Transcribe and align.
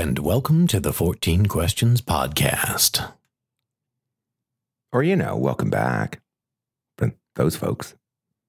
And 0.00 0.18
welcome 0.20 0.66
to 0.68 0.80
the 0.80 0.94
14 0.94 1.44
Questions 1.44 2.00
Podcast. 2.00 3.12
Or, 4.92 5.02
you 5.02 5.14
know, 5.14 5.36
welcome 5.36 5.68
back. 5.68 6.22
But 6.96 7.10
those 7.34 7.54
folks. 7.54 7.94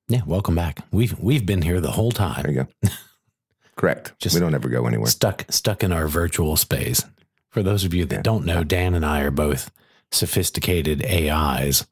Yeah, 0.08 0.22
welcome 0.26 0.56
back. 0.56 0.80
We've 0.92 1.20
we've 1.20 1.46
been 1.46 1.62
here 1.64 1.82
the 1.82 1.92
whole 1.92 2.14
time. 2.14 2.44
There 2.44 2.52
you 2.54 2.68
go. 2.84 2.90
Correct. 3.76 4.14
Just 4.18 4.34
we 4.36 4.40
don't 4.40 4.56
ever 4.56 4.70
go 4.70 4.86
anywhere. 4.88 5.08
Stuck 5.10 5.44
stuck 5.52 5.84
in 5.84 5.92
our 5.92 6.08
virtual 6.08 6.56
space. 6.56 7.04
For 7.50 7.62
those 7.62 7.84
of 7.84 7.94
you 7.94 8.06
that 8.06 8.16
Yeah. 8.16 8.22
don't 8.22 8.46
know, 8.46 8.64
Dan 8.64 8.94
and 8.94 9.06
I 9.06 9.20
are 9.20 9.30
both 9.30 9.72
sophisticated 10.10 11.04
AIs 11.06 11.86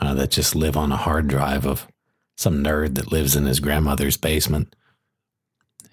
uh, 0.00 0.12
that 0.14 0.30
just 0.32 0.54
live 0.54 0.76
on 0.76 0.92
a 0.92 0.96
hard 0.98 1.28
drive 1.28 1.66
of 1.66 1.88
some 2.36 2.62
nerd 2.62 2.96
that 2.96 3.10
lives 3.10 3.34
in 3.34 3.46
his 3.46 3.60
grandmother's 3.60 4.18
basement. 4.18 4.76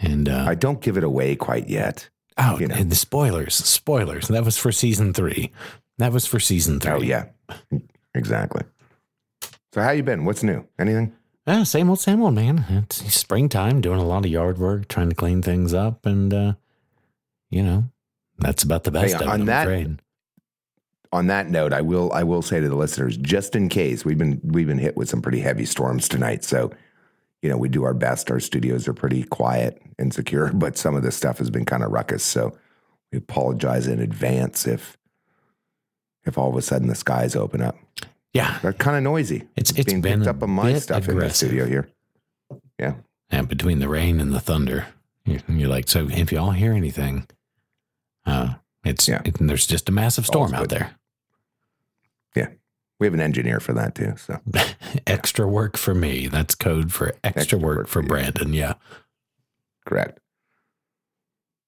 And 0.02 0.28
uh, 0.28 0.44
I 0.46 0.56
don't 0.56 0.82
give 0.82 0.98
it 0.98 1.04
away 1.06 1.38
quite 1.38 1.70
yet. 1.70 2.10
Oh, 2.38 2.60
you 2.60 2.68
know. 2.68 2.76
and 2.76 2.92
the 2.92 2.96
spoilers, 2.96 3.54
spoilers. 3.56 4.28
That 4.28 4.44
was 4.46 4.58
for 4.58 4.72
season 4.72 5.14
three. 5.14 5.52
That 5.98 6.12
was 6.12 6.26
for 6.26 6.40
season 6.40 6.80
three. 6.80 6.92
Oh, 6.92 7.02
yeah. 7.02 7.26
Exactly. 8.14 8.64
So, 9.74 9.82
how 9.82 9.92
you 9.92 10.04
been? 10.04 10.26
What's 10.26 10.44
new? 10.44 10.66
Anything? 10.80 11.14
Yeah, 11.48 11.64
same 11.64 11.90
old, 11.90 12.00
same 12.00 12.22
old, 12.24 12.34
man. 12.34 12.66
It's 12.70 13.14
springtime, 13.14 13.80
doing 13.82 14.00
a 14.00 14.06
lot 14.06 14.26
of 14.26 14.32
yard 14.32 14.58
work, 14.58 14.88
trying 14.88 15.10
to 15.10 15.16
clean 15.16 15.42
things 15.42 15.74
up, 15.74 16.06
and 16.06 16.34
uh, 16.34 16.54
you 17.50 17.62
know, 17.62 17.84
that's 18.40 18.64
about 18.64 18.84
the 18.84 18.92
best 18.92 19.10
Hey, 19.10 19.16
of 19.16 19.22
it. 19.22 19.28
on 19.28 19.46
that- 19.46 19.68
afraid. 19.68 20.00
On 21.12 21.28
that 21.28 21.50
note, 21.50 21.72
I 21.72 21.80
will 21.82 22.12
I 22.12 22.24
will 22.24 22.42
say 22.42 22.60
to 22.60 22.68
the 22.68 22.76
listeners, 22.76 23.16
just 23.16 23.56
in 23.56 23.70
case 23.70 24.04
we've 24.04 24.18
been 24.18 24.42
we've 24.44 24.68
been 24.68 24.80
hit 24.80 24.98
with 24.98 25.08
some 25.08 25.22
pretty 25.22 25.40
heavy 25.40 25.64
storms 25.66 26.10
tonight. 26.10 26.44
So, 26.44 26.72
you 27.42 27.50
know, 27.50 27.58
we 27.58 27.70
do 27.70 27.84
our 27.84 27.94
best. 27.94 28.32
Our 28.32 28.40
studios 28.40 28.88
are 28.88 28.94
pretty 28.94 29.24
quiet 29.24 29.82
and 30.00 30.14
secure, 30.14 30.52
but 30.54 30.78
some 30.78 30.96
of 30.96 31.04
this 31.04 31.16
stuff 31.16 31.38
has 31.40 31.50
been 31.50 31.66
kind 31.66 31.84
of 31.84 31.92
ruckus. 31.92 32.24
So 32.24 32.58
we 33.12 33.18
apologize 33.18 33.88
in 33.88 34.00
advance 34.00 34.66
if 34.68 34.98
if 36.26 36.38
all 36.40 36.50
of 36.50 36.56
a 36.56 36.62
sudden 36.62 36.88
the 36.88 36.96
skies 36.96 37.36
open 37.36 37.62
up. 37.62 37.78
Yeah, 38.34 38.58
They're 38.62 38.74
kind 38.74 38.98
of 38.98 39.04
noisy. 39.04 39.44
it's 39.56 39.72
it's 39.72 39.86
being 39.86 40.02
been 40.02 40.20
picked 40.20 40.28
up 40.30 40.44
on 40.44 40.50
my 40.50 40.74
stuff 40.80 41.08
in 41.08 41.18
the 41.20 41.30
studio 41.30 41.66
here. 41.66 41.88
Yeah. 42.80 42.96
And 43.30 43.48
between 43.48 43.80
the 43.80 43.88
rain 43.88 44.20
and 44.20 44.34
the 44.34 44.40
thunder, 44.42 44.88
you're, 45.24 45.40
you're 45.48 45.70
like, 45.70 45.88
so 45.88 46.08
if 46.10 46.32
y'all 46.34 46.52
hear 46.52 46.74
anything, 46.74 47.28
uh, 48.26 48.56
it's 48.84 49.08
Yeah. 49.08 49.22
it- 49.24 49.38
there's 49.40 49.66
just 49.68 49.88
a 49.88 49.92
massive 49.92 50.26
storm 50.26 50.46
All's 50.46 50.54
out 50.54 50.70
good. 50.70 50.70
there. 50.72 50.96
We 53.00 53.08
have 53.08 53.14
an 53.14 53.20
engineer 53.20 53.60
for 53.60 53.74
that 53.74 53.96
too. 53.96 54.14
So 54.18 54.40
extra 55.08 55.48
work 55.48 55.78
for 55.78 55.94
me. 55.94 56.28
That's 56.28 56.56
code 56.56 56.94
for 56.94 57.10
extra, 57.24 57.42
Extra 57.42 57.60
work, 57.60 57.78
work 57.80 57.88
for 57.88 58.02
for. 58.02 58.08
Brandon. 58.08 58.54
Yeah. 58.54 58.76
correct. 59.86 60.20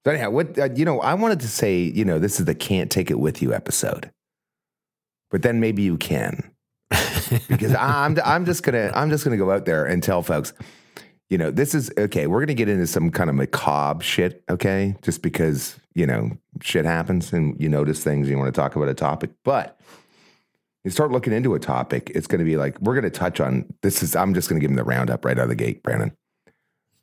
So 0.05 0.11
anyhow, 0.11 0.29
what 0.29 0.57
uh, 0.57 0.69
you 0.73 0.85
know, 0.85 1.01
I 1.01 1.13
wanted 1.15 1.41
to 1.41 1.47
say, 1.49 1.79
you 1.81 2.05
know, 2.05 2.17
this 2.19 2.39
is 2.39 2.45
the 2.45 2.55
can't 2.55 2.89
take 2.89 3.11
it 3.11 3.19
with 3.19 3.41
you 3.41 3.53
episode, 3.53 4.09
but 5.31 5.41
then 5.41 5.59
maybe 5.59 5.81
you 5.83 5.97
can 5.97 6.51
because 7.49 7.75
I'm 7.75 8.17
I'm 8.23 8.45
just 8.45 8.63
gonna 8.63 8.91
I'm 8.95 9.09
just 9.09 9.25
gonna 9.25 9.35
go 9.37 9.51
out 9.51 9.65
there 9.65 9.85
and 9.85 10.01
tell 10.01 10.21
folks, 10.23 10.53
you 11.29 11.37
know, 11.37 11.51
this 11.51 11.75
is 11.75 11.91
okay. 11.97 12.27
We're 12.27 12.39
gonna 12.39 12.53
get 12.53 12.69
into 12.69 12.87
some 12.87 13.11
kind 13.11 13.29
of 13.29 13.35
macabre 13.35 14.01
shit, 14.01 14.43
okay? 14.49 14.95
Just 15.01 15.21
because 15.21 15.75
you 15.93 16.05
know 16.07 16.37
shit 16.61 16.85
happens 16.85 17.33
and 17.33 17.59
you 17.59 17.67
notice 17.67 18.01
things 18.01 18.27
and 18.27 18.31
you 18.31 18.37
want 18.37 18.53
to 18.53 18.57
talk 18.57 18.77
about 18.77 18.87
a 18.87 18.93
topic, 18.93 19.31
but 19.43 19.77
you 20.83 20.91
start 20.91 21.11
looking 21.11 21.33
into 21.33 21.53
a 21.55 21.59
topic, 21.59 22.11
it's 22.15 22.27
going 22.27 22.39
to 22.39 22.45
be 22.45 22.55
like 22.57 22.79
we're 22.81 22.93
going 22.93 23.03
to 23.03 23.09
touch 23.09 23.39
on 23.39 23.65
this. 23.81 24.01
Is 24.03 24.15
I'm 24.15 24.33
just 24.33 24.49
going 24.49 24.59
to 24.59 24.63
give 24.63 24.69
them 24.69 24.77
the 24.77 24.83
roundup 24.83 25.25
right 25.25 25.37
out 25.37 25.43
of 25.43 25.49
the 25.49 25.55
gate, 25.55 25.83
Brandon. 25.83 26.15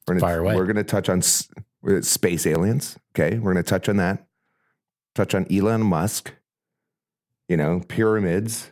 We're 0.06 0.14
gonna, 0.14 0.20
Fire 0.20 0.40
away. 0.40 0.54
We're 0.56 0.64
going 0.66 0.76
to 0.76 0.84
touch 0.84 1.08
on 1.08 1.18
s- 1.18 1.48
space 2.02 2.46
aliens. 2.46 2.96
Okay, 3.14 3.38
we're 3.38 3.52
going 3.52 3.64
to 3.64 3.68
touch 3.68 3.88
on 3.88 3.96
that. 3.96 4.26
Touch 5.14 5.34
on 5.34 5.46
Elon 5.52 5.82
Musk. 5.82 6.32
You 7.48 7.56
know, 7.58 7.82
pyramids, 7.88 8.70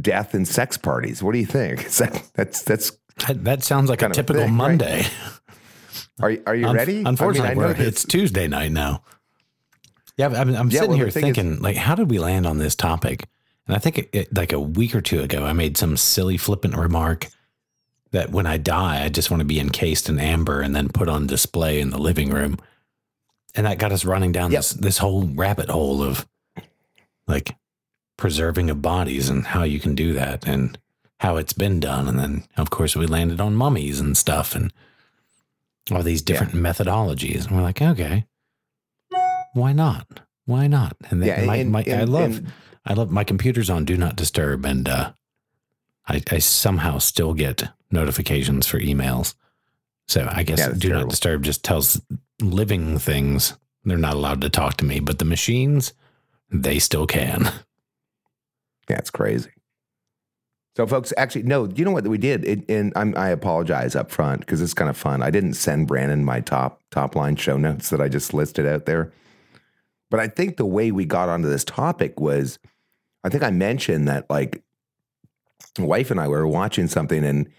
death, 0.00 0.34
and 0.34 0.46
sex 0.46 0.76
parties. 0.76 1.22
What 1.22 1.32
do 1.32 1.38
you 1.38 1.46
think? 1.46 1.84
Is 1.86 1.98
that, 1.98 2.22
that's 2.34 2.62
that's. 2.62 2.92
That, 3.28 3.44
that 3.44 3.62
sounds 3.62 3.90
like 3.90 4.02
a 4.02 4.06
of 4.06 4.12
a 4.12 4.14
typical 4.14 4.42
thing, 4.42 4.50
right? 4.52 4.56
Monday. 4.56 5.04
Are 6.20 6.30
you- 6.30 6.42
are 6.46 6.54
you 6.54 6.72
ready? 6.72 7.02
Unfortunately, 7.04 7.50
I 7.50 7.54
mean, 7.54 7.64
I 7.64 7.72
know 7.72 7.74
it's 7.86 8.04
Tuesday 8.04 8.48
night 8.48 8.72
now. 8.72 9.02
Yeah, 10.16 10.28
I'm, 10.28 10.54
I'm 10.54 10.68
Yeah, 10.70 10.80
sitting 10.80 10.88
well, 10.90 10.96
here 10.96 11.06
the 11.06 11.12
thing 11.12 11.26
is- 11.28 11.36
thinking, 11.36 11.60
like, 11.62 11.76
how 11.76 11.94
did 11.94 12.10
we 12.10 12.18
land 12.18 12.46
on 12.46 12.58
this 12.58 12.74
topic? 12.74 13.28
And 13.66 13.76
I 13.76 13.78
think 13.78 13.98
it, 13.98 14.08
it, 14.12 14.36
like 14.36 14.52
a 14.52 14.60
week 14.60 14.94
or 14.94 15.00
two 15.00 15.20
ago, 15.20 15.44
I 15.44 15.52
made 15.52 15.76
some 15.76 15.96
silly 15.96 16.36
flippant 16.36 16.76
remark 16.76 17.28
that 18.10 18.30
when 18.30 18.46
I 18.46 18.56
die, 18.58 19.04
I 19.04 19.08
just 19.08 19.30
want 19.30 19.40
to 19.40 19.46
be 19.46 19.60
encased 19.60 20.08
in 20.08 20.18
amber 20.18 20.60
and 20.60 20.74
then 20.76 20.88
put 20.88 21.08
on 21.08 21.26
display 21.26 21.80
in 21.80 21.90
the 21.90 21.98
living 21.98 22.30
room. 22.30 22.58
And 23.54 23.66
that 23.66 23.78
got 23.78 23.92
us 23.92 24.04
running 24.04 24.32
down 24.32 24.50
Yep. 24.50 24.58
this 24.58 24.70
this 24.72 24.98
whole 24.98 25.24
rabbit 25.34 25.68
hole 25.68 26.02
of 26.02 26.26
like 27.26 27.54
preserving 28.16 28.68
of 28.70 28.82
bodies 28.82 29.28
and 29.28 29.46
how 29.46 29.62
you 29.62 29.78
can 29.80 29.94
do 29.94 30.12
that 30.14 30.46
and 30.46 30.78
how 31.20 31.36
it's 31.36 31.52
been 31.52 31.78
done. 31.80 32.08
And 32.08 32.18
then, 32.18 32.44
of 32.56 32.70
course, 32.70 32.96
we 32.96 33.06
landed 33.06 33.40
on 33.40 33.54
mummies 33.54 34.00
and 34.00 34.16
stuff 34.16 34.54
and 34.54 34.72
all 35.90 36.02
these 36.02 36.22
different 36.22 36.52
methodologies. 36.52 37.46
And 37.46 37.56
we're 37.56 37.62
like, 37.62 37.80
okay, 37.82 38.24
why 39.54 39.72
not? 39.72 40.20
Why 40.46 40.66
not? 40.66 40.96
And 41.10 41.24
Yeah, 41.24 41.44
my, 41.44 41.56
and- 41.56 41.70
my, 41.70 41.80
I 41.80 41.82
and- 41.90 42.12
love, 42.12 42.38
and- 42.38 42.52
I 42.84 42.94
love 42.94 43.10
my 43.10 43.24
computer's 43.24 43.70
on 43.70 43.84
do 43.84 43.96
not 43.96 44.16
disturb, 44.16 44.64
and 44.64 44.88
uh, 44.88 45.12
I, 46.08 46.22
I 46.30 46.38
somehow 46.38 46.98
still 46.98 47.34
get 47.34 47.64
notifications 47.90 48.66
for 48.66 48.80
emails. 48.80 49.34
So 50.08 50.28
I 50.30 50.42
guess 50.42 50.58
Yeah, 50.58 50.68
that's 50.68 50.80
do 50.80 50.88
not 50.90 51.08
disturb 51.08 51.44
just 51.44 51.64
tells 51.64 52.00
living 52.40 52.98
things 52.98 53.56
they're 53.84 53.96
not 53.96 54.14
allowed 54.14 54.40
to 54.42 54.50
talk 54.50 54.76
to 54.78 54.84
me, 54.84 55.00
but 55.00 55.18
the 55.18 55.24
machines 55.24 55.92
they 56.50 56.78
still 56.78 57.06
can. 57.06 57.50
It's 58.88 59.10
crazy. 59.10 59.50
So, 60.76 60.86
folks, 60.86 61.12
actually, 61.16 61.44
no. 61.44 61.66
You 61.66 61.84
know 61.84 61.92
what 61.92 62.06
we 62.06 62.18
did, 62.18 62.44
it, 62.44 62.68
and 62.68 62.92
I'm, 62.96 63.16
I 63.16 63.28
apologize 63.28 63.94
up 63.94 64.10
front 64.10 64.40
because 64.40 64.60
it's 64.60 64.74
kind 64.74 64.90
of 64.90 64.96
fun. 64.96 65.22
I 65.22 65.30
didn't 65.30 65.54
send 65.54 65.86
Brandon 65.86 66.24
my 66.24 66.40
top 66.40 66.82
top 66.90 67.14
line 67.14 67.36
show 67.36 67.56
notes 67.56 67.90
that 67.90 68.00
I 68.00 68.08
just 68.08 68.34
listed 68.34 68.66
out 68.66 68.86
there, 68.86 69.12
but 70.10 70.20
I 70.20 70.28
think 70.28 70.56
the 70.56 70.66
way 70.66 70.90
we 70.90 71.04
got 71.04 71.28
onto 71.28 71.48
this 71.48 71.64
topic 71.64 72.20
was, 72.20 72.58
I 73.24 73.28
think 73.28 73.42
I 73.42 73.50
mentioned 73.50 74.08
that 74.08 74.28
like, 74.28 74.62
wife 75.78 76.10
and 76.10 76.20
I 76.20 76.28
were 76.28 76.46
watching 76.46 76.86
something 76.86 77.24
and 77.24 77.50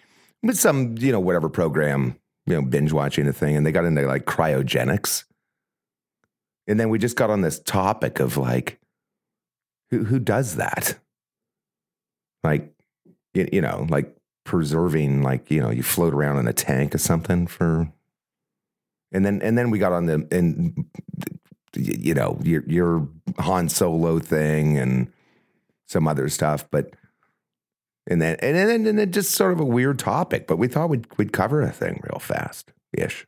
with 0.44 0.58
some 0.58 0.96
you 1.00 1.12
know 1.12 1.20
whatever 1.20 1.50
program 1.50 2.18
you 2.46 2.54
know 2.54 2.62
binge 2.62 2.92
watching 2.92 3.28
a 3.28 3.34
thing, 3.34 3.56
and 3.56 3.66
they 3.66 3.72
got 3.72 3.86
into 3.86 4.02
like 4.06 4.26
cryogenics, 4.26 5.24
and 6.68 6.80
then 6.80 6.90
we 6.90 7.00
just 7.00 7.16
got 7.16 7.30
on 7.30 7.42
this 7.42 7.60
topic 7.60 8.20
of 8.20 8.38
like, 8.38 8.80
who 9.90 10.04
who 10.04 10.20
does 10.20 10.56
that? 10.56 11.00
like 12.44 12.74
you, 13.34 13.48
you 13.52 13.62
know 13.62 13.88
like 13.90 14.16
preserving 14.44 15.22
like 15.22 15.50
you 15.50 15.62
know 15.62 15.70
you 15.70 15.84
float 15.84 16.14
around 16.14 16.38
in 16.38 16.48
a 16.48 16.54
tank 16.54 16.94
or 16.94 16.98
something 16.98 17.48
for 17.48 17.92
and 19.12 19.26
then 19.26 19.42
and 19.42 19.58
then 19.58 19.72
we 19.72 19.80
got 19.80 19.94
on 19.94 20.06
the 20.06 20.28
and 20.32 20.86
you 21.76 22.14
know 22.14 22.40
your 22.44 22.64
your 22.68 23.08
Han 23.40 23.70
Solo 23.70 24.20
thing 24.20 24.78
and 24.78 25.12
some 25.94 26.08
other 26.08 26.28
stuff 26.28 26.66
but 26.72 26.90
and 28.08 28.22
then 28.22 28.36
and 28.42 28.58
then 28.58 28.86
and 28.88 29.00
then 29.00 29.12
just 29.12 29.32
sort 29.32 29.54
of 29.54 29.60
a 29.62 29.66
weird 29.66 29.98
topic 30.00 30.46
but 30.48 30.58
we 30.58 30.68
thought 30.68 30.90
we'd 30.90 31.08
we'd 31.18 31.32
cover 31.32 31.62
a 31.62 31.72
thing 31.72 32.02
real 32.04 32.20
fast 32.20 32.74
ish 32.98 33.26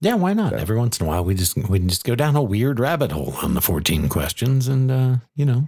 Yeah, 0.00 0.14
why 0.16 0.34
not? 0.34 0.50
So- 0.52 0.56
Every 0.58 0.76
once 0.76 1.00
in 1.00 1.06
a 1.06 1.08
while, 1.08 1.24
we 1.24 1.34
just 1.34 1.56
we 1.56 1.78
can 1.78 1.88
just 1.88 2.04
go 2.04 2.14
down 2.14 2.36
a 2.36 2.42
weird 2.42 2.78
rabbit 2.78 3.10
hole 3.12 3.34
on 3.42 3.54
the 3.54 3.60
fourteen 3.62 4.08
questions, 4.10 4.68
and 4.68 4.90
uh, 4.90 5.16
you 5.34 5.46
know, 5.46 5.66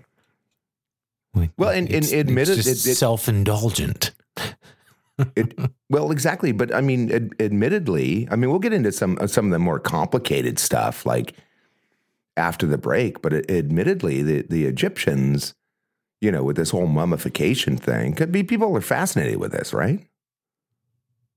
we- 1.34 1.50
Well, 1.56 1.70
and- 1.70 1.86
and 1.88 2.04
it's- 2.04 2.12
admit 2.12 2.48
it's 2.50 2.66
it- 2.66 2.90
it- 2.90 2.96
self 2.96 3.28
indulgent. 3.28 4.12
it, 5.36 5.58
well, 5.88 6.10
exactly. 6.10 6.52
But 6.52 6.74
I 6.74 6.82
mean, 6.82 7.10
ad- 7.10 7.32
admittedly, 7.40 8.28
I 8.30 8.36
mean, 8.36 8.50
we'll 8.50 8.58
get 8.66 8.74
into 8.74 8.92
some 8.92 9.16
uh, 9.20 9.26
some 9.26 9.46
of 9.46 9.52
the 9.52 9.58
more 9.58 9.78
complicated 9.80 10.58
stuff 10.58 11.06
like 11.06 11.32
after 12.36 12.66
the 12.66 12.78
break. 12.78 13.22
But 13.22 13.32
admittedly, 13.50 14.20
the 14.22 14.42
the 14.42 14.66
Egyptians, 14.66 15.54
you 16.20 16.30
know, 16.32 16.42
with 16.42 16.56
this 16.56 16.70
whole 16.70 16.86
mummification 16.86 17.76
thing, 17.76 18.14
could 18.14 18.32
be 18.32 18.42
people 18.42 18.74
are 18.76 18.80
fascinated 18.80 19.38
with 19.38 19.52
this, 19.52 19.72
right? 19.74 20.00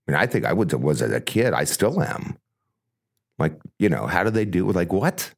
I 0.08 0.12
mean, 0.12 0.20
I 0.20 0.26
think 0.26 0.46
I 0.46 0.54
would 0.54 0.72
was 0.74 1.02
as 1.02 1.12
a 1.12 1.22
kid. 1.22 1.54
I 1.54 1.64
still 1.66 2.02
am. 2.02 2.38
Like, 3.38 3.60
you 3.78 3.90
know, 3.90 4.08
how 4.08 4.24
do 4.24 4.30
they 4.30 4.46
do? 4.46 4.70
It? 4.70 4.76
Like, 4.76 4.92
what? 4.92 5.34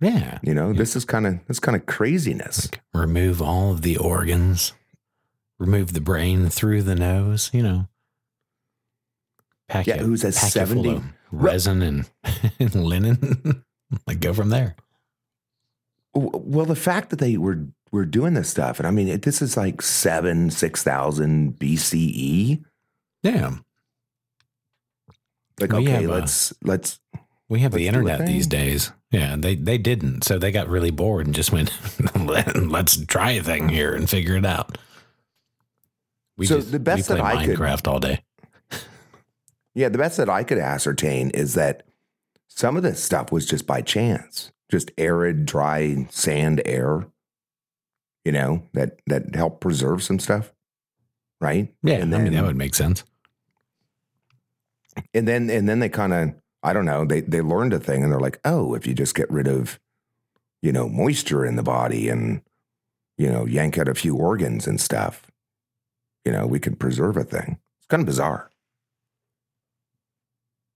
Yeah, 0.00 0.38
You 0.44 0.54
know, 0.54 0.72
this 0.72 0.94
is 0.94 1.04
kind 1.04 1.26
of 1.26 1.44
this 1.48 1.58
kind 1.58 1.74
of 1.76 1.84
craziness. 1.86 2.66
like 2.72 2.80
remove 2.94 3.42
all 3.42 3.72
of 3.72 3.82
the 3.82 3.96
organs, 3.96 4.72
remove 5.58 5.92
the 5.92 6.00
brain 6.00 6.48
through 6.50 6.84
the 6.84 6.94
nose. 6.94 7.50
You 7.52 7.62
know, 7.64 7.88
pack 9.68 9.86
Yeah, 9.88 9.96
you- 9.96 10.06
who's 10.06 10.22
a 10.24 10.30
full 10.32 10.48
70 10.48 10.88
of 10.96 11.04
resin 11.32 11.82
and, 11.82 12.10
and 12.60 12.74
linen. 12.76 13.64
like 14.06 14.20
go 14.20 14.32
from 14.32 14.50
there. 14.50 14.76
Well, 16.14 16.64
the 16.64 16.76
fact 16.76 17.10
that 17.10 17.18
they 17.18 17.36
were 17.36 17.66
were 17.92 18.04
doing 18.04 18.34
this 18.34 18.48
stuff, 18.50 18.78
and 18.78 18.86
I 18.86 18.90
mean, 18.90 19.08
it, 19.08 19.22
this 19.22 19.40
is 19.42 19.56
like 19.56 19.82
seven, 19.82 20.50
six 20.50 20.82
thousand 20.82 21.58
BCE. 21.58 22.64
Damn. 23.22 23.64
Like, 25.60 25.72
We 25.72 25.78
okay, 25.78 25.90
have 25.90 26.04
let's 26.04 26.52
let's 26.62 27.00
We 27.48 27.60
have 27.60 27.72
Let's 27.72 27.80
the 27.82 27.88
internet 27.88 28.26
these 28.26 28.46
days. 28.46 28.92
Yeah, 29.10 29.36
they 29.36 29.54
they 29.56 29.78
didn't. 29.78 30.22
So 30.24 30.38
they 30.38 30.52
got 30.52 30.68
really 30.68 30.90
bored 30.90 31.26
and 31.26 31.34
just 31.34 31.50
went, 31.50 31.72
let's 32.56 33.04
try 33.06 33.32
a 33.32 33.42
thing 33.42 33.68
here 33.68 33.94
and 33.94 34.08
figure 34.08 34.36
it 34.36 34.46
out. 34.46 34.78
We 36.36 36.46
So 36.46 36.56
just, 36.56 36.70
the 36.70 36.78
best 36.78 37.08
that 37.08 37.20
I 37.20 37.44
could- 37.44 37.58
Minecraft 37.58 37.88
all 37.88 38.00
day. 38.00 38.22
Yeah, 39.74 39.88
the 39.90 39.98
best 39.98 40.16
that 40.16 40.28
I 40.28 40.42
could 40.42 40.58
ascertain 40.58 41.30
is 41.30 41.54
that 41.54 41.84
some 42.48 42.76
of 42.76 42.82
this 42.82 43.00
stuff 43.00 43.30
was 43.30 43.46
just 43.46 43.64
by 43.64 43.80
chance, 43.80 44.50
just 44.68 44.90
arid, 44.98 45.46
dry 45.46 46.08
sand 46.10 46.60
air. 46.64 47.06
You 48.28 48.32
know 48.32 48.62
that 48.74 48.98
that 49.06 49.34
helped 49.34 49.62
preserve 49.62 50.02
some 50.02 50.18
stuff, 50.18 50.52
right? 51.40 51.72
Yeah, 51.82 51.94
and 52.02 52.14
I 52.14 52.18
mean 52.18 52.34
that 52.34 52.44
would 52.44 52.56
make 52.58 52.74
sense. 52.74 53.02
and 55.14 55.26
then 55.26 55.48
and 55.48 55.66
then 55.66 55.78
they 55.78 55.88
kind 55.88 56.12
of 56.12 56.34
I 56.62 56.74
don't 56.74 56.84
know 56.84 57.06
they 57.06 57.22
they 57.22 57.40
learned 57.40 57.72
a 57.72 57.78
thing 57.80 58.02
and 58.02 58.12
they're 58.12 58.20
like, 58.20 58.38
oh, 58.44 58.74
if 58.74 58.86
you 58.86 58.92
just 58.92 59.14
get 59.14 59.30
rid 59.30 59.48
of, 59.48 59.80
you 60.60 60.72
know, 60.72 60.90
moisture 60.90 61.46
in 61.46 61.56
the 61.56 61.62
body 61.62 62.10
and 62.10 62.42
you 63.16 63.30
know 63.32 63.46
yank 63.46 63.78
out 63.78 63.88
a 63.88 63.94
few 63.94 64.14
organs 64.14 64.66
and 64.66 64.78
stuff, 64.78 65.22
you 66.26 66.30
know, 66.32 66.46
we 66.46 66.58
can 66.60 66.76
preserve 66.76 67.16
a 67.16 67.24
thing. 67.24 67.58
It's 67.78 67.86
kind 67.88 68.02
of 68.02 68.06
bizarre. 68.06 68.50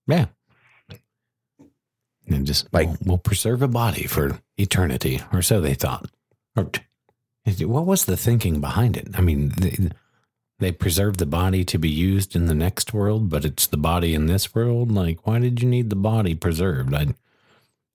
Yeah. 0.07 0.25
And 2.25 2.47
just 2.47 2.73
Like- 2.73 2.87
we'll, 2.87 2.97
we'll 3.05 3.17
preserve 3.19 3.61
a 3.61 3.67
body 3.67 4.07
for 4.07 4.39
eternity, 4.57 5.21
or 5.31 5.43
so 5.43 5.61
they 5.61 5.75
thought. 5.75 6.09
Or 6.55 6.71
what 7.45 7.85
was 7.85 8.05
the 8.05 8.17
thinking 8.17 8.61
behind 8.61 8.95
it? 8.97 9.07
I 9.15 9.21
mean, 9.21 9.49
they, 9.57 9.77
they 10.59 10.71
preserve 10.71 11.17
the 11.17 11.25
body 11.25 11.65
to 11.65 11.77
be 11.77 11.89
used 11.89 12.35
in 12.35 12.45
the 12.47 12.53
next 12.53 12.93
world, 12.93 13.29
but 13.29 13.43
it's 13.45 13.67
the 13.67 13.77
body 13.77 14.13
in 14.13 14.27
this 14.27 14.55
world. 14.55 14.91
Like, 14.91 15.25
why 15.27 15.39
did 15.39 15.61
you 15.61 15.67
need 15.69 15.89
the 15.89 15.95
body 15.95 16.35
preserved? 16.35 16.93
I, 16.93 17.07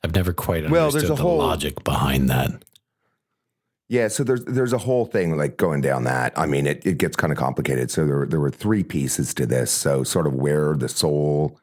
I've 0.05 0.15
never 0.15 0.33
quite 0.33 0.65
understood 0.65 0.73
Well, 0.73 0.91
there's 0.91 1.05
a 1.05 1.15
the 1.15 1.17
whole- 1.17 1.39
logic 1.39 1.83
behind 1.85 2.29
that. 2.31 2.63
Yeah, 3.91 4.09
so 4.09 4.23
there's 4.23 4.45
there's 4.45 4.75
a 4.75 4.79
whole 4.79 5.07
thing 5.07 5.39
like 5.39 5.57
going 5.57 5.81
down 5.81 6.05
that. 6.05 6.39
I 6.39 6.45
mean, 6.45 6.67
it, 6.67 6.85
it 6.85 6.99
gets 6.99 7.17
kind 7.17 7.33
of 7.33 7.39
complicated. 7.39 7.91
So 7.91 8.05
there 8.05 8.27
there 8.27 8.39
were 8.39 8.51
three 8.51 8.85
pieces 8.85 9.33
to 9.33 9.47
this. 9.47 9.71
So 9.71 10.05
sort 10.05 10.27
of 10.27 10.35
where 10.35 10.75
the 10.75 10.91
soul, 10.91 11.59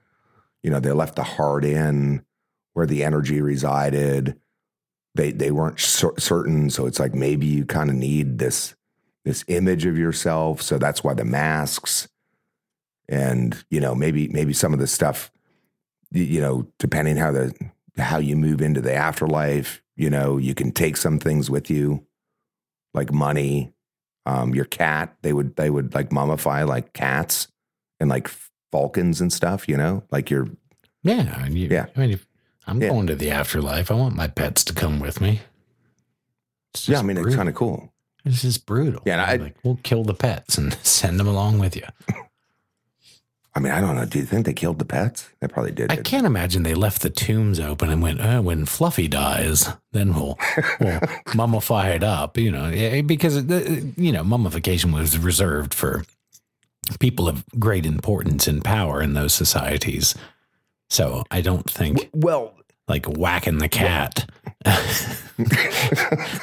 you 0.64 0.72
know, 0.72 0.80
they 0.80 0.92
left 0.92 1.16
the 1.18 1.24
heart 1.24 1.64
in, 1.64 2.26
where 2.74 2.88
the 2.88 3.04
energy 3.04 3.42
resided. 3.42 4.40
They 5.16 5.32
they 5.32 5.52
weren't 5.52 5.80
cer- 5.80 6.20
certain, 6.20 6.70
so 6.70 6.86
it's 6.86 7.00
like 7.00 7.14
maybe 7.16 7.46
you 7.46 7.66
kind 7.66 7.90
of 7.90 7.96
need 7.96 8.38
this 8.38 8.76
this 9.24 9.44
image 9.48 9.86
of 9.86 9.98
yourself. 9.98 10.62
So 10.62 10.78
that's 10.78 11.04
why 11.04 11.14
the 11.14 11.26
masks, 11.26 12.08
and 13.08 13.64
you 13.70 13.80
know 13.80 13.96
maybe 13.96 14.28
maybe 14.28 14.54
some 14.54 14.74
of 14.74 14.80
the 14.80 14.88
stuff, 14.88 15.32
you 16.12 16.42
know, 16.42 16.68
depending 16.80 17.18
how 17.18 17.32
the 17.32 17.54
how 17.98 18.18
you 18.18 18.36
move 18.36 18.62
into 18.62 18.82
the 18.82 18.94
afterlife, 18.94 19.82
you 19.96 20.10
know, 20.10 20.38
you 20.38 20.54
can 20.54 20.72
take 20.72 20.98
some 20.98 21.18
things 21.20 21.50
with 21.50 21.70
you 21.70 22.06
like 22.94 23.12
money. 23.12 23.72
Um, 24.28 24.56
your 24.56 24.66
cat, 24.66 25.16
they 25.22 25.34
would 25.34 25.56
they 25.56 25.70
would 25.70 25.94
like 25.94 26.10
mummify 26.10 26.68
like 26.68 26.94
cats 26.94 27.48
and 28.00 28.10
like 28.10 28.28
falcons 28.72 29.22
and 29.22 29.32
stuff, 29.32 29.70
you 29.70 29.78
know, 29.78 30.04
like 30.12 30.30
your 30.32 30.48
Yeah. 31.04 31.44
and 31.46 31.56
you- 31.58 31.70
Yeah. 31.72 31.86
I 31.96 32.00
mean, 32.00 32.12
if 32.12 32.28
I'm 32.68 32.82
Yeah. 32.82 32.90
going 32.90 33.08
to 33.08 33.16
the 33.16 33.32
afterlife, 33.32 33.92
I 33.92 33.94
want 33.96 34.16
my 34.16 34.28
pets 34.28 34.64
to 34.66 34.74
come 34.74 35.00
with 35.00 35.22
me. 35.22 35.42
Yeah. 36.86 37.00
I 37.00 37.04
mean, 37.04 37.18
it's 37.18 37.36
kind 37.36 37.48
of 37.50 37.56
cool. 37.56 37.94
It's 38.26 38.42
just 38.42 38.66
brutal. 38.66 39.02
Yeah, 39.06 39.14
and 39.14 39.22
I- 39.22 39.36
like 39.44 39.56
we'll 39.64 39.80
kill 39.84 40.04
the 40.04 40.14
pets 40.16 40.58
and 40.58 40.74
send 40.84 41.20
them 41.20 41.28
along 41.28 41.60
with 41.60 41.76
you. 41.76 41.84
I 43.58 43.62
mean, 43.62 43.72
I 43.72 43.80
don't 43.80 43.96
know. 43.96 44.04
Do 44.04 44.20
you 44.20 44.26
think 44.26 44.46
they 44.46 44.52
killed 44.54 44.80
the 44.80 44.86
pets? 44.86 45.30
They 45.40 45.48
probably 45.48 45.72
did. 45.72 45.90
I 45.90 45.96
can't 45.96 46.26
imagine 46.26 46.64
they 46.64 46.74
left 46.74 47.02
the 47.02 47.10
tombs 47.10 47.58
open 47.58 47.90
and 47.90 48.02
went, 48.02 48.20
oh, 48.20 48.42
when 48.42 48.66
Fluffy 48.66 49.08
dies, 49.08 49.70
then 49.94 50.14
we'll, 50.14 50.38
we'll 50.82 51.00
mummify 51.32 51.96
it 51.96 52.04
up, 52.04 52.38
you 52.38 52.52
know, 52.52 52.66
eh, 52.66 53.02
because, 53.02 53.38
uh, 53.38 53.82
you 53.96 54.12
know, 54.12 54.26
mummification 54.26 54.92
was 54.92 55.18
reserved 55.18 55.74
for 55.74 56.04
people 57.00 57.30
of 57.30 57.46
great 57.58 57.86
importance 57.86 58.46
and 58.46 58.62
power 58.62 59.02
in 59.02 59.14
those 59.14 59.34
societies. 59.34 60.16
So 60.90 61.24
I 61.32 61.42
don't 61.42 61.70
think? 61.70 62.10
Well, 62.14 62.54
like 62.88 63.06
whacking 63.08 63.58
the 63.58 63.70
cat 63.70 64.30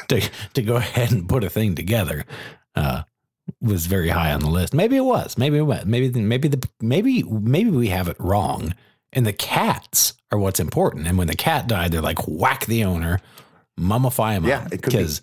to, 0.08 0.30
to 0.54 0.62
go 0.62 0.76
ahead 0.76 1.12
and 1.12 1.28
put 1.28 1.44
a 1.44 1.50
thing 1.50 1.74
together 1.74 2.24
uh, 2.74 3.02
was 3.60 3.86
very 3.86 4.08
high 4.08 4.32
on 4.32 4.40
the 4.40 4.50
list. 4.50 4.74
Maybe 4.74 4.96
it 4.96 5.04
was. 5.04 5.38
Maybe 5.38 5.58
it 5.58 5.62
was. 5.62 5.84
Maybe 5.84 6.10
maybe 6.20 6.48
the 6.48 6.68
maybe 6.80 7.22
maybe 7.22 7.70
we 7.70 7.88
have 7.88 8.08
it 8.08 8.16
wrong. 8.18 8.74
And 9.12 9.26
the 9.26 9.32
cats 9.32 10.14
are 10.30 10.38
what's 10.38 10.58
important. 10.60 11.06
And 11.06 11.18
when 11.18 11.26
the 11.28 11.36
cat 11.36 11.68
died, 11.68 11.92
they're 11.92 12.00
like 12.00 12.26
whack 12.26 12.64
the 12.66 12.82
owner, 12.84 13.20
mummify 13.78 14.32
him 14.34 14.44
Yeah, 14.46 14.66
be. 14.68 14.78
because 14.78 15.20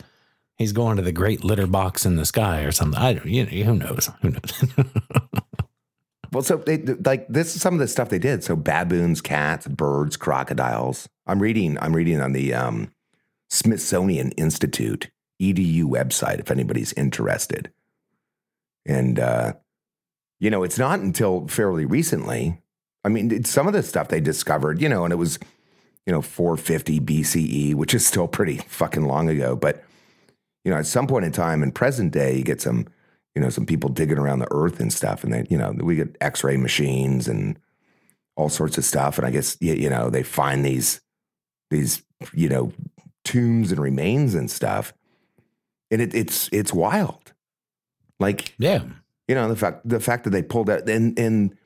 he's 0.58 0.74
going 0.74 0.98
to 0.98 1.02
the 1.02 1.12
great 1.12 1.44
litter 1.44 1.66
box 1.68 2.06
in 2.06 2.16
the 2.16 2.26
sky 2.26 2.62
or 2.62 2.72
something. 2.72 3.00
I 3.02 3.14
don't. 3.14 3.26
You 3.26 3.46
know, 3.46 3.52
who 3.66 3.76
knows? 3.76 4.10
Who 4.22 4.30
knows? 4.30 4.64
well, 6.32 6.44
so 6.44 6.58
they 6.58 6.78
like 6.78 7.28
this 7.28 7.56
is 7.56 7.62
some 7.62 7.74
of 7.74 7.80
the 7.80 7.88
stuff 7.88 8.10
they 8.10 8.20
did. 8.20 8.44
So 8.44 8.56
baboons, 8.56 9.22
cats, 9.22 9.68
birds, 9.68 10.18
crocodiles. 10.18 11.08
I'm 11.28 11.42
reading. 11.42 11.78
I'm 11.80 11.96
reading 11.96 12.22
on 12.22 12.34
the 12.34 12.54
um, 12.54 12.92
Smithsonian 13.50 14.32
Institute 14.32 15.10
edu 15.42 15.84
website 15.84 16.40
if 16.40 16.52
anybody's 16.52 16.94
interested. 16.94 17.72
And 18.86 19.20
uh, 19.20 19.54
you 20.40 20.50
know, 20.50 20.64
it's 20.64 20.80
not 20.80 21.00
until 21.00 21.48
fairly 21.48 21.86
recently. 21.86 22.62
I 23.04 23.10
mean, 23.10 23.44
some 23.44 23.68
of 23.68 23.74
the 23.74 23.84
stuff 23.84 24.10
they 24.10 24.20
discovered, 24.20 24.82
you 24.82 24.90
know, 24.90 25.06
and 25.06 25.14
it 25.14 25.18
was, 25.18 25.40
you 26.06 26.12
know, 26.12 26.22
450 26.22 27.00
BCE, 27.00 27.76
which 27.76 27.94
is 27.94 28.06
still 28.06 28.28
pretty 28.28 28.58
fucking 28.58 29.06
long 29.06 29.30
ago. 29.30 29.56
But 29.56 29.84
you 30.64 30.72
know, 30.72 30.78
at 30.78 30.86
some 30.86 31.08
point 31.08 31.26
in 31.26 31.32
time 31.32 31.64
in 31.64 31.72
present 31.72 32.12
day, 32.12 32.38
you 32.38 32.44
get 32.44 32.62
some, 32.62 32.88
you 33.40 33.46
know, 33.46 33.50
some 33.50 33.66
people 33.66 33.90
digging 33.90 34.18
around 34.18 34.40
the 34.40 34.52
earth 34.52 34.82
and 34.82 34.92
stuff, 34.92 35.24
and 35.24 35.32
they, 35.32 35.46
you 35.50 35.58
know, 35.58 35.72
we 35.72 35.96
get 35.96 36.18
X-ray 36.20 36.58
machines 36.58 37.26
and 37.30 37.58
all 38.36 38.50
sorts 38.50 38.78
of 38.78 38.84
stuff. 38.84 39.18
And 39.18 39.26
I 39.26 39.32
guess 39.32 39.56
you, 39.62 39.76
you 39.76 39.90
know 39.90 40.10
they 40.10 40.24
find 40.24 40.66
these 40.66 41.00
these 41.70 42.04
you 42.34 42.50
know 42.50 42.74
tombs 43.24 43.72
and 43.72 43.80
remains 43.80 44.36
and 44.36 44.52
stuff, 44.52 44.94
and 45.90 46.02
it, 46.02 46.14
it's 46.14 46.50
it's 46.52 46.74
wild. 46.74 47.32
Like 48.20 48.56
yeah. 48.58 48.84
you 49.30 49.36
know 49.36 49.48
the 49.48 49.56
fact 49.56 49.88
the 49.88 50.02
fact 50.02 50.26
that 50.26 50.32
they 50.32 50.44
pulled 50.44 50.70
out 50.70 50.90
and 50.90 51.18
and 51.18 51.58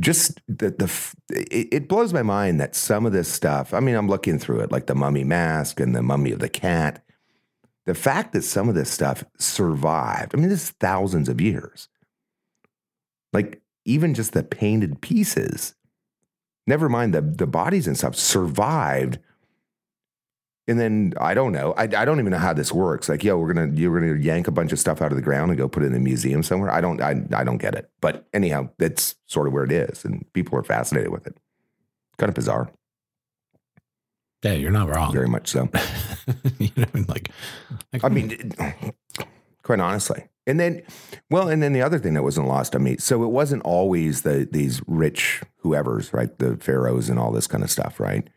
just 0.00 0.40
the 0.48 0.70
the 0.70 0.90
it, 1.28 1.68
it 1.70 1.88
blows 1.88 2.14
my 2.14 2.22
mind 2.22 2.58
that 2.58 2.74
some 2.74 3.04
of 3.04 3.12
this 3.12 3.28
stuff. 3.30 3.74
I 3.74 3.80
mean, 3.80 3.96
I'm 3.96 4.08
looking 4.08 4.38
through 4.38 4.60
it 4.60 4.72
like 4.72 4.86
the 4.86 4.94
mummy 4.94 5.24
mask 5.24 5.78
and 5.78 5.94
the 5.94 6.02
mummy 6.02 6.32
of 6.32 6.38
the 6.38 6.48
cat. 6.48 7.04
The 7.86 7.94
fact 7.94 8.32
that 8.32 8.42
some 8.42 8.68
of 8.68 8.74
this 8.74 8.90
stuff 8.90 9.24
survived. 9.38 10.34
I 10.34 10.38
mean, 10.38 10.48
this 10.48 10.64
is 10.64 10.70
thousands 10.70 11.28
of 11.28 11.40
years. 11.40 11.88
Like 13.32 13.60
even 13.84 14.14
just 14.14 14.32
the 14.32 14.42
painted 14.42 15.00
pieces. 15.00 15.74
Never 16.66 16.88
mind 16.88 17.12
the 17.12 17.20
the 17.20 17.46
bodies 17.46 17.86
and 17.86 17.96
stuff 17.96 18.14
survived. 18.14 19.18
And 20.68 20.78
then 20.78 21.12
I 21.20 21.34
don't 21.34 21.50
know. 21.50 21.72
I, 21.76 21.82
I 21.82 22.04
don't 22.04 22.20
even 22.20 22.30
know 22.30 22.38
how 22.38 22.52
this 22.52 22.72
works. 22.72 23.08
Like, 23.08 23.24
yo, 23.24 23.36
we're 23.36 23.52
gonna 23.52 23.74
you're 23.74 23.98
gonna 23.98 24.20
yank 24.20 24.46
a 24.46 24.52
bunch 24.52 24.72
of 24.72 24.78
stuff 24.78 25.02
out 25.02 25.10
of 25.10 25.16
the 25.16 25.22
ground 25.22 25.50
and 25.50 25.58
go 25.58 25.68
put 25.68 25.82
it 25.82 25.86
in 25.86 25.94
a 25.94 25.98
museum 25.98 26.44
somewhere. 26.44 26.70
I 26.70 26.80
don't 26.80 27.00
I 27.02 27.20
I 27.34 27.42
don't 27.42 27.58
get 27.58 27.74
it. 27.74 27.90
But 28.00 28.28
anyhow, 28.32 28.70
that's 28.78 29.16
sort 29.26 29.48
of 29.48 29.52
where 29.52 29.64
it 29.64 29.72
is, 29.72 30.04
and 30.04 30.24
people 30.34 30.56
are 30.56 30.62
fascinated 30.62 31.10
with 31.10 31.26
it. 31.26 31.36
Kind 32.18 32.28
of 32.28 32.36
bizarre, 32.36 32.70
Yeah, 34.42 34.52
you're 34.52 34.70
not 34.72 34.88
wrong. 34.88 35.12
very 35.12 35.28
much 35.28 35.48
so. 35.48 35.68
you 36.58 36.70
know, 36.76 37.04
like, 37.08 37.30
like 37.92 38.02
I 38.04 38.08
mean, 38.08 38.52
quite 39.62 39.80
honestly. 39.80 40.24
And 40.46 40.58
then, 40.58 40.82
well, 41.30 41.48
and 41.48 41.62
then 41.62 41.72
the 41.72 41.82
other 41.82 41.98
thing 42.00 42.14
that 42.14 42.24
wasn't 42.24 42.48
lost 42.48 42.74
on 42.74 42.82
me. 42.82 42.96
So 42.98 43.22
it 43.22 43.28
wasn't 43.28 43.62
always 43.62 44.22
the 44.22 44.48
these 44.50 44.82
rich 44.88 45.42
whoever's 45.58 46.12
right, 46.12 46.36
the 46.38 46.56
pharaohs 46.56 47.08
and 47.08 47.18
all 47.18 47.30
this 47.30 47.46
kind 47.46 47.62
of 47.62 47.70
stuff, 47.70 48.00
right? 48.00 48.28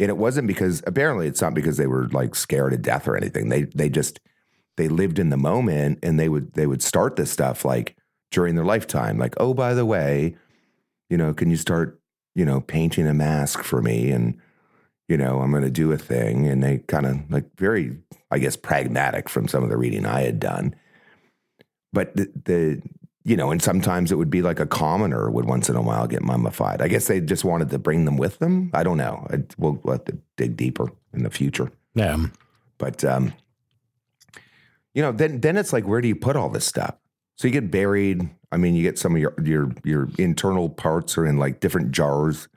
And 0.00 0.08
it 0.10 0.16
wasn't 0.16 0.48
because 0.48 0.82
apparently 0.86 1.28
it's 1.28 1.40
not 1.40 1.54
because 1.54 1.76
they 1.76 1.86
were 1.86 2.08
like 2.08 2.34
scared 2.34 2.72
to 2.72 2.78
death 2.78 3.06
or 3.06 3.16
anything. 3.16 3.48
They 3.48 3.62
they 3.62 3.88
just 3.88 4.18
they 4.76 4.88
lived 4.88 5.20
in 5.20 5.30
the 5.30 5.36
moment 5.36 6.00
and 6.02 6.18
they 6.18 6.28
would 6.28 6.54
they 6.54 6.66
would 6.66 6.82
start 6.82 7.14
this 7.14 7.30
stuff 7.30 7.64
like 7.64 7.96
during 8.30 8.56
their 8.56 8.64
lifetime. 8.64 9.18
Like, 9.18 9.34
oh, 9.38 9.54
by 9.54 9.74
the 9.74 9.86
way, 9.86 10.36
you 11.08 11.16
know, 11.16 11.32
can 11.32 11.50
you 11.50 11.56
start, 11.56 12.00
you 12.34 12.44
know, 12.44 12.60
painting 12.60 13.06
a 13.06 13.14
mask 13.14 13.62
for 13.62 13.80
me? 13.80 14.10
And, 14.10 14.38
you 15.08 15.16
know, 15.16 15.40
I'm 15.40 15.52
gonna 15.52 15.70
do 15.70 15.90
a 15.92 15.98
thing. 15.98 16.46
And 16.46 16.62
they 16.62 16.78
kind 16.78 17.06
of 17.06 17.30
like 17.30 17.46
very, 17.56 17.98
I 18.30 18.38
guess, 18.38 18.56
pragmatic 18.56 19.28
from 19.28 19.48
some 19.48 19.62
of 19.62 19.70
the 19.70 19.76
reading 19.76 20.06
I 20.06 20.22
had 20.22 20.38
done. 20.38 20.74
But 21.92 22.14
the, 22.14 22.30
the 22.44 22.82
you 23.24 23.36
know, 23.36 23.50
and 23.50 23.62
sometimes 23.62 24.10
it 24.10 24.16
would 24.16 24.30
be 24.30 24.42
like 24.42 24.60
a 24.60 24.66
commoner 24.66 25.30
would 25.30 25.44
once 25.44 25.68
in 25.68 25.76
a 25.76 25.82
while 25.82 26.06
get 26.06 26.22
mummified. 26.22 26.80
I 26.80 26.88
guess 26.88 27.08
they 27.08 27.20
just 27.20 27.44
wanted 27.44 27.68
to 27.70 27.78
bring 27.78 28.04
them 28.04 28.16
with 28.16 28.38
them. 28.38 28.70
I 28.72 28.82
don't 28.82 28.96
know. 28.96 29.26
I, 29.30 29.42
we'll, 29.58 29.78
we'll 29.82 29.96
have 29.96 30.04
to 30.04 30.16
dig 30.36 30.56
deeper 30.56 30.90
in 31.12 31.24
the 31.24 31.30
future. 31.30 31.70
yeah. 31.94 32.16
But 32.78 33.04
um, 33.04 33.34
you 34.94 35.02
know, 35.02 35.12
then 35.12 35.40
then 35.40 35.56
it's 35.56 35.72
like, 35.72 35.86
where 35.86 36.00
do 36.00 36.08
you 36.08 36.16
put 36.16 36.36
all 36.36 36.48
this 36.48 36.64
stuff? 36.64 36.94
So 37.36 37.46
you 37.48 37.52
get 37.52 37.70
buried. 37.70 38.28
I 38.50 38.56
mean, 38.56 38.74
you 38.74 38.82
get 38.82 38.98
some 38.98 39.14
of 39.14 39.20
your 39.20 39.34
your 39.42 39.72
your 39.84 40.08
internal 40.18 40.68
parts 40.68 41.18
are 41.18 41.26
in 41.26 41.38
like 41.38 41.60
different 41.60 41.92
jars. 41.92 42.48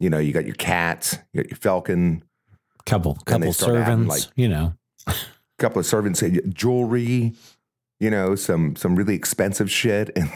You 0.00 0.10
know, 0.10 0.18
you 0.18 0.32
got 0.32 0.44
your 0.46 0.54
cats, 0.56 1.16
you 1.32 1.42
got 1.42 1.50
your 1.50 1.58
falcon, 1.58 2.24
Couple 2.86 3.14
couple 3.26 3.52
servants, 3.52 4.08
like- 4.08 4.32
you 4.34 4.48
know. 4.48 4.72
a 5.06 5.14
couple 5.58 5.78
of 5.78 5.86
servants, 5.86 6.22
jewelry, 6.48 7.34
you 8.00 8.10
know, 8.10 8.34
some 8.34 8.74
some 8.74 8.96
really 8.96 9.14
expensive 9.14 9.70
shit, 9.70 10.10
and 10.16 10.30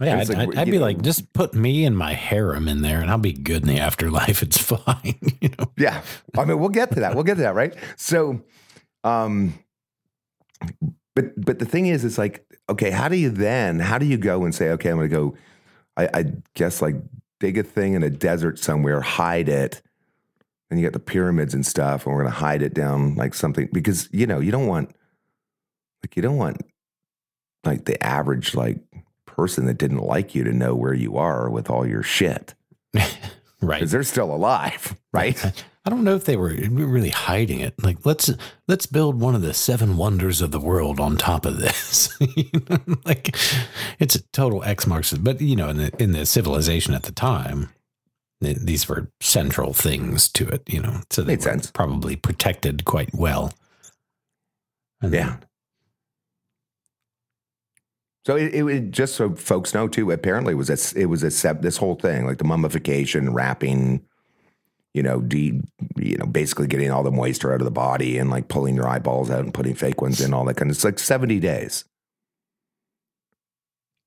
Yeah, 0.00 0.18
I'd, 0.18 0.28
like, 0.28 0.38
I'd, 0.38 0.58
I'd 0.58 0.64
be 0.70 0.78
know- 0.78 0.84
like, 0.84 1.02
just 1.02 1.32
put 1.34 1.54
me 1.54 1.84
and 1.84 1.96
my 1.96 2.14
harem 2.14 2.66
in 2.68 2.82
there, 2.82 3.00
and 3.00 3.10
I'll 3.10 3.18
be 3.18 3.32
good 3.34 3.62
in 3.62 3.68
the 3.68 3.78
afterlife. 3.78 4.42
It's 4.48 4.58
fine, 4.58 5.18
you 5.40 5.50
know. 5.58 5.70
Yeah. 5.76 6.02
I 6.36 6.44
mean, 6.46 6.58
we'll 6.58 6.70
get 6.70 6.90
to 6.92 7.00
that. 7.00 7.14
We'll 7.14 7.24
get 7.24 7.34
to 7.36 7.42
that, 7.42 7.54
right? 7.54 7.74
So, 7.96 8.40
um, 9.04 9.54
but 11.14 11.26
but 11.36 11.58
the 11.58 11.64
thing 11.66 11.86
is, 11.86 12.04
it's 12.04 12.18
like, 12.18 12.44
okay, 12.70 12.90
how 12.90 13.08
do 13.08 13.16
you 13.16 13.30
then? 13.30 13.78
How 13.80 13.98
do 13.98 14.06
you 14.06 14.16
go 14.16 14.44
and 14.44 14.54
say, 14.54 14.70
okay, 14.70 14.88
I'm 14.90 14.96
going 14.96 15.10
to 15.10 15.14
go? 15.14 15.36
I, 15.96 16.08
I 16.14 16.24
guess 16.54 16.80
like 16.80 16.96
dig 17.40 17.58
a 17.58 17.62
thing 17.62 17.94
in 17.94 18.02
a 18.02 18.10
desert 18.10 18.58
somewhere, 18.58 19.00
hide 19.00 19.48
it, 19.48 19.82
and 20.70 20.78
you 20.78 20.86
got 20.86 20.92
the 20.92 20.98
pyramids 20.98 21.54
and 21.54 21.64
stuff, 21.64 22.04
and 22.06 22.14
we're 22.14 22.22
going 22.22 22.32
to 22.32 22.38
hide 22.38 22.62
it 22.62 22.74
down 22.74 23.14
like 23.14 23.34
something 23.34 23.68
because 23.72 24.08
you 24.12 24.26
know 24.26 24.40
you 24.40 24.50
don't 24.50 24.66
want 24.66 24.90
like 26.02 26.16
you 26.16 26.22
don't 26.22 26.36
want 26.36 26.60
like 27.64 27.84
the 27.84 28.02
average 28.04 28.54
like 28.54 28.78
person 29.26 29.66
that 29.66 29.78
didn't 29.78 29.98
like 30.02 30.34
you 30.34 30.44
to 30.44 30.52
know 30.52 30.74
where 30.74 30.94
you 30.94 31.16
are 31.16 31.48
with 31.48 31.70
all 31.70 31.86
your 31.86 32.02
shit 32.02 32.54
Right. 33.60 33.78
because 33.78 33.90
they're 33.90 34.02
still 34.04 34.32
alive, 34.34 34.96
right? 35.12 35.64
I 35.88 35.90
don't 35.90 36.04
know 36.04 36.14
if 36.16 36.26
they 36.26 36.36
were 36.36 36.48
really 36.70 37.08
hiding 37.08 37.60
it. 37.60 37.82
Like 37.82 38.04
let's 38.04 38.30
let's 38.66 38.84
build 38.84 39.18
one 39.18 39.34
of 39.34 39.40
the 39.40 39.54
seven 39.54 39.96
wonders 39.96 40.42
of 40.42 40.50
the 40.50 40.60
world 40.60 41.00
on 41.00 41.16
top 41.16 41.46
of 41.46 41.56
this. 41.60 42.14
You 42.36 42.50
know, 42.68 42.78
like 43.06 43.34
it's 43.98 44.14
a 44.14 44.22
total 44.34 44.62
X 44.64 44.86
marks, 44.86 45.14
but 45.14 45.40
you 45.40 45.56
know, 45.56 45.70
in 45.70 45.78
the 45.78 45.90
in 46.02 46.12
the 46.12 46.26
civilization 46.26 46.92
at 46.92 47.04
the 47.04 47.10
time, 47.12 47.70
th- 48.42 48.58
these 48.58 48.86
were 48.86 49.10
central 49.22 49.72
things 49.72 50.28
to 50.32 50.46
it. 50.48 50.62
You 50.68 50.82
know, 50.82 51.00
so 51.08 51.22
they 51.22 51.32
Made 51.32 51.38
were 51.38 51.42
sense. 51.52 51.70
probably 51.70 52.16
protected 52.16 52.84
quite 52.84 53.14
well. 53.14 53.54
And 55.00 55.14
Yeah. 55.14 55.38
So 58.26 58.36
it, 58.36 58.54
it, 58.54 58.64
it- 58.66 58.90
just 58.90 59.14
so 59.14 59.34
folks 59.36 59.72
know 59.72 59.88
too. 59.88 60.10
Apparently, 60.10 60.52
it 60.52 60.56
was 60.56 60.68
a, 60.68 61.00
it 61.00 61.06
was 61.06 61.22
a 61.22 61.54
this 61.54 61.78
whole 61.78 61.94
thing 61.94 62.26
like 62.26 62.36
the 62.36 62.44
mummification, 62.44 63.32
wrapping, 63.32 64.02
you 64.94 65.02
know, 65.02 65.20
de, 65.20 65.60
you 65.96 66.16
know, 66.16 66.26
basically 66.26 66.66
getting 66.66 66.90
all 66.90 67.02
the 67.02 67.10
moisture 67.10 67.52
out 67.52 67.60
of 67.60 67.64
the 67.64 67.70
body 67.70 68.18
and 68.18 68.30
like 68.30 68.48
pulling 68.48 68.74
your 68.74 68.88
eyeballs 68.88 69.30
out 69.30 69.44
and 69.44 69.54
putting 69.54 69.74
fake 69.74 70.00
ones 70.00 70.20
in, 70.20 70.32
all 70.34 70.44
that 70.46 70.56
kind 70.56 70.70
of. 70.70 70.76
It's 70.76 70.84
like 70.84 70.98
seventy 70.98 71.38
days. 71.40 71.84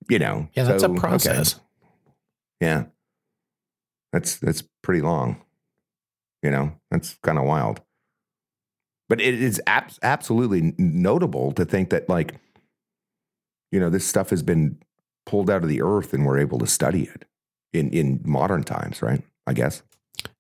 You 0.10 0.20
know, 0.20 0.50
Yeah, 0.54 0.64
that's 0.64 0.82
so, 0.82 0.90
a 0.90 0.92
okay. 0.92 1.00
process. 1.00 1.60
Yeah, 2.60 2.86
that's 4.12 4.38
that's 4.38 4.64
pretty 4.82 5.02
long. 5.02 5.42
You 6.44 6.52
know, 6.52 6.74
that's 6.90 7.18
kind 7.24 7.38
of 7.38 7.46
wild. 7.46 7.82
But 9.08 9.22
it 9.22 9.36
is 9.36 9.62
abs- 9.68 10.00
absolutely 10.04 10.74
notable 10.78 11.52
to 11.54 11.66
think 11.66 11.90
that, 11.90 12.08
like, 12.10 12.36
you 13.72 13.80
know, 13.80 13.90
this 13.90 14.08
stuff 14.08 14.30
has 14.32 14.42
been 14.42 14.78
pulled 15.26 15.50
out 15.50 15.64
of 15.64 15.70
the 15.70 15.82
earth 15.82 16.14
and 16.14 16.26
we're 16.26 16.40
able 16.40 16.58
to 16.60 16.68
study 16.68 17.04
it 17.04 17.26
in 17.74 17.92
in 17.92 18.22
modern 18.26 18.64
times, 18.64 19.02
right? 19.02 19.22
I 19.48 19.54
guess. 19.54 19.84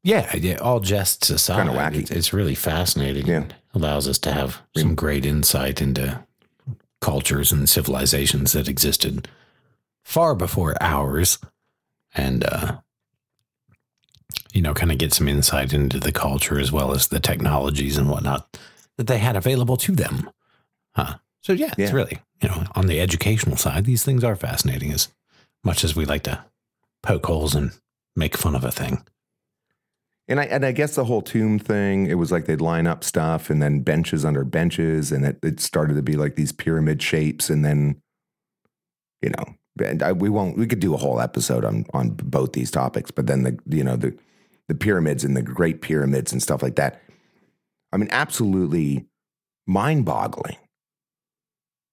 Yeah, 0.03 0.35
yeah. 0.35 0.55
All 0.55 0.79
jests 0.79 1.29
aside, 1.29 1.67
Kinda 1.67 1.73
wacky. 1.73 2.01
It's, 2.01 2.11
it's 2.11 2.33
really 2.33 2.55
fascinating. 2.55 3.27
Yeah. 3.27 3.43
It 3.43 3.53
allows 3.73 4.07
us 4.07 4.17
to 4.19 4.31
have 4.31 4.61
some 4.75 4.95
great 4.95 5.25
insight 5.25 5.81
into 5.81 6.23
cultures 6.99 7.51
and 7.51 7.67
civilizations 7.67 8.51
that 8.53 8.67
existed 8.67 9.27
far 10.03 10.35
before 10.35 10.75
ours, 10.81 11.37
and 12.13 12.43
uh, 12.43 12.77
you 14.53 14.61
know, 14.61 14.73
kind 14.73 14.91
of 14.91 14.97
get 14.97 15.13
some 15.13 15.27
insight 15.27 15.73
into 15.73 15.99
the 15.99 16.11
culture 16.11 16.59
as 16.59 16.71
well 16.71 16.91
as 16.93 17.07
the 17.07 17.19
technologies 17.19 17.97
and 17.97 18.09
whatnot 18.09 18.57
that 18.97 19.07
they 19.07 19.17
had 19.17 19.35
available 19.35 19.77
to 19.77 19.93
them. 19.93 20.29
Huh. 20.95 21.15
So 21.41 21.53
yeah, 21.53 21.73
it's 21.77 21.93
really 21.93 22.19
you 22.41 22.49
know 22.49 22.65
on 22.75 22.87
the 22.87 22.99
educational 22.99 23.57
side, 23.57 23.85
these 23.85 24.03
things 24.03 24.23
are 24.23 24.35
fascinating 24.35 24.91
as 24.91 25.09
much 25.63 25.83
as 25.83 25.95
we 25.95 26.05
like 26.05 26.23
to 26.23 26.43
poke 27.03 27.25
holes 27.25 27.55
and 27.55 27.71
make 28.15 28.37
fun 28.37 28.55
of 28.55 28.63
a 28.63 28.71
thing. 28.71 29.03
And 30.31 30.39
I 30.39 30.45
and 30.45 30.65
I 30.65 30.71
guess 30.71 30.95
the 30.95 31.03
whole 31.03 31.21
tomb 31.21 31.59
thing, 31.59 32.05
it 32.07 32.13
was 32.13 32.31
like 32.31 32.45
they'd 32.45 32.61
line 32.61 32.87
up 32.87 33.03
stuff 33.03 33.49
and 33.49 33.61
then 33.61 33.81
benches 33.81 34.23
under 34.23 34.45
benches, 34.45 35.11
and 35.11 35.25
it, 35.25 35.37
it 35.43 35.59
started 35.59 35.95
to 35.95 36.01
be 36.01 36.15
like 36.15 36.35
these 36.35 36.53
pyramid 36.53 37.01
shapes, 37.01 37.49
and 37.49 37.65
then, 37.65 38.01
you 39.21 39.29
know, 39.31 39.85
and 39.85 40.01
I, 40.01 40.13
we 40.13 40.29
won't. 40.29 40.57
We 40.57 40.67
could 40.67 40.79
do 40.79 40.93
a 40.93 40.97
whole 40.97 41.19
episode 41.19 41.65
on 41.65 41.85
on 41.93 42.11
both 42.11 42.53
these 42.53 42.71
topics, 42.71 43.11
but 43.11 43.27
then 43.27 43.43
the 43.43 43.59
you 43.67 43.83
know 43.83 43.97
the 43.97 44.17
the 44.69 44.73
pyramids 44.73 45.25
and 45.25 45.35
the 45.35 45.41
Great 45.41 45.81
Pyramids 45.81 46.31
and 46.31 46.41
stuff 46.41 46.63
like 46.63 46.77
that. 46.77 47.01
I 47.91 47.97
mean, 47.97 48.07
absolutely 48.09 49.07
mind 49.67 50.05
boggling 50.05 50.55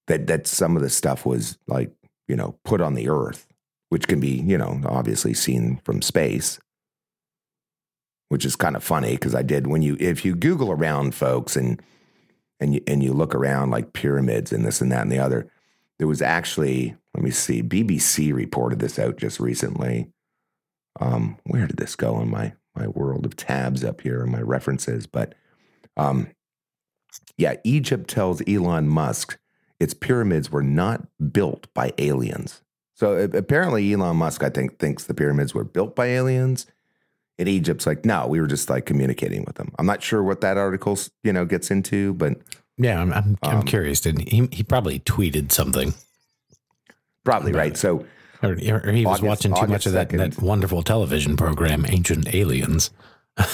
that 0.06 0.28
that 0.28 0.46
some 0.46 0.76
of 0.76 0.82
the 0.82 0.90
stuff 0.90 1.26
was 1.26 1.58
like 1.66 1.90
you 2.28 2.36
know 2.36 2.56
put 2.64 2.80
on 2.80 2.94
the 2.94 3.08
Earth, 3.08 3.48
which 3.88 4.06
can 4.06 4.20
be 4.20 4.42
you 4.46 4.56
know 4.56 4.80
obviously 4.84 5.34
seen 5.34 5.80
from 5.82 6.02
space 6.02 6.60
which 8.28 8.44
is 8.44 8.56
kind 8.56 8.76
of 8.76 8.84
funny 8.84 9.12
because 9.12 9.34
I 9.34 9.42
did 9.42 9.66
when 9.66 9.82
you 9.82 9.96
if 10.00 10.24
you 10.24 10.34
Google 10.34 10.70
around 10.70 11.14
folks 11.14 11.56
and 11.56 11.82
and 12.60 12.74
you 12.74 12.82
and 12.86 13.02
you 13.02 13.12
look 13.12 13.34
around 13.34 13.70
like 13.70 13.92
pyramids 13.92 14.52
and 14.52 14.64
this 14.64 14.80
and 14.80 14.92
that 14.92 15.02
and 15.02 15.12
the 15.12 15.18
other, 15.18 15.50
there 15.98 16.08
was 16.08 16.22
actually 16.22 16.96
let 17.14 17.22
me 17.22 17.30
see 17.30 17.62
BBC 17.62 18.32
reported 18.32 18.78
this 18.78 18.98
out 18.98 19.16
just 19.16 19.40
recently. 19.40 20.10
Um, 21.00 21.38
where 21.44 21.66
did 21.66 21.76
this 21.76 21.96
go 21.96 22.20
in 22.20 22.30
my 22.30 22.54
my 22.74 22.88
world 22.88 23.24
of 23.24 23.36
tabs 23.36 23.84
up 23.84 24.00
here 24.00 24.22
and 24.22 24.32
my 24.32 24.40
references? 24.40 25.06
But 25.06 25.34
um, 25.96 26.28
yeah, 27.36 27.54
Egypt 27.64 28.08
tells 28.08 28.42
Elon 28.46 28.88
Musk 28.88 29.38
its 29.80 29.94
pyramids 29.94 30.50
were 30.50 30.62
not 30.62 31.06
built 31.32 31.72
by 31.72 31.92
aliens. 31.98 32.62
So 32.94 33.16
apparently, 33.16 33.92
Elon 33.92 34.16
Musk, 34.16 34.42
I 34.42 34.50
think, 34.50 34.78
thinks 34.78 35.04
the 35.04 35.14
pyramids 35.14 35.54
were 35.54 35.64
built 35.64 35.94
by 35.94 36.06
aliens. 36.06 36.66
And 37.38 37.48
Egypt's 37.48 37.86
like, 37.86 38.04
no, 38.04 38.26
we 38.26 38.40
were 38.40 38.46
just 38.48 38.68
like 38.68 38.84
communicating 38.84 39.44
with 39.46 39.56
them. 39.56 39.72
I'm 39.78 39.86
not 39.86 40.02
sure 40.02 40.22
what 40.22 40.40
that 40.40 40.56
article, 40.56 40.98
you 41.22 41.32
know, 41.32 41.44
gets 41.44 41.70
into, 41.70 42.14
but 42.14 42.34
Yeah, 42.76 43.00
I'm 43.00 43.12
I'm, 43.12 43.38
I'm 43.42 43.56
Um, 43.58 43.62
curious. 43.64 44.00
Did 44.00 44.18
he? 44.28 44.48
He 44.50 44.62
probably 44.62 44.98
tweeted 45.00 45.52
something, 45.52 45.94
probably 47.24 47.52
right. 47.52 47.72
it. 47.72 47.76
So 47.76 48.04
or, 48.42 48.52
or 48.52 48.92
he 48.92 49.04
was 49.04 49.22
watching 49.22 49.52
too 49.52 49.66
much 49.66 49.86
August 49.86 49.86
of 49.86 49.92
that, 49.94 50.08
that 50.10 50.40
wonderful 50.40 50.82
television 50.82 51.36
program, 51.36 51.84
Ancient 51.88 52.34
Aliens. 52.34 52.90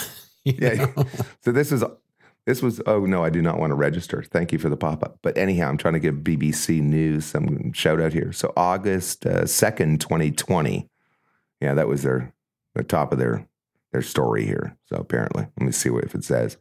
Yeah, 0.46 0.92
know? 0.94 1.04
so 1.42 1.52
this 1.52 1.72
is 1.72 1.82
this 2.44 2.60
was. 2.60 2.78
Oh 2.86 3.06
no, 3.06 3.24
I 3.24 3.30
do 3.30 3.40
not 3.40 3.58
want 3.58 3.70
to 3.70 3.74
register. 3.74 4.22
Thank 4.22 4.52
you 4.52 4.58
for 4.58 4.68
the 4.68 4.76
pop 4.76 5.02
up. 5.02 5.18
But 5.22 5.38
anyhow, 5.38 5.70
I'm 5.70 5.78
trying 5.78 5.94
to 5.94 6.00
give 6.00 6.16
BBC 6.16 6.82
News 6.82 7.24
some 7.24 7.72
shout 7.72 7.98
out 7.98 8.12
here. 8.12 8.30
So 8.30 8.52
August 8.54 9.24
uh, 9.24 9.46
second, 9.46 10.02
2020. 10.02 10.86
Yeah, 11.62 11.72
that 11.72 11.88
was 11.88 12.02
their 12.02 12.34
the 12.74 12.82
top 12.84 13.10
of 13.10 13.18
their 13.18 13.48
their 13.94 14.02
story 14.02 14.44
here. 14.44 14.76
So 14.86 14.96
apparently, 14.96 15.46
let 15.56 15.64
me 15.64 15.72
see 15.72 15.88
what 15.88 16.04
if 16.04 16.14
it 16.14 16.24
says. 16.24 16.58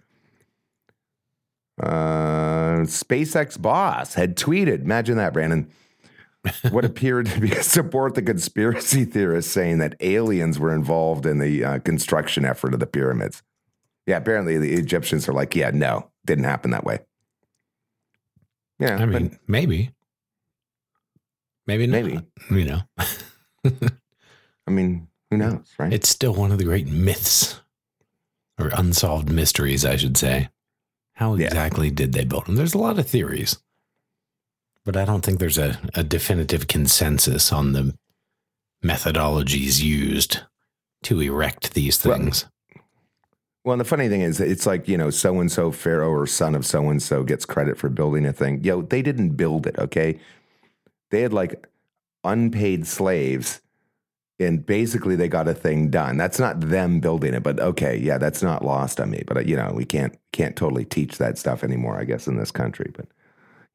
Uh, 1.81 2.83
SpaceX 2.85 3.59
boss 3.59 4.13
had 4.13 4.37
tweeted. 4.37 4.81
Imagine 4.83 5.17
that, 5.17 5.33
Brandon. 5.33 5.69
what 6.71 6.85
appeared 6.85 7.25
to 7.25 7.39
be 7.39 7.49
support 7.61 8.15
the 8.15 8.21
conspiracy 8.21 9.05
theorists 9.05 9.51
saying 9.51 9.79
that 9.79 9.95
aliens 10.01 10.59
were 10.59 10.73
involved 10.73 11.25
in 11.25 11.39
the 11.39 11.63
uh, 11.63 11.79
construction 11.79 12.45
effort 12.45 12.73
of 12.73 12.79
the 12.79 12.85
pyramids. 12.85 13.41
Yeah, 14.05 14.17
apparently 14.17 14.57
the 14.57 14.73
Egyptians 14.73 15.27
are 15.29 15.33
like, 15.33 15.55
yeah, 15.55 15.71
no, 15.73 16.11
didn't 16.25 16.43
happen 16.43 16.71
that 16.71 16.83
way. 16.83 16.99
Yeah, 18.77 18.95
I 18.95 19.05
but- 19.05 19.21
mean, 19.21 19.39
maybe, 19.47 19.91
maybe, 21.65 21.87
not, 21.87 22.03
Maybe. 22.03 22.19
You 22.51 22.65
know, 22.65 22.81
I 24.67 24.71
mean, 24.71 25.07
who 25.41 25.49
knows, 25.49 25.73
right? 25.77 25.91
it's 25.93 26.09
still 26.09 26.33
one 26.33 26.51
of 26.51 26.57
the 26.57 26.63
great 26.63 26.87
myths 26.87 27.61
or 28.59 28.69
unsolved 28.75 29.29
mysteries, 29.31 29.83
I 29.85 29.95
should 29.95 30.17
say. 30.17 30.49
How 31.13 31.35
Yeah. 31.35 31.47
exactly 31.47 31.91
did 31.91 32.13
they 32.13 32.25
build 32.25 32.45
them? 32.45 32.55
There's 32.55 32.73
a 32.73 32.77
lot 32.79 32.97
of 32.99 33.07
theories, 33.07 33.57
but 34.85 34.97
I 34.97 35.05
don't 35.05 35.23
think 35.23 35.39
there's 35.39 35.57
a, 35.57 35.79
a 35.93 36.03
definitive 36.03 36.67
consensus 36.67 37.51
on 37.51 37.73
the 37.73 37.95
methodologies 38.83 39.81
used 39.81 40.41
to 41.03 41.19
erect 41.21 41.73
these 41.73 42.03
Well, 42.03 42.17
things. 42.17 42.45
Well, 43.63 43.73
and 43.73 43.79
the 43.79 43.85
funny 43.85 44.09
thing 44.09 44.21
is, 44.21 44.39
it's 44.41 44.65
like, 44.65 44.87
you 44.89 44.97
know, 44.97 45.09
so 45.09 45.39
and 45.39 45.51
so 45.51 45.71
Pharaoh 45.71 46.09
or 46.11 46.27
son 46.27 46.53
of 46.53 46.65
so 46.65 46.89
and 46.89 47.01
so 47.01 47.23
gets 47.23 47.45
credit 47.45 47.77
for 47.77 47.89
building 47.89 48.25
a 48.25 48.33
thing. 48.33 48.63
Yo, 48.63 48.81
they 48.81 49.01
didn't 49.01 49.31
build 49.31 49.65
it, 49.67 49.77
okay? 49.79 50.19
They 51.11 51.21
had 51.21 51.31
like 51.33 51.65
unpaid 52.25 52.87
slaves 52.87 53.61
and 54.43 54.65
basically 54.65 55.15
they 55.15 55.27
got 55.27 55.47
a 55.47 55.53
thing 55.53 55.89
done. 55.89 56.17
That's 56.17 56.39
not 56.39 56.59
them 56.59 56.99
building 56.99 57.33
it, 57.33 57.43
but 57.43 57.59
okay, 57.59 57.97
yeah, 57.97 58.17
that's 58.17 58.43
not 58.43 58.63
lost 58.65 58.99
on 58.99 59.09
me. 59.11 59.23
But 59.27 59.37
uh, 59.37 59.39
you 59.41 59.55
know, 59.55 59.71
we 59.75 59.85
can't 59.85 60.17
can't 60.31 60.55
totally 60.55 60.85
teach 60.85 61.17
that 61.17 61.37
stuff 61.37 61.63
anymore, 61.63 61.99
I 61.99 62.05
guess, 62.05 62.27
in 62.27 62.37
this 62.37 62.51
country. 62.51 62.91
But 62.95 63.07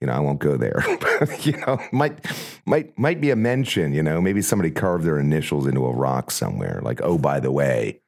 you 0.01 0.07
know, 0.07 0.13
I 0.15 0.21
won't 0.21 0.41
go 0.41 0.57
there. 0.57 0.85
But, 1.21 1.45
you 1.47 1.57
know, 1.67 1.81
might 1.93 2.27
might 2.67 2.97
might 2.99 3.21
be 3.21 3.31
a 3.31 3.37
mention. 3.37 3.93
You 3.93 4.03
know, 4.03 4.21
maybe 4.21 4.43
somebody 4.43 4.71
carved 4.71 5.05
their 5.05 5.19
initials 5.19 5.67
into 5.67 5.85
a 5.87 5.93
rock 5.93 6.31
somewhere. 6.31 6.81
Like, 6.83 7.01
oh, 7.03 7.19
by 7.19 7.41
the 7.41 7.51
way, 7.53 8.01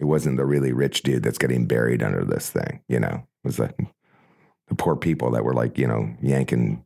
It 0.00 0.04
wasn't 0.06 0.36
the 0.36 0.46
really 0.46 0.72
rich 0.72 1.02
dude 1.02 1.22
that's 1.24 1.38
getting 1.38 1.66
buried 1.66 2.02
under 2.02 2.24
this 2.24 2.50
thing. 2.50 2.80
You 2.88 3.00
know, 3.00 3.26
it 3.44 3.46
was 3.46 3.56
the 3.56 3.74
the 4.68 4.74
poor 4.74 4.96
people 4.96 5.30
that 5.32 5.44
were 5.44 5.54
like 5.54 5.78
you 5.78 5.86
know 5.86 6.14
yanking 6.22 6.84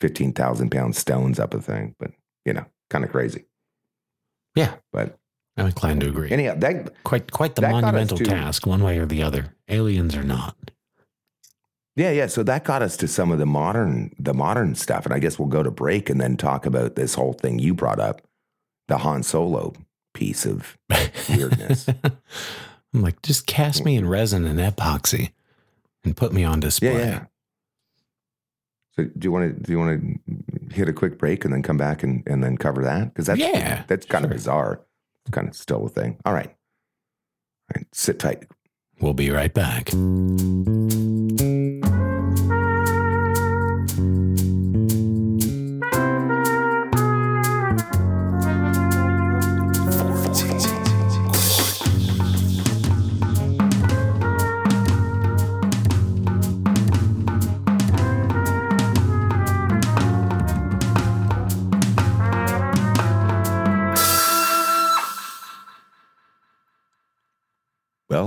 fifteen 0.00 0.32
thousand 0.32 0.70
pound 0.70 0.96
stones 0.96 1.38
up 1.40 1.54
a 1.54 1.60
thing. 1.60 1.94
But 1.98 2.12
you 2.44 2.52
know, 2.52 2.66
kind 2.90 3.04
of 3.04 3.10
crazy. 3.10 3.44
Yeah. 4.54 4.74
But 4.92 5.18
I'm 5.56 5.66
inclined 5.66 6.00
to 6.00 6.08
agree. 6.08 6.30
anyhow, 6.30 6.54
that 6.58 7.02
quite 7.04 7.30
quite 7.32 7.54
the 7.54 7.62
monumental 7.62 8.18
to- 8.18 8.24
task, 8.24 8.66
one 8.66 8.82
way 8.82 8.98
or 8.98 9.06
the 9.06 9.22
other. 9.22 9.54
Aliens 9.68 10.14
or 10.16 10.22
not. 10.22 10.56
Yeah, 11.96 12.10
yeah. 12.10 12.26
So 12.26 12.42
that 12.42 12.64
got 12.64 12.82
us 12.82 12.96
to 12.98 13.08
some 13.08 13.30
of 13.30 13.38
the 13.38 13.46
modern 13.46 14.12
the 14.18 14.34
modern 14.34 14.74
stuff. 14.74 15.04
And 15.04 15.14
I 15.14 15.18
guess 15.20 15.38
we'll 15.38 15.48
go 15.48 15.62
to 15.62 15.70
break 15.70 16.10
and 16.10 16.20
then 16.20 16.36
talk 16.36 16.66
about 16.66 16.96
this 16.96 17.14
whole 17.14 17.32
thing 17.34 17.58
you 17.58 17.72
brought 17.72 18.00
up, 18.00 18.22
the 18.88 18.98
Han 18.98 19.22
Solo 19.22 19.72
piece 20.12 20.44
of 20.44 20.76
weirdness. 21.28 21.86
I'm 22.94 23.02
like, 23.02 23.22
just 23.22 23.46
cast 23.46 23.84
me 23.84 23.96
in 23.96 24.08
resin 24.08 24.44
and 24.44 24.58
epoxy 24.60 25.32
and 26.04 26.16
put 26.16 26.32
me 26.32 26.44
on 26.44 26.60
display. 26.60 26.92
yeah, 26.94 27.06
yeah. 27.06 27.24
So 28.96 29.04
do 29.04 29.26
you 29.26 29.32
want 29.32 29.56
to 29.56 29.62
do 29.62 29.72
you 29.72 29.78
want 29.78 30.00
to 30.00 30.18
hit 30.74 30.88
a 30.88 30.92
quick 30.92 31.18
break 31.18 31.44
and 31.44 31.52
then 31.54 31.62
come 31.62 31.76
back 31.76 32.02
and, 32.02 32.22
and 32.26 32.42
then 32.42 32.56
cover 32.58 32.82
that? 32.84 33.12
Because 33.14 33.26
that's 33.26 33.40
Yeah, 33.40 33.84
that's 33.86 34.06
kind 34.06 34.22
sure. 34.24 34.30
of 34.30 34.36
bizarre. 34.36 34.80
It's 35.24 35.30
kind 35.34 35.48
of 35.48 35.56
still 35.56 35.86
a 35.86 35.88
thing. 35.88 36.18
All 36.24 36.34
right. 36.34 36.48
All 36.48 37.76
right. 37.76 37.86
Sit 37.92 38.18
tight. 38.18 38.46
We'll 39.00 39.14
be 39.14 39.30
right 39.30 39.52
back. 39.52 39.90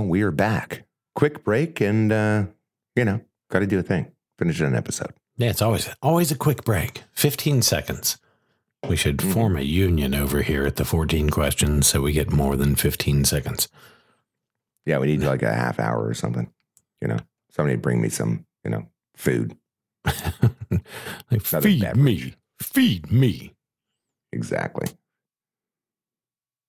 We 0.08 0.22
are 0.22 0.30
back. 0.30 0.84
Quick 1.14 1.44
break 1.44 1.80
and 1.80 2.12
uh, 2.12 2.44
you 2.96 3.04
know, 3.04 3.20
gotta 3.50 3.66
do 3.66 3.78
a 3.78 3.82
thing. 3.82 4.12
Finish 4.38 4.60
an 4.60 4.74
episode. 4.74 5.12
Yeah, 5.36 5.50
it's 5.50 5.62
always 5.62 5.88
always 6.02 6.30
a 6.30 6.36
quick 6.36 6.64
break. 6.64 7.02
15 7.12 7.62
seconds. 7.62 8.18
We 8.88 8.96
should 8.96 9.18
Mhm. 9.18 9.32
form 9.32 9.56
a 9.56 9.62
union 9.62 10.14
over 10.14 10.42
here 10.42 10.64
at 10.64 10.76
the 10.76 10.84
14 10.84 11.30
questions 11.30 11.86
so 11.88 12.00
we 12.02 12.12
get 12.12 12.30
more 12.30 12.56
than 12.56 12.76
15 12.76 13.24
seconds. 13.24 13.68
Yeah, 14.86 14.98
we 14.98 15.08
need 15.08 15.22
like 15.22 15.42
a 15.42 15.52
half 15.52 15.78
hour 15.80 16.06
or 16.06 16.14
something. 16.14 16.52
You 17.02 17.08
know, 17.08 17.18
somebody 17.50 17.76
bring 17.76 18.00
me 18.00 18.08
some, 18.08 18.46
you 18.64 18.70
know, 18.70 18.86
food. 19.16 19.56
like, 20.04 21.42
feed 21.42 21.80
beverage. 21.82 21.96
me. 21.96 22.34
Feed 22.60 23.10
me. 23.12 23.54
Exactly. 24.32 24.88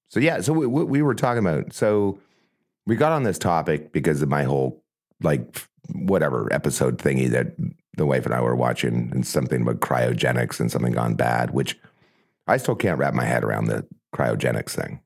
So 0.10 0.20
yeah, 0.20 0.42
so 0.42 0.52
we 0.54 0.66
we 0.66 1.02
were 1.04 1.14
talking 1.16 1.46
about. 1.46 1.74
So 1.74 2.20
we 2.90 2.96
got 2.98 3.12
on 3.14 3.24
this 3.24 3.38
topic 3.40 3.92
because 3.94 4.22
of 4.22 4.28
my 4.30 4.44
whole 4.44 4.84
like 5.22 5.62
whatever 5.94 6.52
episode 6.52 6.98
thingy 6.98 7.30
that 7.30 7.54
the 7.96 8.06
wife 8.06 8.26
and 8.26 8.34
I 8.34 8.42
were 8.42 8.56
watching, 8.56 9.10
and 9.14 9.26
something 9.26 9.62
about 9.62 9.80
cryogenics 9.82 10.60
and 10.60 10.72
something 10.72 10.94
gone 10.94 11.16
bad, 11.16 11.52
which 11.52 11.78
I 12.48 12.58
still 12.58 12.76
can't 12.76 12.98
wrap 12.98 13.14
my 13.14 13.26
head 13.26 13.44
around 13.44 13.66
the 13.66 13.86
cryogenics 14.16 14.72
thing. 14.72 15.02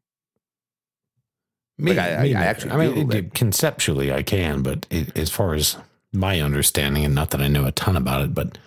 Me, 1.78 1.94
Like, 1.94 2.00
I- 2.00 2.16
I- 2.16 2.24
me 2.24 2.30
I 2.30 2.34
neither. 2.40 2.46
actually 2.50 2.72
I 2.72 2.78
mean, 2.78 3.12
it- 3.12 3.16
it. 3.16 3.34
conceptually, 3.34 4.14
I 4.14 4.22
can, 4.24 4.62
but 4.62 4.86
it, 4.92 5.18
as 5.18 5.30
far 5.32 5.54
as 5.56 5.78
my 6.14 6.40
understanding, 6.40 7.04
and 7.04 7.16
not 7.16 7.32
that 7.32 7.42
I 7.42 7.48
know 7.48 7.66
a 7.66 7.72
ton 7.72 7.96
about 7.98 8.22
it, 8.22 8.34
but 8.36 8.58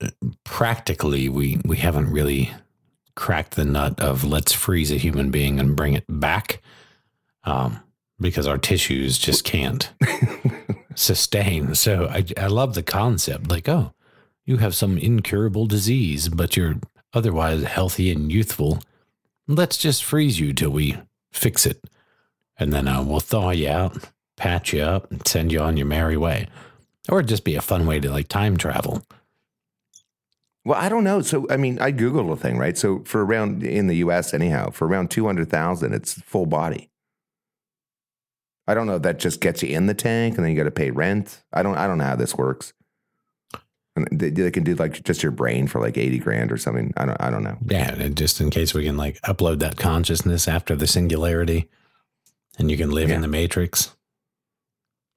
uh, 0.00 0.08
practically, 0.44 1.28
we 1.28 1.60
we 1.64 1.76
haven't 1.76 2.10
really 2.10 2.50
cracked 3.16 3.54
the 3.54 3.64
nut 3.66 4.00
of 4.00 4.24
let's 4.24 4.52
freeze 4.52 4.90
a 4.90 4.96
human 4.96 5.30
being 5.30 5.60
and 5.60 5.76
bring 5.76 5.92
it 5.92 6.04
back, 6.08 6.62
um, 7.44 7.80
because 8.20 8.46
our 8.46 8.58
tissues 8.58 9.18
just 9.18 9.44
can't 9.44 9.92
sustain. 10.94 11.74
So 11.74 12.06
I 12.06 12.24
I 12.36 12.46
love 12.46 12.74
the 12.74 12.82
concept, 12.82 13.48
like 13.48 13.68
oh, 13.68 13.92
you 14.44 14.58
have 14.58 14.74
some 14.74 14.98
incurable 14.98 15.66
disease, 15.66 16.28
but 16.28 16.56
you're 16.56 16.76
otherwise 17.12 17.62
healthy 17.64 18.10
and 18.10 18.30
youthful. 18.30 18.80
Let's 19.46 19.76
just 19.78 20.04
freeze 20.04 20.40
you 20.40 20.52
till 20.52 20.70
we 20.70 20.96
fix 21.32 21.66
it. 21.66 21.82
And 22.58 22.72
then 22.72 22.86
uh, 22.86 23.02
we'll 23.02 23.20
thaw 23.20 23.50
you 23.50 23.68
out, 23.68 24.10
patch 24.36 24.72
you 24.72 24.82
up, 24.82 25.10
and 25.10 25.26
send 25.26 25.52
you 25.52 25.60
on 25.60 25.76
your 25.76 25.86
merry 25.86 26.16
way. 26.16 26.48
Or 27.08 27.22
just 27.22 27.44
be 27.44 27.56
a 27.56 27.60
fun 27.60 27.86
way 27.86 28.00
to 28.00 28.10
like 28.10 28.28
time 28.28 28.56
travel. 28.56 29.02
Well, 30.64 30.80
I 30.80 30.88
don't 30.88 31.04
know. 31.04 31.20
So, 31.20 31.46
I 31.50 31.58
mean, 31.58 31.78
I 31.78 31.92
Googled 31.92 32.32
a 32.32 32.36
thing, 32.36 32.56
right? 32.56 32.78
So, 32.78 33.00
for 33.04 33.24
around 33.24 33.62
in 33.62 33.86
the 33.86 33.96
US, 33.96 34.32
anyhow, 34.32 34.70
for 34.70 34.88
around 34.88 35.10
200,000, 35.10 35.92
it's 35.92 36.14
full 36.22 36.46
body. 36.46 36.90
I 38.66 38.74
don't 38.74 38.86
know 38.86 38.96
if 38.96 39.02
that 39.02 39.18
just 39.18 39.40
gets 39.40 39.62
you 39.62 39.76
in 39.76 39.86
the 39.86 39.94
tank 39.94 40.36
and 40.36 40.44
then 40.44 40.50
you 40.52 40.56
got 40.56 40.64
to 40.64 40.70
pay 40.70 40.90
rent. 40.90 41.42
I 41.52 41.62
don't, 41.62 41.76
I 41.76 41.86
don't 41.86 41.98
know 41.98 42.04
how 42.04 42.16
this 42.16 42.34
works. 42.34 42.72
And 43.96 44.08
they, 44.10 44.30
they 44.30 44.50
can 44.50 44.64
do 44.64 44.74
like 44.74 45.02
just 45.04 45.22
your 45.22 45.30
brain 45.32 45.66
for 45.68 45.80
like 45.80 45.96
80 45.96 46.18
grand 46.18 46.50
or 46.50 46.56
something. 46.56 46.92
I 46.96 47.06
don't, 47.06 47.20
I 47.20 47.30
don't 47.30 47.44
know. 47.44 47.58
Yeah, 47.66 47.94
and 47.94 48.16
just 48.16 48.40
in 48.40 48.50
case 48.50 48.74
we 48.74 48.84
can 48.84 48.96
like 48.96 49.20
upload 49.22 49.58
that 49.60 49.76
consciousness 49.76 50.48
after 50.48 50.74
the 50.74 50.86
singularity 50.86 51.68
and 52.58 52.70
you 52.70 52.76
can 52.76 52.90
live 52.90 53.10
Yeah. 53.10 53.16
in 53.16 53.20
the 53.20 53.28
matrix. 53.28 53.94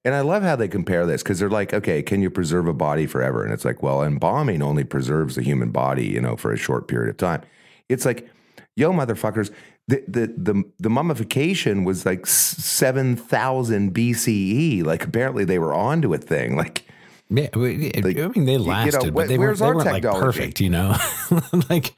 And 0.06 0.14
I 0.14 0.22
love 0.22 0.44
how 0.44 0.56
they 0.56 0.68
compare 0.68 1.06
this 1.06 1.24
because 1.24 1.40
they're 1.40 1.50
like, 1.50 1.74
okay, 1.74 2.02
can 2.02 2.22
you 2.22 2.30
preserve 2.30 2.68
a 2.68 2.74
body 2.74 3.08
forever? 3.08 3.44
And 3.44 3.52
it's 3.54 3.66
like, 3.66 3.82
well, 3.84 4.04
embalming 4.04 4.62
only 4.62 4.84
preserves 4.84 5.36
the 5.36 5.42
human 5.42 5.72
body, 5.72 6.06
you 6.06 6.22
know, 6.22 6.36
for 6.36 6.52
a 6.54 6.58
short 6.58 6.88
period 6.88 7.10
of 7.10 7.18
time. 7.18 7.42
It's 7.90 8.06
like, 8.06 8.30
yo, 8.76 8.92
motherfuckers, 8.94 9.52
the 9.88 10.04
the 10.08 10.28
the, 10.38 10.63
the 10.80 10.89
mummification 10.89 11.84
was 11.86 12.06
like 12.06 12.26
seven 12.28 13.15
thousand 13.15 13.93
BCE. 13.93 14.84
Like 14.84 15.06
apparently 15.06 15.45
they 15.45 15.60
were 15.60 15.73
onto 15.73 16.13
a 16.13 16.17
thing. 16.17 16.56
Like, 16.58 16.84
Yeah, 17.30 17.50
I 17.54 17.58
mean 17.58 18.45
they 18.45 18.58
know, 18.58 18.63
lasted, 18.63 19.12
wh- 19.12 19.13
but 19.13 19.28
they 19.28 19.38
where's 19.38 19.62
weren't, 19.62 19.84
they 19.84 19.91
weren't 19.91 20.04
like 20.04 20.21
perfect, 20.21 20.60
you 20.60 20.69
know. 20.69 20.97
like 21.69 21.93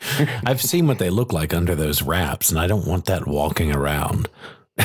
I've 0.46 0.62
seen 0.62 0.88
what 0.88 1.00
they 1.00 1.10
look 1.10 1.34
like 1.34 1.54
under 1.54 1.76
those 1.76 2.02
wraps, 2.02 2.50
and 2.52 2.60
I 2.60 2.68
don't 2.68 2.86
want 2.88 3.06
that 3.06 3.28
walking 3.28 3.74
around. 3.74 4.30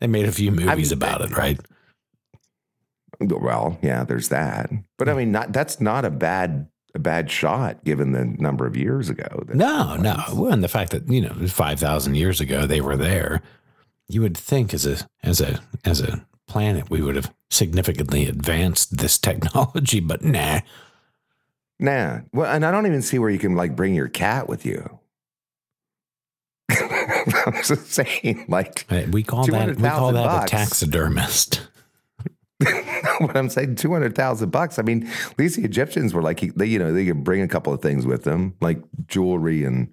they 0.00 0.06
made 0.06 0.26
a 0.26 0.32
few 0.32 0.50
movies 0.50 0.90
mean, 0.90 0.98
about 0.98 1.22
it, 1.22 1.36
right? 1.36 1.58
well, 3.20 3.78
yeah, 3.82 4.04
there's 4.04 4.28
that. 4.28 4.70
But 4.98 5.08
I 5.08 5.14
mean, 5.14 5.32
not 5.32 5.52
that's 5.52 5.80
not 5.80 6.04
a 6.04 6.10
bad 6.10 6.68
a 6.94 6.98
bad 6.98 7.30
shot 7.30 7.82
given 7.84 8.12
the 8.12 8.24
number 8.24 8.66
of 8.66 8.76
years 8.76 9.08
ago. 9.08 9.44
No, 9.54 9.96
no. 9.96 10.22
Well, 10.34 10.52
and 10.52 10.62
the 10.62 10.68
fact 10.68 10.90
that 10.92 11.08
you 11.08 11.20
know, 11.20 11.34
five 11.48 11.80
thousand 11.80 12.14
years 12.16 12.40
ago 12.40 12.66
they 12.66 12.80
were 12.80 12.96
there, 12.96 13.42
you 14.08 14.20
would 14.20 14.36
think 14.36 14.74
as 14.74 14.84
a 14.86 14.98
as 15.22 15.40
a 15.40 15.60
as 15.84 16.00
a 16.00 16.26
planet 16.46 16.90
we 16.90 17.00
would 17.00 17.16
have 17.16 17.32
significantly 17.50 18.26
advanced 18.26 18.98
this 18.98 19.18
technology, 19.28 20.00
but 20.00 20.22
nah. 20.22 20.60
Nah. 21.78 22.20
Well, 22.32 22.52
and 22.52 22.64
I 22.64 22.70
don't 22.70 22.86
even 22.86 23.02
see 23.02 23.18
where 23.18 23.30
you 23.30 23.38
can 23.38 23.56
like 23.56 23.74
bring 23.74 23.94
your 23.94 24.08
cat 24.08 24.48
with 24.48 24.64
you. 24.66 24.98
I'm 26.70 27.62
just 27.64 27.90
saying, 27.92 28.44
like, 28.48 28.86
We 29.10 29.22
call 29.22 29.46
that 29.46 29.76
we 29.76 29.82
call 29.88 30.12
that 30.12 30.24
bucks. 30.24 30.52
a 30.52 30.56
taxidermist. 30.56 31.66
what 33.18 33.36
I'm 33.36 33.48
saying, 33.48 33.76
two 33.76 33.92
hundred 33.92 34.14
thousand 34.14 34.50
bucks. 34.50 34.78
I 34.78 34.82
mean, 34.82 35.06
at 35.06 35.38
least 35.38 35.56
the 35.56 35.64
Egyptians 35.64 36.14
were 36.14 36.22
like, 36.22 36.40
they, 36.54 36.66
you 36.66 36.78
know, 36.78 36.92
they 36.92 37.04
could 37.06 37.24
bring 37.24 37.42
a 37.42 37.48
couple 37.48 37.72
of 37.72 37.80
things 37.82 38.06
with 38.06 38.24
them, 38.24 38.54
like 38.60 38.78
jewelry 39.06 39.64
and, 39.64 39.92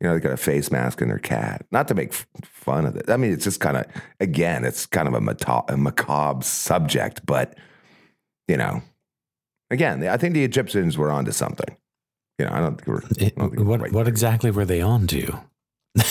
you 0.00 0.08
know, 0.08 0.14
they 0.14 0.20
got 0.20 0.32
a 0.32 0.36
face 0.36 0.70
mask 0.70 1.00
and 1.00 1.10
their 1.10 1.18
cat. 1.18 1.66
Not 1.70 1.88
to 1.88 1.94
make 1.94 2.10
f- 2.12 2.26
fun 2.44 2.86
of 2.86 2.96
it. 2.96 3.08
I 3.10 3.16
mean, 3.16 3.32
it's 3.32 3.44
just 3.44 3.60
kind 3.60 3.76
of, 3.76 3.86
again, 4.20 4.64
it's 4.64 4.86
kind 4.86 5.08
of 5.08 5.14
a, 5.14 5.36
a 5.72 5.76
macabre 5.76 6.42
subject, 6.44 7.24
but, 7.26 7.56
you 8.48 8.56
know, 8.56 8.82
again, 9.70 10.06
I 10.06 10.16
think 10.16 10.34
the 10.34 10.44
Egyptians 10.44 10.96
were 10.96 11.10
onto 11.10 11.32
something. 11.32 11.76
You 12.38 12.46
know, 12.46 12.52
I 12.52 12.60
don't 12.60 12.76
think 12.76 12.86
we're. 12.86 13.02
It- 13.18 13.36
don't 13.36 13.50
think 13.54 13.68
what 13.68 13.80
quite 13.80 13.92
what 13.92 14.08
exactly 14.08 14.50
were 14.50 14.64
they 14.64 14.80
on 14.80 15.06
to? 15.08 15.40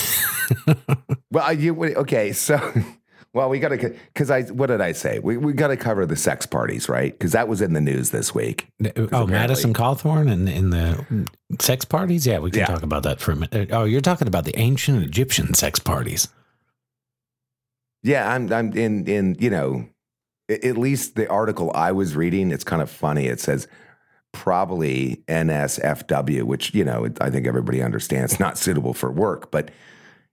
Well, 1.32 1.52
you 1.52 1.76
okay? 1.96 2.32
So, 2.32 2.56
well, 3.32 3.48
we 3.48 3.58
got 3.60 3.68
to 3.68 3.76
because 4.12 4.30
I 4.30 4.42
what 4.42 4.66
did 4.66 4.80
I 4.80 4.92
say? 4.92 5.18
We 5.20 5.36
we 5.36 5.52
got 5.52 5.68
to 5.68 5.76
cover 5.76 6.04
the 6.06 6.16
sex 6.16 6.46
parties, 6.46 6.88
right? 6.88 7.12
Because 7.12 7.32
that 7.32 7.46
was 7.48 7.62
in 7.62 7.72
the 7.74 7.80
news 7.80 8.10
this 8.10 8.34
week. 8.34 8.66
Uh, 8.84 9.06
oh, 9.12 9.26
Madison 9.26 9.72
Cawthorn 9.72 10.30
and 10.30 10.48
in 10.48 10.70
the 10.70 11.26
sex 11.60 11.84
parties? 11.84 12.26
Yeah, 12.26 12.38
we 12.40 12.50
can 12.50 12.60
Yeah. 12.60 12.66
talk 12.66 12.82
about 12.82 13.04
that 13.04 13.20
for 13.20 13.32
a 13.32 13.36
minute. 13.36 13.70
Uh, 13.72 13.80
oh, 13.80 13.84
you're 13.84 14.00
talking 14.00 14.26
about 14.28 14.44
the 14.46 14.58
ancient 14.58 15.02
Egyptian 15.04 15.54
sex 15.54 15.78
parties. 15.78 16.28
Yeah, 18.02 18.32
I'm 18.32 18.52
I'm 18.52 18.72
in 18.72 19.06
in 19.06 19.36
you 19.38 19.50
know, 19.50 19.88
at 20.48 20.76
least 20.76 21.14
the 21.16 21.28
article 21.28 21.70
I 21.74 21.92
was 21.92 22.16
reading. 22.16 22.50
It's 22.50 22.64
kind 22.64 22.82
of 22.82 22.90
funny. 22.90 23.26
It 23.26 23.40
says 23.40 23.68
probably 24.32 25.22
NSFW, 25.28 26.44
which 26.44 26.74
you 26.74 26.84
know 26.84 27.08
I 27.20 27.30
think 27.30 27.46
everybody 27.46 27.82
understands 27.82 28.40
not 28.40 28.58
suitable 28.58 28.94
for 28.94 29.10
work, 29.10 29.50
but 29.50 29.70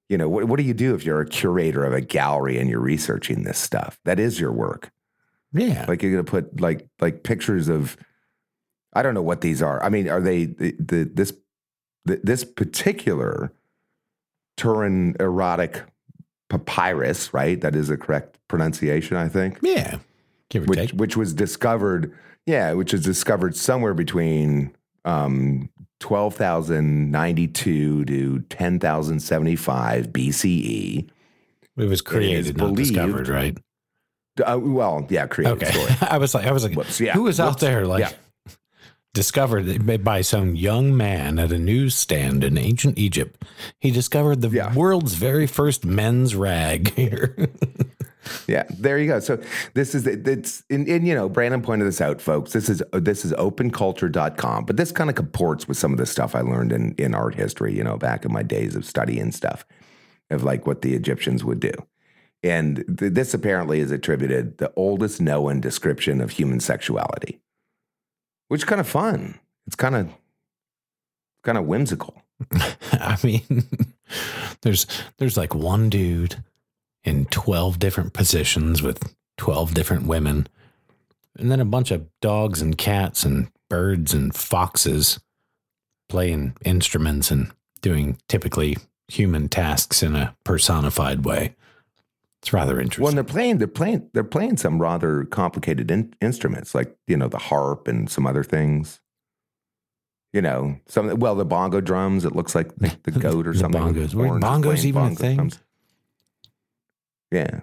you 0.10 0.18
know, 0.18 0.30
what, 0.30 0.46
what 0.46 0.58
do 0.58 0.64
you 0.64 0.74
do 0.74 0.96
if 0.96 1.04
you're 1.06 1.22
a 1.22 1.28
curator 1.28 1.84
of 1.84 1.94
a 1.94 2.02
gallery 2.02 2.58
and 2.58 2.70
you're 2.70 2.80
researching 2.80 3.44
this 3.44 3.58
stuff? 3.58 4.00
That 4.06 4.20
is 4.20 4.40
your 4.40 4.52
work. 4.52 4.92
Yeah. 5.54 5.86
Like 5.88 6.02
you're 6.02 6.12
going 6.12 6.26
to 6.26 6.30
put 6.30 6.60
like 6.62 6.88
like 7.00 7.24
pictures 7.24 7.68
of 7.68 7.98
I 8.94 9.02
don't 9.02 9.14
know 9.14 9.22
what 9.22 9.42
these 9.42 9.62
are. 9.62 9.84
I 9.84 9.90
mean, 9.90 10.10
are 10.10 10.22
they 10.22 10.46
the, 10.46 10.76
the 10.80 11.10
this 11.14 11.34
the, 12.06 12.20
this 12.24 12.44
particular 12.44 13.52
Turin 14.56 15.16
erotic 15.20 15.84
papyrus, 16.50 17.34
right? 17.34 17.60
That 17.60 17.76
is 17.76 17.90
a 17.90 17.98
correct 17.98 18.40
pronunciation, 18.48 19.18
I 19.18 19.28
think. 19.28 19.60
yeah. 19.62 19.98
Give 20.50 20.64
or 20.64 20.68
Which 20.68 20.80
take. 20.80 20.92
which 20.92 21.18
was 21.18 21.34
discovered, 21.34 22.16
yeah, 22.46 22.72
which 22.72 22.94
was 22.94 23.04
discovered 23.04 23.56
somewhere 23.58 23.94
between 23.94 24.74
um 25.08 25.70
12,092 26.00 28.06
to 28.06 28.40
10,075 28.50 30.08
BCE. 30.08 31.10
It 31.78 31.86
was 31.86 32.02
created, 32.02 32.58
not 32.58 32.74
believed- 32.74 32.90
discovered, 32.94 33.28
right? 33.28 33.58
Uh, 34.46 34.60
well, 34.62 35.08
yeah, 35.10 35.26
created. 35.26 35.64
Okay. 35.64 35.96
I 36.08 36.20
was 36.20 36.36
like, 36.36 36.46
I 36.46 36.52
was 36.52 36.64
like, 36.64 36.76
Whoops, 36.76 37.00
yeah. 37.00 37.14
who 37.14 37.24
was 37.24 37.40
out 37.40 37.60
there 37.60 37.88
like 37.88 38.02
Yeah. 38.02 38.12
discovered 39.16 40.04
by 40.04 40.22
some 40.22 40.56
young 40.56 40.96
man 40.96 41.40
at 41.40 41.52
a 41.52 41.58
newsstand 41.58 42.44
in 42.44 42.56
ancient 42.58 43.00
Egypt? 43.00 43.44
He 43.80 43.90
discovered 43.90 44.42
the 44.42 44.50
Yeah. 44.50 44.76
world's 44.76 45.16
very 45.16 45.48
first 45.48 45.86
men's 45.86 46.36
rag 46.36 46.94
here. 46.94 47.36
Yeah, 48.48 48.64
there 48.70 48.98
you 48.98 49.08
go. 49.08 49.20
So 49.20 49.42
this 49.74 49.94
is 49.94 50.08
it's 50.08 50.64
and, 50.70 50.88
and 50.88 51.08
you 51.08 51.14
know 51.14 51.30
Brandon 51.30 51.62
pointed 51.62 51.88
this 51.88 52.02
out, 52.02 52.22
folks. 52.22 52.54
This 52.54 52.70
is 52.70 52.82
this 52.94 53.26
is 53.26 53.34
openculture.com, 53.34 54.66
but 54.66 54.78
this 54.78 54.92
kind 54.92 55.10
of 55.10 55.16
comports 55.16 55.68
with 55.68 55.78
some 55.78 55.92
of 55.92 55.98
the 55.98 56.06
stuff 56.06 56.36
I 56.36 56.42
learned 56.42 56.72
in 56.72 56.96
in 56.96 57.14
art 57.14 57.36
history, 57.36 57.76
you 57.76 57.84
know, 57.84 57.98
back 57.98 58.26
in 58.26 58.32
my 58.32 58.44
days 58.44 58.76
of 58.76 58.86
studying 58.86 59.32
stuff 59.32 59.66
of 60.30 60.44
like 60.44 60.68
what 60.68 60.82
the 60.82 60.94
Egyptians 60.94 61.44
would 61.44 61.60
do. 61.60 61.72
And 62.44 62.84
th- 62.98 63.14
this 63.14 63.34
apparently 63.34 63.80
is 63.80 63.92
attributed 63.92 64.58
the 64.58 64.72
oldest 64.76 65.20
known 65.22 65.60
description 65.60 66.22
of 66.22 66.32
human 66.32 66.60
sexuality, 66.60 67.40
which 68.48 68.62
is 68.62 68.66
kind 68.66 68.82
of 68.82 68.88
fun. 68.88 69.40
It's 69.66 69.76
kind 69.76 69.96
of 69.96 70.10
kind 71.44 71.58
of 71.58 71.66
whimsical. 71.66 72.22
I 72.94 73.18
mean, 73.24 73.66
there's 74.62 74.86
there's 75.18 75.38
like 75.38 75.56
one 75.56 75.90
dude 75.90 76.44
in 77.08 77.26
12 77.26 77.80
different 77.80 78.14
positions 78.14 78.82
with 78.82 79.16
12 79.38 79.74
different 79.74 80.06
women 80.08 80.48
and 81.40 81.50
then 81.52 81.60
a 81.60 81.66
bunch 81.66 81.92
of 81.92 82.08
dogs 82.22 82.62
and 82.62 82.78
cats 82.78 83.24
and 83.24 83.50
birds 83.70 84.14
and 84.14 84.34
foxes 84.36 85.20
playing 86.10 86.56
instruments 86.66 87.32
and 87.32 87.52
doing 87.82 88.18
typically 88.28 88.76
human 89.08 89.48
tasks 89.48 90.02
in 90.04 90.16
a 90.16 90.36
personified 90.44 91.24
way. 91.26 91.56
It's 92.42 92.52
rather 92.54 92.80
interesting. 92.80 93.08
and 93.08 93.18
they're 93.18 93.24
playing, 93.24 93.58
they're 93.60 93.68
playing, 93.68 94.10
they're 94.14 94.24
playing 94.24 94.58
some 94.58 94.82
rather 94.82 95.26
complicated 95.26 95.92
in, 95.92 96.14
instruments, 96.22 96.74
like 96.76 96.96
you 97.08 97.18
know 97.18 97.28
the 97.28 97.38
harp 97.38 97.88
and 97.88 98.10
some 98.10 98.26
other 98.28 98.44
things. 98.44 99.00
You 100.34 100.42
know, 100.42 100.78
some 100.88 101.18
well, 101.20 101.36
the 101.36 101.46
bongo 101.46 101.82
drums. 101.82 102.26
It 102.26 102.36
looks 102.36 102.54
like 102.54 102.76
the, 102.76 102.96
the 103.04 103.12
goat 103.20 103.48
or 103.48 103.54
The 103.54 103.60
something. 103.60 103.82
bongos. 103.82 104.14
Were 104.14 104.40
bongos 104.40 104.86
even 104.86 105.02
a 105.02 105.06
bongo 105.06 105.16
thing? 105.20 105.36
drums. 105.36 105.60
Yeah. 107.32 107.62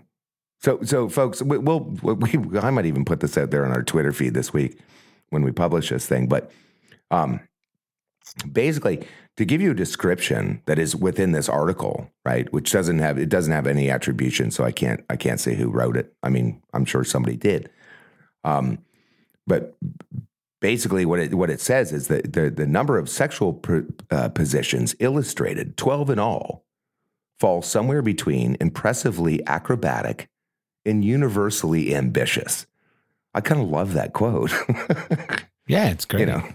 So, 0.61 0.81
so 0.83 1.09
folks, 1.09 1.43
we, 1.43 1.59
we'll 1.59 1.81
we, 2.03 2.59
I 2.59 2.71
might 2.71 2.87
even 2.87 3.05
put 3.05 3.21
this 3.21 3.37
out 3.37 3.51
there 3.51 3.65
on 3.65 3.73
our 3.73 3.83
Twitter 3.83 4.13
feed 4.13 4.35
this 4.35 4.53
week 4.53 4.79
when 5.31 5.43
we 5.43 5.53
publish 5.53 5.91
this 5.91 6.07
thing. 6.07 6.27
But 6.29 6.51
um, 7.11 7.41
basically, 8.51 9.07
to 9.37 9.45
give 9.45 9.61
you 9.61 9.73
a 9.73 9.75
description 9.75 10.63
that 10.67 10.79
is 10.79 10.95
within 10.95 11.33
this 11.33 11.49
article, 11.49 12.11
right, 12.25 12.51
which 12.53 12.71
doesn't 12.71 13.01
have 13.01 13.19
it 13.19 13.29
doesn't 13.29 13.53
have 13.53 13.67
any 13.67 13.91
attribution, 13.91 14.51
so 14.51 14.65
I 14.65 14.73
can't 14.73 15.05
I 15.11 15.17
can't 15.17 15.41
say 15.41 15.55
who 15.55 15.71
wrote 15.71 15.97
it. 15.97 16.15
I 16.23 16.29
mean, 16.29 16.63
I'm 16.73 16.85
sure 16.85 17.05
somebody 17.05 17.37
did. 17.37 17.71
Um, 18.45 18.79
but 19.47 19.77
basically, 20.61 21.05
what 21.05 21.19
it 21.19 21.35
what 21.35 21.51
it 21.51 21.61
says 21.61 21.93
is 21.93 22.09
that 22.09 22.33
the 22.33 22.51
the 22.51 22.67
number 22.67 22.97
of 22.97 23.09
sexual 23.09 23.53
per, 23.53 23.87
uh, 24.11 24.29
positions 24.29 24.95
illustrated, 25.01 25.77
twelve 25.77 26.11
in 26.11 26.19
all, 26.19 26.64
fall 27.39 27.63
somewhere 27.63 28.03
between 28.03 28.57
impressively 28.61 29.45
acrobatic 29.47 30.29
and 30.85 31.05
universally 31.05 31.95
ambitious. 31.95 32.67
I 33.35 33.41
kind 33.41 33.61
of 33.61 33.69
love 33.69 33.95
that 33.95 34.13
quote. 34.13 34.53
yeah, 35.67 35.91
it's 35.91 36.05
great. 36.05 36.21
you 36.21 36.27
know, 36.27 36.47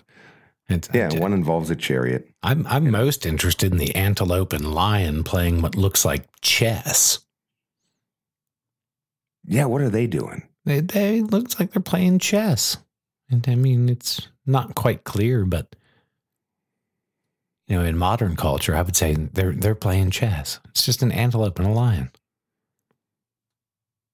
It's, 0.70 0.88
yeah, 0.94 1.14
one 1.20 1.34
involves 1.34 1.70
a 1.70 1.76
chariot. 1.76 2.30
I'm 2.44 2.66
I'm 2.68 2.90
most 2.92 3.26
interested 3.26 3.72
in 3.72 3.80
the 3.80 3.96
antelope 3.96 4.54
and 4.54 4.74
lion 4.74 5.24
playing 5.24 5.62
what 5.62 5.76
looks 5.76 6.06
like 6.06 6.26
chess. 6.42 7.20
Yeah, 9.46 9.66
what 9.66 9.82
are 9.82 9.90
they 9.90 10.08
doing? 10.08 10.44
They 10.66 10.80
they 10.82 11.22
looks 11.22 11.60
like 11.60 11.72
they're 11.72 11.82
playing 11.82 12.20
chess. 12.20 12.78
And 13.30 13.44
I 13.48 13.56
mean 13.56 13.90
it's 13.90 14.28
not 14.46 14.76
quite 14.76 15.04
clear, 15.04 15.46
but 15.46 15.76
you 17.70 17.78
know, 17.78 17.86
in 17.86 17.98
modern 17.98 18.36
culture, 18.36 18.76
I 18.76 18.82
would 18.82 18.96
say 18.98 19.14
they're 19.14 19.54
they're 19.54 19.76
playing 19.76 20.12
chess. 20.12 20.60
It's 20.70 20.86
just 20.86 21.02
an 21.02 21.12
antelope 21.12 21.58
and 21.60 21.68
a 21.68 21.72
lion. 21.72 22.12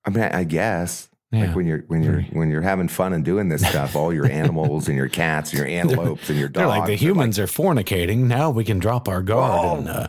I 0.05 0.09
mean, 0.11 0.23
I, 0.23 0.39
I 0.39 0.43
guess 0.43 1.09
Yeah. 1.31 1.45
like 1.47 1.55
when 1.55 1.65
you're 1.65 1.83
when 1.87 2.03
you're 2.03 2.21
when 2.33 2.49
you're 2.51 2.61
having 2.61 2.87
fun 2.87 3.13
and 3.13 3.25
doing 3.25 3.49
this 3.49 3.67
stuff, 3.67 3.95
all 3.95 4.13
your 4.13 4.25
animals 4.31 4.87
and 4.87 4.95
your 4.97 5.07
cats 5.09 5.51
and 5.51 5.59
your 5.59 5.67
antelopes 5.67 6.29
and 6.29 6.37
your 6.37 6.49
dogs. 6.49 6.59
they're 6.59 6.67
like 6.67 6.85
the 6.85 6.93
are 6.93 6.97
humans 6.97 7.39
are 7.39 7.47
fornicating. 7.47 8.19
Now 8.27 8.49
we 8.51 8.63
can 8.63 8.77
drop 8.79 9.07
our 9.07 9.21
guard 9.23 9.79
and 9.79 9.89
uh, 9.89 10.07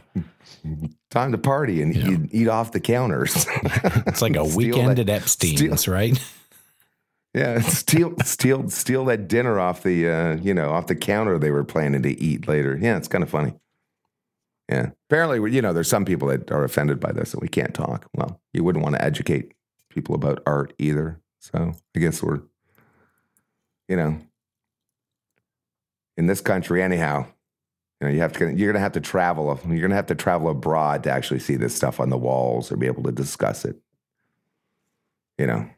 time 1.11 1.33
to 1.33 1.39
party 1.39 1.81
and 1.83 1.97
eat, 1.97 2.29
eat 2.33 2.49
off 2.49 2.73
the 2.73 2.81
counters. 2.81 3.47
it's 4.07 4.21
like 4.23 4.37
a 4.37 4.45
weekend 4.57 4.99
that- 4.99 5.09
at 5.09 5.23
Epstein's, 5.23 5.89
right? 5.89 6.19
Yeah, 7.37 7.61
steal 7.61 8.14
steal 8.25 8.70
steal 8.70 9.05
that 9.05 9.29
dinner 9.29 9.61
off 9.61 9.83
the 9.83 10.09
uh, 10.09 10.37
you 10.37 10.55
know 10.55 10.70
off 10.70 10.87
the 10.87 10.96
counter 10.96 11.38
they 11.38 11.51
were 11.51 11.64
planning 11.64 12.03
to 12.03 12.18
eat 12.20 12.49
later. 12.49 12.79
Yeah, 12.81 12.96
it's 12.96 13.09
kind 13.09 13.22
of 13.22 13.29
funny. 13.29 13.55
Yeah, 14.70 14.90
apparently 15.09 15.53
you 15.53 15.61
know 15.61 15.75
there's 15.75 15.88
some 15.88 16.07
people 16.07 16.29
that 16.29 16.51
are 16.51 16.64
offended 16.64 16.99
by 16.99 17.12
this 17.12 17.35
and 17.35 17.42
we 17.42 17.49
can't 17.49 17.75
talk. 17.75 18.09
Well, 18.14 18.40
you 18.55 18.64
wouldn't 18.64 18.83
want 18.83 18.96
to 18.96 19.05
educate 19.05 19.53
people 19.90 20.14
about 20.14 20.42
art 20.46 20.72
either. 20.79 21.20
So 21.38 21.75
I 21.94 21.99
guess 22.01 22.22
we're 22.22 22.40
you 23.87 23.96
know 23.96 24.18
in 26.16 26.27
this 26.27 26.40
country 26.40 26.83
anyhow. 26.83 27.27
You 28.01 28.09
know, 28.09 28.14
you 28.14 28.20
have 28.20 28.33
to 28.35 28.51
you're 28.51 28.72
gonna 28.72 28.83
have 28.83 28.92
to 28.92 29.01
travel. 29.01 29.61
You're 29.68 29.83
gonna 29.83 29.94
have 29.94 30.07
to 30.07 30.14
travel 30.14 30.49
abroad 30.49 31.03
to 31.05 31.11
actually 31.11 31.40
see 31.40 31.57
this 31.57 31.77
stuff 31.77 32.01
on 32.01 32.09
the 32.09 32.18
walls 32.18 32.72
or 32.72 32.79
be 32.79 32.87
able 32.87 33.03
to 33.03 33.12
discuss 33.12 33.66
it. 33.66 33.77
You 35.38 35.46
know, 35.46 35.68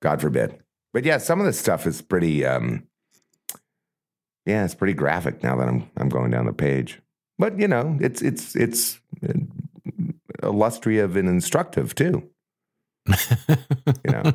God 0.00 0.20
forbid. 0.20 0.62
But 0.92 1.04
yeah, 1.04 1.18
some 1.18 1.40
of 1.40 1.46
this 1.46 1.58
stuff 1.58 1.86
is 1.86 2.02
pretty. 2.02 2.44
Um, 2.44 2.84
yeah, 4.46 4.64
it's 4.64 4.74
pretty 4.74 4.94
graphic 4.94 5.42
now 5.42 5.56
that 5.56 5.68
I'm 5.68 5.90
I'm 5.96 6.08
going 6.08 6.30
down 6.30 6.46
the 6.46 6.52
page. 6.52 7.00
But 7.38 7.58
you 7.58 7.68
know, 7.68 7.98
it's 8.00 8.22
it's 8.22 8.56
it's 8.56 8.98
uh, 9.22 9.34
illustrative 10.42 11.16
and 11.16 11.28
instructive 11.28 11.94
too. 11.94 12.28
You 13.08 14.10
know, 14.10 14.22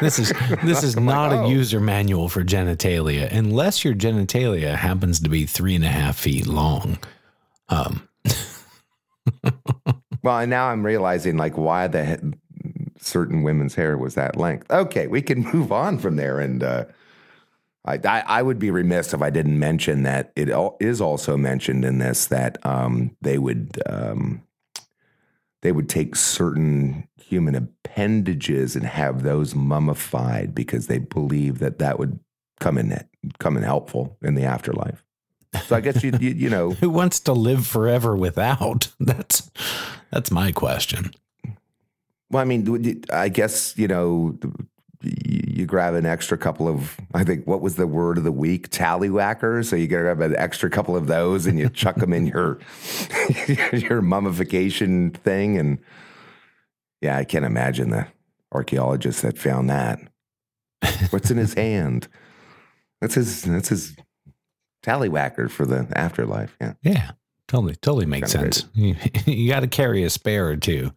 this 0.00 0.18
is 0.18 0.32
this 0.62 0.82
is 0.82 0.96
I'm 0.96 1.06
like, 1.06 1.14
not 1.14 1.32
oh. 1.32 1.44
a 1.44 1.48
user 1.48 1.80
manual 1.80 2.28
for 2.28 2.44
genitalia 2.44 3.30
unless 3.32 3.84
your 3.84 3.94
genitalia 3.94 4.74
happens 4.74 5.20
to 5.20 5.28
be 5.28 5.46
three 5.46 5.74
and 5.74 5.84
a 5.84 5.88
half 5.88 6.16
feet 6.18 6.46
long. 6.46 6.98
Um, 7.68 8.08
Well, 10.24 10.38
and 10.38 10.48
now 10.48 10.68
I'm 10.68 10.86
realizing 10.86 11.36
like 11.36 11.58
why 11.58 11.86
the 11.86 12.04
he- 12.06 12.32
certain 13.06 13.42
women's 13.42 13.74
hair 13.74 13.96
was 13.96 14.14
that 14.14 14.36
length. 14.36 14.70
Okay, 14.70 15.06
we 15.06 15.22
can 15.22 15.42
move 15.52 15.72
on 15.72 15.98
from 15.98 16.16
there. 16.16 16.40
And 16.40 16.62
uh, 16.62 16.84
I, 17.84 18.00
I, 18.04 18.24
I 18.26 18.42
would 18.42 18.58
be 18.58 18.70
remiss 18.70 19.12
if 19.12 19.22
I 19.22 19.30
didn't 19.30 19.58
mention 19.58 20.02
that 20.04 20.32
it 20.36 20.50
is 20.80 21.00
also 21.00 21.36
mentioned 21.36 21.84
in 21.84 21.98
this 21.98 22.26
that 22.26 22.58
um, 22.66 23.16
they 23.20 23.38
would 23.38 23.80
um, 23.86 24.42
they 25.62 25.72
would 25.72 25.88
take 25.88 26.16
certain 26.16 27.08
human 27.16 27.54
appendages 27.54 28.76
and 28.76 28.84
have 28.84 29.22
those 29.22 29.54
mummified 29.54 30.54
because 30.54 30.86
they 30.86 30.98
believe 30.98 31.58
that 31.58 31.78
that 31.78 31.98
would 31.98 32.20
come 32.60 32.78
in 32.78 32.98
come 33.38 33.56
in 33.56 33.62
helpful 33.62 34.16
in 34.22 34.34
the 34.34 34.44
afterlife. 34.44 35.04
So 35.66 35.76
I 35.76 35.80
guess 35.80 36.02
you 36.02 36.12
you, 36.20 36.30
you 36.30 36.50
know 36.50 36.70
who 36.80 36.90
wants 36.90 37.20
to 37.20 37.32
live 37.32 37.66
forever 37.66 38.16
without? 38.16 38.88
That's 39.00 39.50
that's 40.10 40.30
my 40.30 40.52
question. 40.52 41.12
Well, 42.34 42.40
I 42.40 42.46
mean, 42.46 43.04
I 43.12 43.28
guess 43.28 43.78
you 43.78 43.86
know, 43.86 44.36
you, 45.00 45.66
grab 45.66 45.94
an 45.94 46.04
extra 46.04 46.36
couple 46.36 46.66
of. 46.66 46.98
I 47.14 47.22
think 47.22 47.46
what 47.46 47.60
was 47.60 47.76
the 47.76 47.86
word 47.86 48.18
of 48.18 48.24
the 48.24 48.32
week? 48.32 48.70
Tallywhackers. 48.70 49.66
So 49.66 49.76
you 49.76 49.86
grab 49.86 50.20
an 50.20 50.34
extra 50.34 50.68
couple 50.68 50.96
of 50.96 51.06
those 51.06 51.46
and 51.46 51.60
you 51.60 51.68
chuck 51.68 51.94
them 51.94 52.12
in 52.12 52.26
your 52.26 52.58
your 53.72 54.02
mummification 54.02 55.10
thing, 55.10 55.56
and 55.58 55.78
yeah, 57.00 57.16
I 57.16 57.22
can't 57.22 57.44
imagine 57.44 57.90
the 57.90 58.08
archaeologist 58.50 59.22
that 59.22 59.38
found 59.38 59.70
that. 59.70 60.00
What's 61.10 61.30
in 61.30 61.36
his 61.36 61.54
hand? 61.56 62.08
That's 63.00 63.14
his. 63.14 63.42
That's 63.42 63.68
his 63.68 63.94
tallywhacker 64.82 65.48
for 65.52 65.66
the 65.66 65.86
afterlife. 65.94 66.56
Yeah. 66.60 66.72
Yeah, 66.82 67.10
totally, 67.46 67.76
totally 67.76 68.06
makes 68.06 68.32
sense. 68.32 68.64
You, 68.74 68.96
you 69.24 69.48
got 69.48 69.60
to 69.60 69.68
carry 69.68 70.02
a 70.02 70.10
spare 70.10 70.48
or 70.48 70.56
two 70.56 70.90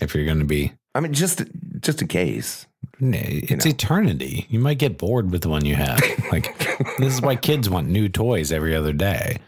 if 0.00 0.14
you're 0.14 0.24
going 0.24 0.38
to 0.38 0.44
be. 0.44 0.72
I 0.94 1.00
mean, 1.00 1.12
just 1.12 1.42
just 1.80 2.02
in 2.02 2.08
case. 2.08 2.66
It's 3.00 3.64
know. 3.64 3.70
eternity. 3.70 4.46
You 4.48 4.60
might 4.60 4.78
get 4.78 4.98
bored 4.98 5.30
with 5.30 5.42
the 5.42 5.48
one 5.48 5.64
you 5.64 5.74
have. 5.74 6.00
Like 6.30 6.56
this 6.98 7.14
is 7.14 7.22
why 7.22 7.36
kids 7.36 7.68
want 7.68 7.88
new 7.88 8.08
toys 8.08 8.52
every 8.52 8.74
other 8.74 8.92
day. 8.92 9.38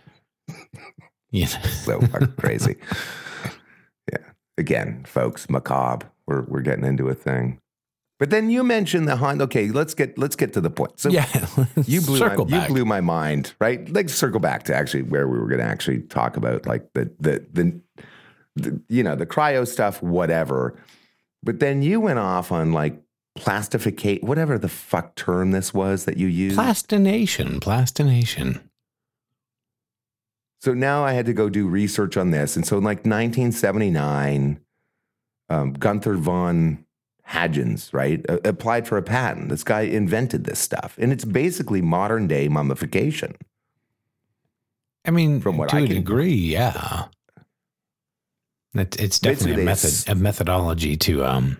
You 1.31 1.47
know? 1.47 1.69
So 1.83 2.01
crazy. 2.39 2.77
Yeah. 4.13 4.19
Again, 4.57 5.05
folks, 5.05 5.51
macabre. 5.51 6.09
We're 6.29 6.43
we're 6.43 6.61
getting 6.61 6.85
into 6.85 7.09
a 7.09 7.15
thing. 7.15 7.59
But 8.21 8.31
then 8.31 8.49
you 8.49 8.63
mentioned 8.63 9.09
the 9.09 9.17
Honda. 9.17 9.45
Okay, 9.45 9.69
let's 9.71 9.95
get 9.95 10.17
let's 10.17 10.37
get 10.37 10.53
to 10.53 10.61
the 10.61 10.71
point. 10.71 11.01
So 11.01 11.09
yeah, 11.09 11.27
you 11.87 12.01
blew 12.01 12.19
circle 12.19 12.45
my, 12.45 12.59
back. 12.59 12.69
you 12.69 12.75
blew 12.75 12.85
my 12.85 13.01
mind, 13.01 13.55
right? 13.61 13.89
Like 13.93 14.09
circle 14.09 14.39
back 14.39 14.63
to 14.65 14.75
actually 14.75 15.03
where 15.03 15.27
we 15.27 15.39
were 15.39 15.49
going 15.49 15.59
to 15.59 15.67
actually 15.67 16.03
talk 16.03 16.37
about 16.37 16.67
like 16.67 16.93
the, 16.95 17.11
the 17.19 17.45
the 17.53 17.81
the 18.57 18.81
you 18.89 19.03
know 19.03 19.15
the 19.17 19.27
cryo 19.27 19.67
stuff, 19.67 20.03
whatever. 20.03 20.75
But 21.43 21.61
then 21.61 21.83
you 21.83 22.01
went 22.01 22.19
off 22.19 22.51
on 22.53 22.73
like 22.73 23.01
plastificate, 23.35 24.23
whatever 24.23 24.57
the 24.59 24.69
fuck 24.69 25.15
term 25.17 25.51
this 25.51 25.75
was 25.75 26.05
that 26.05 26.17
you 26.17 26.27
used. 26.29 26.57
Plastination, 26.57 27.61
plastination. 27.61 28.69
So 30.61 30.73
now 30.73 31.05
I 31.05 31.13
had 31.13 31.27
to 31.27 31.35
go 31.35 31.51
do 31.51 31.69
research 31.69 32.17
on 32.17 32.31
this. 32.31 32.57
And 32.57 32.67
so 32.67 32.79
in 32.79 32.85
like 32.85 32.99
1979, 33.05 34.61
um, 35.51 35.73
Gunther 35.75 36.15
von 36.15 36.87
Hagens, 37.29 37.93
right, 37.93 38.25
uh, 38.31 38.39
applied 38.45 38.89
for 38.89 38.97
a 38.97 39.03
patent. 39.03 39.51
This 39.51 39.63
guy 39.65 39.83
invented 39.83 40.45
this 40.45 40.59
stuff. 40.59 40.97
And 40.99 41.13
it's 41.13 41.27
basically 41.27 41.83
modern 41.83 42.27
day 42.27 42.49
mummification. 42.49 43.35
I 45.05 45.11
mean, 45.11 45.41
From 45.43 45.59
what 45.59 45.69
to 45.71 45.77
I 45.77 45.81
a 45.81 45.87
can- 45.87 45.97
degree, 45.97 46.33
yeah. 46.33 47.09
It, 48.75 49.01
it's 49.01 49.19
definitely 49.19 49.63
a 49.63 49.65
method, 49.65 50.09
a 50.09 50.15
methodology 50.15 50.97
to 50.99 51.25
um 51.25 51.59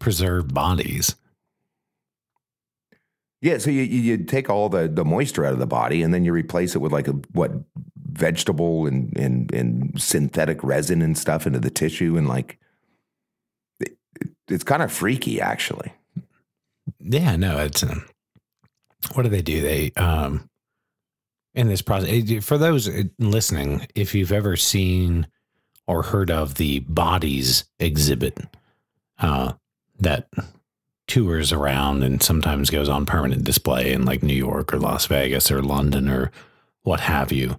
preserve 0.00 0.52
bodies. 0.52 1.14
Yeah, 3.42 3.58
so 3.58 3.70
you, 3.70 3.82
you 3.82 4.00
you 4.00 4.24
take 4.24 4.48
all 4.48 4.68
the, 4.68 4.88
the 4.88 5.04
moisture 5.04 5.44
out 5.44 5.52
of 5.52 5.58
the 5.58 5.66
body 5.66 6.02
and 6.02 6.12
then 6.12 6.24
you 6.24 6.32
replace 6.32 6.74
it 6.74 6.78
with 6.78 6.92
like 6.92 7.06
a 7.06 7.12
what 7.32 7.52
vegetable 8.10 8.86
and, 8.86 9.16
and 9.16 9.52
and 9.52 10.00
synthetic 10.00 10.64
resin 10.64 11.02
and 11.02 11.18
stuff 11.18 11.46
into 11.46 11.60
the 11.60 11.70
tissue 11.70 12.16
and 12.16 12.26
like 12.26 12.58
it, 13.78 13.96
it's 14.48 14.64
kind 14.64 14.82
of 14.82 14.90
freaky 14.90 15.40
actually. 15.40 15.92
Yeah, 16.98 17.36
no, 17.36 17.58
it's 17.58 17.82
um, 17.82 18.06
what 19.12 19.24
do 19.24 19.28
they 19.28 19.42
do? 19.42 19.60
They 19.60 19.92
um 19.96 20.48
in 21.56 21.68
this 21.68 21.82
process 21.82 22.44
for 22.44 22.56
those 22.58 22.88
listening, 23.18 23.86
if 23.96 24.14
you've 24.14 24.30
ever 24.32 24.56
seen 24.56 25.26
or 25.88 26.02
heard 26.02 26.30
of 26.30 26.54
the 26.56 26.80
bodies 26.80 27.64
exhibit 27.80 28.38
uh 29.18 29.52
that 29.98 30.28
tours 31.08 31.52
around 31.52 32.02
and 32.04 32.22
sometimes 32.22 32.68
goes 32.70 32.88
on 32.88 33.06
permanent 33.06 33.44
display 33.44 33.92
in 33.92 34.04
like 34.04 34.22
New 34.22 34.34
York 34.34 34.74
or 34.74 34.78
Las 34.78 35.06
Vegas 35.06 35.50
or 35.50 35.62
London 35.62 36.08
or 36.08 36.30
what 36.82 37.00
have 37.00 37.32
you. 37.32 37.58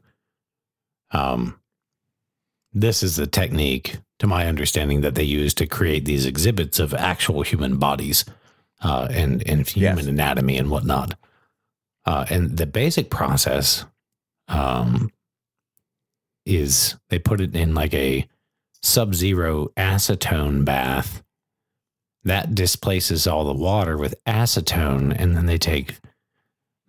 Um 1.11 1.59
this 2.73 3.01
is 3.01 3.15
the 3.15 3.27
technique 3.27 3.97
to 4.19 4.27
my 4.27 4.47
understanding 4.47 5.01
that 5.01 5.15
they 5.15 5.23
use 5.23 5.53
to 5.55 5.65
create 5.65 6.05
these 6.05 6.25
exhibits 6.25 6.79
of 6.79 6.93
actual 6.93 7.41
human 7.41 7.77
bodies 7.77 8.25
uh, 8.83 9.07
and 9.09 9.41
and 9.47 9.67
human 9.67 9.97
Yes. 9.97 10.05
anatomy 10.07 10.57
and 10.57 10.69
whatnot. 10.69 11.15
Uh, 12.07 12.25
and 12.29 12.55
the 12.55 12.65
basic 12.65 13.09
process 13.09 13.85
um, 14.47 15.11
is 16.45 16.95
they 17.09 17.19
put 17.19 17.41
it 17.41 17.53
in 17.53 17.75
like 17.75 17.93
a 17.93 18.25
sub-zero 18.81 19.67
acetone 19.75 20.63
bath 20.63 21.21
that 22.23 22.55
displaces 22.55 23.27
all 23.27 23.43
the 23.43 23.53
water 23.53 23.97
with 23.97 24.15
acetone, 24.25 25.13
and 25.19 25.35
then 25.35 25.47
they 25.47 25.57
take 25.57 25.99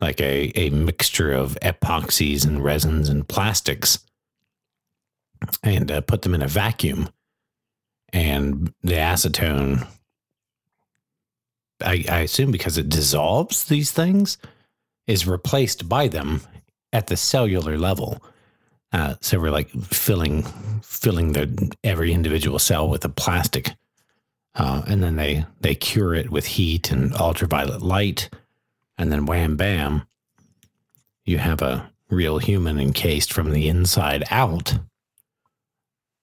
like 0.00 0.20
a 0.20 0.52
a 0.54 0.70
mixture 0.70 1.33
of 1.33 1.59
epoxies 1.62 2.46
and 2.46 2.62
resins 2.62 3.09
and 3.09 3.26
plastics 3.26 3.98
and 5.64 5.90
uh, 5.90 6.00
put 6.00 6.22
them 6.22 6.35
in 6.35 6.42
a 6.42 6.48
vacuum, 6.48 7.09
and 8.12 8.72
the 8.85 8.94
acetone 8.94 9.85
I, 11.81 12.04
I 12.09 12.20
assume 12.20 12.52
because 12.52 12.78
it 12.78 12.88
dissolves 12.88 13.64
these 13.64 13.90
things, 13.90 14.38
is 15.08 15.26
replaced 15.26 15.88
by 15.88 16.06
them 16.06 16.42
at 16.92 17.08
the 17.08 17.16
cellular 17.16 17.76
level. 17.76 18.22
Uh, 18.92 19.14
so 19.20 19.40
we're 19.40 19.50
like 19.50 19.68
filling 19.70 20.42
filling 20.82 21.32
the 21.32 21.76
every 21.82 22.12
individual 22.12 22.58
cell 22.58 22.88
with 22.88 23.04
a 23.04 23.08
plastic, 23.08 23.74
uh, 24.54 24.82
and 24.86 25.02
then 25.02 25.16
they 25.16 25.44
they 25.60 25.74
cure 25.74 26.14
it 26.14 26.30
with 26.30 26.46
heat 26.46 26.90
and 26.90 27.12
ultraviolet 27.14 27.82
light, 27.82 28.30
and 28.96 29.12
then 29.12 29.26
wham 29.26 29.56
bam, 29.56 30.06
you 31.26 31.36
have 31.38 31.60
a 31.60 31.90
real 32.08 32.38
human 32.38 32.78
encased 32.80 33.30
from 33.30 33.50
the 33.50 33.68
inside 33.68 34.24
out, 34.30 34.78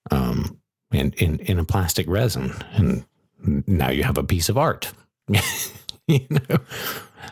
um, 0.10 0.60
in 0.92 1.12
in 1.18 1.38
in 1.42 1.60
a 1.60 1.66
plastic 1.66 2.08
resin, 2.08 2.52
and 2.74 3.06
now 3.68 3.90
you 3.90 4.04
have 4.04 4.18
a 4.18 4.24
piece 4.24 4.50
of 4.50 4.58
art. 4.58 4.92
you 6.08 6.26
know, 6.32 6.58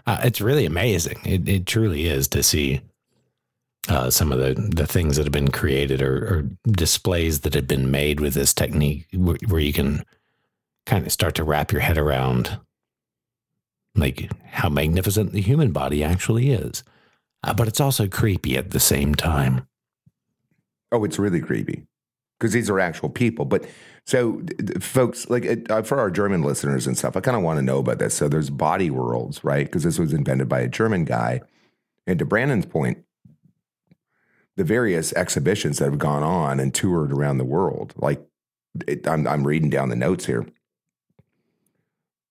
uh, 0.05 0.19
it's 0.23 0.41
really 0.41 0.65
amazing. 0.65 1.19
It, 1.25 1.47
it 1.47 1.65
truly 1.65 2.07
is 2.07 2.27
to 2.29 2.43
see 2.43 2.81
uh, 3.89 4.09
some 4.09 4.31
of 4.31 4.39
the, 4.39 4.53
the 4.53 4.87
things 4.87 5.17
that 5.17 5.25
have 5.25 5.33
been 5.33 5.51
created 5.51 6.01
or, 6.01 6.15
or 6.15 6.49
displays 6.71 7.41
that 7.41 7.53
have 7.53 7.67
been 7.67 7.91
made 7.91 8.19
with 8.19 8.33
this 8.33 8.53
technique 8.53 9.07
where, 9.13 9.37
where 9.47 9.61
you 9.61 9.73
can 9.73 10.05
kind 10.85 11.05
of 11.05 11.11
start 11.11 11.35
to 11.35 11.43
wrap 11.43 11.71
your 11.71 11.81
head 11.81 11.97
around 11.97 12.59
like 13.95 14.31
how 14.45 14.69
magnificent 14.69 15.31
the 15.33 15.41
human 15.41 15.71
body 15.71 16.03
actually 16.03 16.51
is. 16.51 16.83
Uh, 17.43 17.53
but 17.53 17.67
it's 17.67 17.81
also 17.81 18.07
creepy 18.07 18.57
at 18.57 18.71
the 18.71 18.79
same 18.79 19.13
time. 19.13 19.67
Oh, 20.91 21.03
it's 21.03 21.19
really 21.19 21.41
creepy 21.41 21.85
because 22.39 22.53
these 22.53 22.69
are 22.69 22.79
actual 22.79 23.09
people. 23.09 23.45
But 23.45 23.65
so, 24.05 24.41
folks, 24.81 25.29
like 25.29 25.69
uh, 25.69 25.81
for 25.81 25.99
our 25.99 26.11
German 26.11 26.43
listeners 26.43 26.87
and 26.87 26.97
stuff, 26.97 27.15
I 27.15 27.21
kind 27.21 27.37
of 27.37 27.43
want 27.43 27.57
to 27.57 27.63
know 27.63 27.79
about 27.79 27.99
this. 27.99 28.13
So, 28.15 28.27
there's 28.27 28.49
body 28.49 28.89
worlds, 28.89 29.43
right? 29.43 29.65
Because 29.65 29.83
this 29.83 29.97
was 29.97 30.13
invented 30.13 30.49
by 30.49 30.59
a 30.59 30.67
German 30.67 31.05
guy. 31.05 31.41
And 32.05 32.19
to 32.19 32.25
Brandon's 32.25 32.65
point, 32.65 33.05
the 34.57 34.65
various 34.65 35.13
exhibitions 35.13 35.79
that 35.79 35.85
have 35.85 35.99
gone 35.99 36.21
on 36.21 36.59
and 36.59 36.73
toured 36.73 37.13
around 37.13 37.37
the 37.37 37.45
world, 37.45 37.93
like 37.95 38.21
it, 38.87 39.07
I'm, 39.07 39.25
I'm 39.25 39.47
reading 39.47 39.69
down 39.69 39.89
the 39.89 39.95
notes 39.95 40.25
here. 40.25 40.45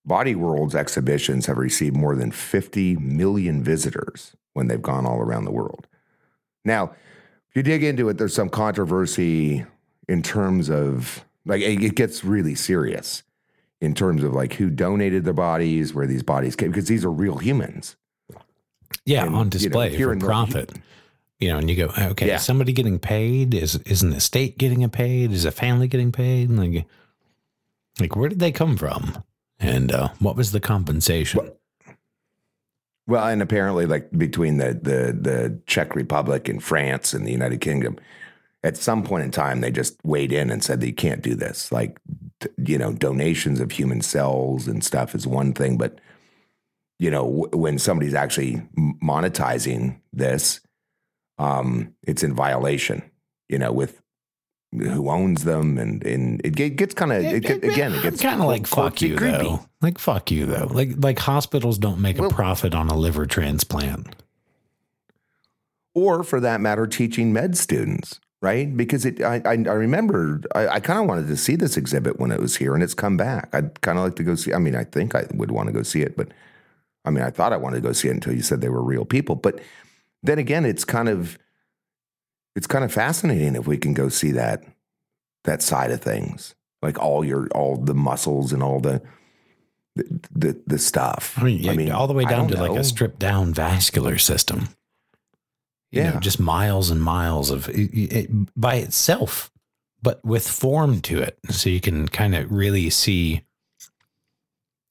Body 0.04 0.34
Worlds 0.34 0.74
exhibitions 0.74 1.46
have 1.46 1.58
received 1.58 1.96
more 1.96 2.16
than 2.16 2.32
50 2.32 2.96
million 2.96 3.62
visitors 3.62 4.36
when 4.52 4.66
they've 4.66 4.82
gone 4.82 5.06
all 5.06 5.20
around 5.20 5.44
the 5.44 5.52
world. 5.52 5.86
Now, 6.64 6.92
if 7.48 7.56
you 7.56 7.62
dig 7.62 7.84
into 7.84 8.08
it, 8.08 8.18
there's 8.18 8.34
some 8.34 8.48
controversy 8.48 9.64
in 10.08 10.22
terms 10.22 10.68
of 10.68 11.24
like 11.44 11.60
it 11.62 11.94
gets 11.94 12.24
really 12.24 12.54
serious 12.54 13.22
in 13.80 13.94
terms 13.94 14.22
of 14.22 14.32
like 14.32 14.54
who 14.54 14.70
donated 14.70 15.24
their 15.24 15.32
bodies, 15.34 15.92
where 15.94 16.06
these 16.06 16.22
bodies 16.22 16.54
came, 16.56 16.70
because 16.70 16.86
these 16.88 17.04
are 17.04 17.10
real 17.10 17.38
humans. 17.38 17.96
Yeah, 19.04 19.24
And, 19.26 19.34
on 19.34 19.38
you 19.38 19.44
know, 19.44 19.50
display 19.50 19.96
for 19.96 20.14
North- 20.14 20.20
profit. 20.24 20.72
You 21.40 21.48
know, 21.48 21.58
and 21.58 21.68
you 21.68 21.74
go, 21.74 21.92
okay, 21.98 22.28
Yeah. 22.28 22.36
is 22.36 22.42
somebody 22.44 22.72
getting 22.72 23.00
paid? 23.00 23.52
Is 23.52 23.74
isn't 23.84 24.10
the 24.10 24.20
state 24.20 24.58
getting 24.58 24.84
a 24.84 24.88
paid? 24.88 25.32
Is 25.32 25.44
a 25.44 25.50
family 25.50 25.88
getting 25.88 26.12
paid? 26.12 26.50
Like, 26.50 26.86
like 27.98 28.14
where 28.14 28.28
did 28.28 28.38
they 28.38 28.52
come 28.52 28.76
from? 28.76 29.24
And 29.58 29.90
uh, 29.90 30.10
what 30.20 30.36
was 30.36 30.52
the 30.52 30.60
compensation? 30.60 31.50
Well, 33.08 33.26
and 33.26 33.42
apparently, 33.42 33.86
like 33.86 34.10
between 34.16 34.58
the 34.58 34.68
the 34.74 35.12
the 35.20 35.58
Czech 35.66 35.96
Republic 35.96 36.48
and 36.48 36.62
France 36.62 37.12
and 37.12 37.26
the 37.26 37.32
United 37.32 37.60
Kingdom, 37.60 37.98
at 38.64 38.76
some 38.76 39.02
point 39.02 39.24
in 39.24 39.30
time, 39.30 39.60
they 39.60 39.70
just 39.70 39.96
weighed 40.04 40.32
in 40.32 40.50
and 40.50 40.62
said 40.62 40.80
that 40.80 40.86
you 40.86 40.94
can't 40.94 41.22
do 41.22 41.34
this. 41.34 41.72
Like, 41.72 41.98
you 42.58 42.78
know, 42.78 42.92
donations 42.92 43.60
of 43.60 43.72
human 43.72 44.00
cells 44.00 44.68
and 44.68 44.84
stuff 44.84 45.14
is 45.14 45.26
one 45.26 45.52
thing, 45.52 45.76
but 45.76 45.98
you 46.98 47.10
know, 47.10 47.24
w- 47.24 47.50
when 47.58 47.78
somebody's 47.78 48.14
actually 48.14 48.62
monetizing 49.02 49.98
this, 50.12 50.60
um, 51.38 51.92
it's 52.06 52.22
in 52.22 52.34
violation. 52.34 53.02
You 53.48 53.58
know, 53.58 53.72
with 53.72 54.00
who 54.72 55.10
owns 55.10 55.42
them, 55.44 55.76
and 55.78 56.04
and 56.06 56.40
it 56.44 56.50
gets 56.76 56.94
kind 56.94 57.12
of 57.12 57.24
again, 57.24 57.92
it 57.94 58.02
gets 58.02 58.22
kind 58.22 58.40
of 58.40 58.46
like 58.46 58.66
fuck 58.68 59.02
you 59.02 59.16
creepy. 59.16 59.38
though. 59.38 59.66
Like 59.80 59.98
fuck 59.98 60.30
you 60.30 60.46
though. 60.46 60.68
Like 60.70 60.90
like 60.98 61.18
hospitals 61.18 61.78
don't 61.78 62.00
make 62.00 62.18
Well- 62.18 62.30
a 62.30 62.32
profit 62.34 62.72
on 62.74 62.88
a 62.88 62.96
liver 62.96 63.26
transplant. 63.26 64.14
or 65.94 66.22
for 66.24 66.40
that 66.40 66.60
matter, 66.60 66.86
teaching 66.86 67.32
med 67.32 67.56
students, 67.56 68.20
right? 68.42 68.76
Because 68.76 69.06
it, 69.06 69.22
I, 69.22 69.40
I, 69.44 69.52
I 69.52 69.74
remember, 69.74 70.42
I, 70.54 70.68
I 70.68 70.80
kind 70.80 70.98
of 70.98 71.06
wanted 71.06 71.28
to 71.28 71.36
see 71.36 71.56
this 71.56 71.76
exhibit 71.76 72.18
when 72.18 72.32
it 72.32 72.40
was 72.40 72.56
here, 72.56 72.74
and 72.74 72.82
it's 72.82 72.92
come 72.92 73.16
back. 73.16 73.48
I'd 73.54 73.80
kind 73.80 73.96
of 73.96 74.04
like 74.04 74.16
to 74.16 74.24
go 74.24 74.34
see. 74.34 74.52
I 74.52 74.58
mean, 74.58 74.74
I 74.74 74.84
think 74.84 75.14
I 75.14 75.26
would 75.32 75.52
want 75.52 75.68
to 75.68 75.72
go 75.72 75.82
see 75.82 76.02
it, 76.02 76.16
but 76.16 76.28
I 77.04 77.10
mean, 77.10 77.24
I 77.24 77.30
thought 77.30 77.52
I 77.52 77.56
wanted 77.56 77.76
to 77.76 77.88
go 77.88 77.92
see 77.92 78.08
it 78.08 78.14
until 78.14 78.34
you 78.34 78.42
said 78.42 78.60
they 78.60 78.68
were 78.68 78.82
real 78.82 79.04
people. 79.04 79.36
But 79.36 79.60
then 80.22 80.38
again, 80.38 80.66
it's 80.66 80.84
kind 80.84 81.08
of 81.08 81.38
it's 82.54 82.66
kind 82.66 82.84
of 82.84 82.92
fascinating 82.92 83.56
if 83.56 83.66
we 83.66 83.78
can 83.78 83.94
go 83.94 84.08
see 84.08 84.32
that 84.32 84.64
that 85.44 85.62
side 85.62 85.92
of 85.92 86.02
things, 86.02 86.54
like 86.82 86.98
all 86.98 87.24
your 87.24 87.48
all 87.54 87.76
the 87.76 87.94
muscles 87.94 88.52
and 88.52 88.62
all 88.62 88.80
the 88.80 89.00
the 89.94 90.20
the, 90.32 90.62
the 90.66 90.78
stuff. 90.78 91.34
I 91.38 91.44
mean, 91.44 91.58
yeah, 91.58 91.96
all 91.96 92.08
the 92.08 92.12
way 92.12 92.24
down 92.24 92.48
to 92.48 92.54
don't 92.56 92.68
like 92.70 92.80
a 92.80 92.84
stripped 92.84 93.20
down 93.20 93.54
vascular 93.54 94.18
system. 94.18 94.68
You 95.92 96.02
know, 96.02 96.10
Yeah. 96.14 96.20
just 96.20 96.40
miles 96.40 96.90
and 96.90 97.00
miles 97.02 97.50
of 97.50 97.68
it, 97.68 97.90
it, 97.94 98.30
by 98.60 98.76
itself, 98.76 99.52
but 100.02 100.24
with 100.24 100.48
form 100.48 101.00
to 101.02 101.20
it. 101.20 101.38
So 101.50 101.70
you 101.70 101.80
can 101.80 102.08
kind 102.08 102.34
of 102.34 102.50
really 102.50 102.90
see 102.90 103.42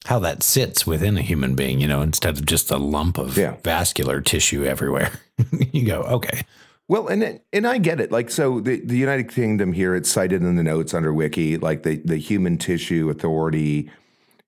how 0.05 0.19
that 0.19 0.41
sits 0.41 0.87
within 0.87 1.17
a 1.17 1.21
human 1.21 1.55
being, 1.55 1.79
you 1.79 1.87
know, 1.87 2.01
instead 2.01 2.37
of 2.37 2.45
just 2.45 2.71
a 2.71 2.77
lump 2.77 3.17
of 3.17 3.37
Yeah. 3.37 3.55
vascular 3.63 4.21
tissue 4.21 4.63
everywhere. 4.63 5.11
you 5.71 5.85
go, 5.85 6.01
okay. 6.03 6.43
Well, 6.87 7.07
and 7.07 7.23
it, 7.23 7.45
and 7.53 7.65
I 7.67 7.77
get 7.77 7.99
it. 7.99 8.11
Like, 8.11 8.29
so 8.29 8.59
the, 8.59 8.81
the 8.83 8.97
United 8.97 9.29
Kingdom 9.29 9.73
here, 9.73 9.95
it's 9.95 10.09
cited 10.09 10.41
in 10.41 10.55
the 10.55 10.63
notes 10.63 10.93
under 10.93 11.13
Wiki, 11.13 11.57
like 11.57 11.83
the, 11.83 11.97
the 12.03 12.17
Human 12.17 12.57
Tissue 12.57 13.09
Authority, 13.09 13.89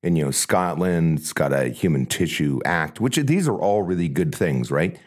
and 0.02 0.18
you 0.18 0.26
know 0.26 0.32
Scotland's 0.32 1.32
got 1.34 1.54
a 1.54 1.70
Human 1.70 2.06
Tissue 2.06 2.60
Act, 2.66 3.00
which 3.00 3.16
these 3.16 3.48
are 3.48 3.58
all 3.58 3.84
really 3.84 4.10
good 4.10 4.36
things, 4.36 4.70
right? 4.72 5.00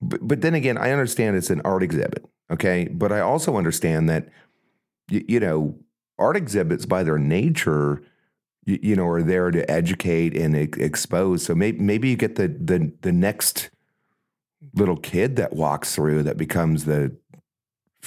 But 0.00 0.26
but 0.26 0.40
then 0.40 0.54
again, 0.54 0.78
I 0.78 0.90
understand 0.90 1.36
it's 1.36 1.50
an 1.50 1.62
art 1.64 1.82
exhibit, 1.82 2.24
okay? 2.50 2.88
But 2.88 3.12
I 3.12 3.20
also 3.20 3.56
understand 3.56 4.08
that 4.08 4.28
you, 5.08 5.24
you 5.26 5.40
know 5.40 5.78
art 6.18 6.36
exhibits 6.36 6.84
by 6.84 7.02
their 7.02 7.18
nature, 7.18 8.02
you, 8.64 8.78
you 8.82 8.96
know, 8.96 9.06
are 9.06 9.22
there 9.22 9.50
to 9.50 9.68
educate 9.70 10.36
and 10.36 10.56
expose. 10.56 11.44
So 11.44 11.54
maybe 11.54 11.78
maybe 11.80 12.08
you 12.08 12.16
get 12.16 12.36
the 12.36 12.48
the 12.48 12.92
the 13.02 13.12
next 13.12 13.70
little 14.74 14.96
kid 14.96 15.36
that 15.36 15.52
walks 15.52 15.94
through 15.94 16.24
that 16.24 16.36
becomes 16.36 16.84
the 16.84 17.16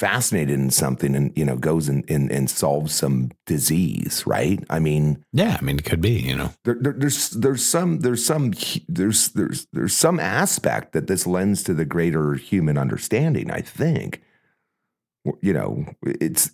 fascinated 0.01 0.59
in 0.59 0.71
something 0.71 1.15
and 1.15 1.31
you 1.37 1.45
know 1.45 1.55
goes 1.55 1.87
and, 1.87 2.03
and, 2.09 2.31
and 2.31 2.49
solves 2.49 2.91
some 2.91 3.29
disease 3.45 4.23
right 4.25 4.63
i 4.67 4.79
mean 4.79 5.23
Yeah. 5.31 5.57
I 5.59 5.63
mean, 5.63 5.77
it 5.77 5.85
could 5.85 6.01
be, 6.01 6.13
you 6.13 6.35
know, 6.35 6.49
there, 6.65 6.73
there, 6.73 6.93
there's 6.93 7.29
there's 7.29 7.63
some 7.63 7.99
there's 7.99 8.25
some 8.25 8.51
there's 8.89 9.29
there's 9.29 9.67
there's 9.71 9.95
some 9.95 10.19
aspect 10.19 10.93
that 10.93 11.05
this 11.05 11.27
lends 11.27 11.61
to 11.65 11.75
the 11.75 11.85
greater 11.85 12.33
human 12.33 12.79
understanding 12.79 13.51
i 13.51 13.61
think 13.61 14.23
you 15.39 15.53
know 15.53 15.85
it's 16.01 16.49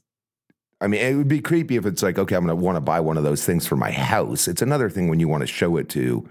i 0.81 0.87
mean 0.87 0.99
it 0.99 1.15
would 1.15 1.29
be 1.29 1.39
creepy 1.39 1.77
if 1.77 1.85
it's 1.85 2.03
like 2.03 2.19
okay 2.19 2.35
i'm 2.35 2.45
going 2.45 2.57
to 2.57 2.61
want 2.61 2.75
to 2.75 2.81
buy 2.81 2.99
one 2.99 3.15
of 3.15 3.23
those 3.23 3.45
things 3.45 3.65
for 3.65 3.77
my 3.77 3.91
house 3.91 4.49
it's 4.49 4.61
another 4.61 4.89
thing 4.89 5.07
when 5.07 5.21
you 5.21 5.29
want 5.29 5.39
to 5.39 5.47
show 5.47 5.77
it 5.77 5.87
to 5.87 6.27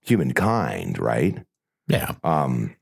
humankind 0.00 0.98
right 0.98 1.44
yeah. 1.88 2.14
um, 2.24 2.74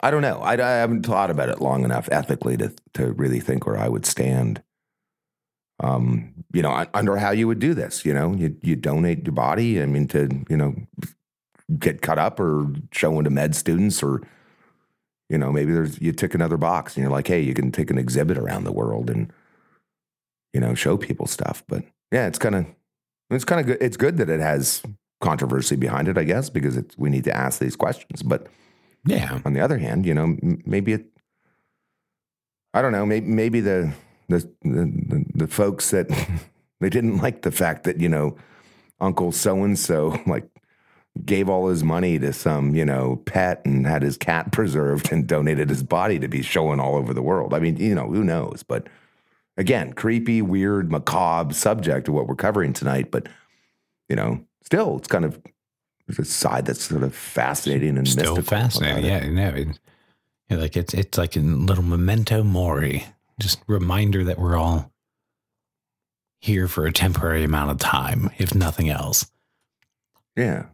I 0.00 0.10
don't 0.10 0.22
know. 0.22 0.40
I, 0.40 0.54
I 0.54 0.78
haven't 0.78 1.06
thought 1.06 1.30
about 1.30 1.48
it 1.48 1.60
long 1.60 1.84
enough 1.84 2.08
ethically 2.10 2.56
to 2.56 2.72
to 2.94 3.12
really 3.12 3.40
think 3.40 3.66
where 3.66 3.78
I 3.78 3.88
would 3.88 4.06
stand. 4.06 4.62
Um, 5.80 6.34
you 6.52 6.62
know, 6.62 6.86
under 6.94 7.16
how 7.16 7.30
you 7.30 7.46
would 7.46 7.60
do 7.60 7.74
this. 7.74 8.04
You 8.04 8.14
know, 8.14 8.34
you 8.34 8.56
you 8.62 8.76
donate 8.76 9.24
your 9.24 9.34
body. 9.34 9.80
I 9.80 9.86
mean, 9.86 10.08
to 10.08 10.28
you 10.50 10.56
know, 10.56 10.74
get 11.78 12.02
cut 12.02 12.18
up 12.18 12.40
or 12.40 12.72
show 12.92 13.20
to 13.22 13.30
med 13.30 13.54
students 13.54 14.02
or. 14.02 14.22
You 15.30 15.36
know, 15.36 15.52
maybe 15.52 15.74
there's 15.74 16.00
you 16.00 16.12
tick 16.12 16.34
another 16.34 16.56
box 16.56 16.96
and 16.96 17.02
you're 17.02 17.12
like, 17.12 17.26
hey, 17.28 17.42
you 17.42 17.52
can 17.52 17.70
take 17.70 17.90
an 17.90 17.98
exhibit 17.98 18.38
around 18.38 18.64
the 18.64 18.72
world 18.72 19.10
and, 19.10 19.30
you 20.54 20.60
know, 20.60 20.72
show 20.72 20.96
people 20.96 21.26
stuff. 21.26 21.62
But 21.68 21.84
yeah, 22.10 22.26
it's 22.26 22.38
kind 22.38 22.54
of 22.54 22.64
it's 23.28 23.44
kind 23.44 23.60
of 23.60 23.66
good. 23.66 23.76
It's 23.78 23.98
good 23.98 24.16
that 24.16 24.30
it 24.30 24.40
has 24.40 24.82
controversy 25.20 25.76
behind 25.76 26.08
it, 26.08 26.16
I 26.16 26.24
guess, 26.24 26.48
because 26.48 26.82
we 26.96 27.10
need 27.10 27.24
to 27.24 27.36
ask 27.36 27.60
these 27.60 27.76
questions. 27.76 28.22
But 28.22 28.46
Yeah. 29.08 29.40
on 29.44 29.52
the 29.54 29.60
other 29.60 29.78
hand, 29.78 30.06
you 30.06 30.14
know, 30.14 30.36
maybe 30.42 30.92
it, 30.92 31.06
I 32.74 32.82
don't 32.82 32.92
know, 32.92 33.06
maybe, 33.06 33.26
maybe 33.26 33.60
the, 33.60 33.92
the, 34.28 34.40
the, 34.62 35.24
the, 35.34 35.46
folks 35.48 35.90
that 35.90 36.08
they 36.80 36.90
didn't 36.90 37.18
like 37.18 37.42
the 37.42 37.50
fact 37.50 37.84
that, 37.84 38.00
you 38.00 38.08
know, 38.08 38.36
Uncle 39.00 39.32
so 39.32 39.62
and 39.64 39.78
so 39.78 40.20
like 40.26 40.48
gave 41.24 41.48
all 41.48 41.68
his 41.68 41.82
money 41.82 42.18
to 42.18 42.32
some, 42.32 42.74
you 42.74 42.84
know, 42.84 43.22
pet 43.24 43.62
and 43.64 43.86
had 43.86 44.02
his 44.02 44.16
cat 44.16 44.52
preserved 44.52 45.10
and 45.10 45.26
donated 45.26 45.70
his 45.70 45.82
body 45.82 46.18
to 46.18 46.28
be 46.28 46.42
shown 46.42 46.78
all 46.80 46.96
over 46.96 47.14
the 47.14 47.22
world. 47.22 47.54
I 47.54 47.60
mean, 47.60 47.76
you 47.76 47.94
know, 47.94 48.08
who 48.08 48.22
knows? 48.22 48.62
But 48.62 48.88
again, 49.56 49.92
creepy, 49.94 50.42
weird, 50.42 50.90
macabre 50.90 51.54
subject 51.54 52.08
of 52.08 52.14
what 52.14 52.26
we're 52.26 52.36
covering 52.36 52.72
tonight. 52.72 53.10
But, 53.10 53.28
you 54.08 54.16
know, 54.16 54.44
still, 54.62 54.98
it's 54.98 55.08
kind 55.08 55.24
of 55.24 55.40
there's 56.08 56.18
a 56.18 56.24
side 56.24 56.64
that's 56.66 56.82
sort 56.84 57.02
of 57.02 57.14
fascinating 57.14 57.98
and 57.98 58.08
Still 58.08 58.40
fascinating. 58.42 59.04
it. 59.04 59.08
Yeah. 59.24 59.28
No, 59.30 59.48
it, 59.50 59.78
yeah, 60.48 60.56
like 60.56 60.76
it's, 60.76 60.94
it's 60.94 61.18
like 61.18 61.36
a 61.36 61.40
little 61.40 61.84
memento 61.84 62.42
mori, 62.42 63.04
just 63.38 63.60
reminder 63.66 64.24
that 64.24 64.38
we're 64.38 64.56
all 64.56 64.90
here 66.40 66.66
for 66.66 66.86
a 66.86 66.92
temporary 66.92 67.44
amount 67.44 67.70
of 67.70 67.78
time, 67.78 68.30
if 68.38 68.54
nothing 68.54 68.88
else. 68.88 69.30
Yeah. 70.34 70.66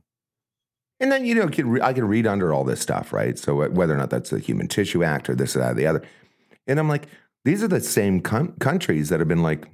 And 1.00 1.10
then, 1.10 1.24
you 1.24 1.34
know, 1.34 1.48
I 1.82 1.92
can 1.92 2.06
read 2.06 2.26
under 2.26 2.52
all 2.52 2.62
this 2.64 2.80
stuff, 2.80 3.12
right? 3.12 3.36
So 3.36 3.68
whether 3.68 3.92
or 3.92 3.96
not 3.96 4.10
that's 4.10 4.30
the 4.30 4.38
Human 4.38 4.68
Tissue 4.68 5.02
Act 5.02 5.28
or 5.28 5.34
this 5.34 5.56
or 5.56 5.58
that 5.58 5.72
or 5.72 5.74
the 5.74 5.86
other. 5.86 6.02
And 6.68 6.78
I'm 6.78 6.88
like, 6.88 7.06
these 7.44 7.62
are 7.62 7.68
the 7.68 7.80
same 7.80 8.20
com- 8.20 8.54
countries 8.60 9.08
that 9.08 9.18
have 9.18 9.28
been 9.28 9.42
like, 9.42 9.66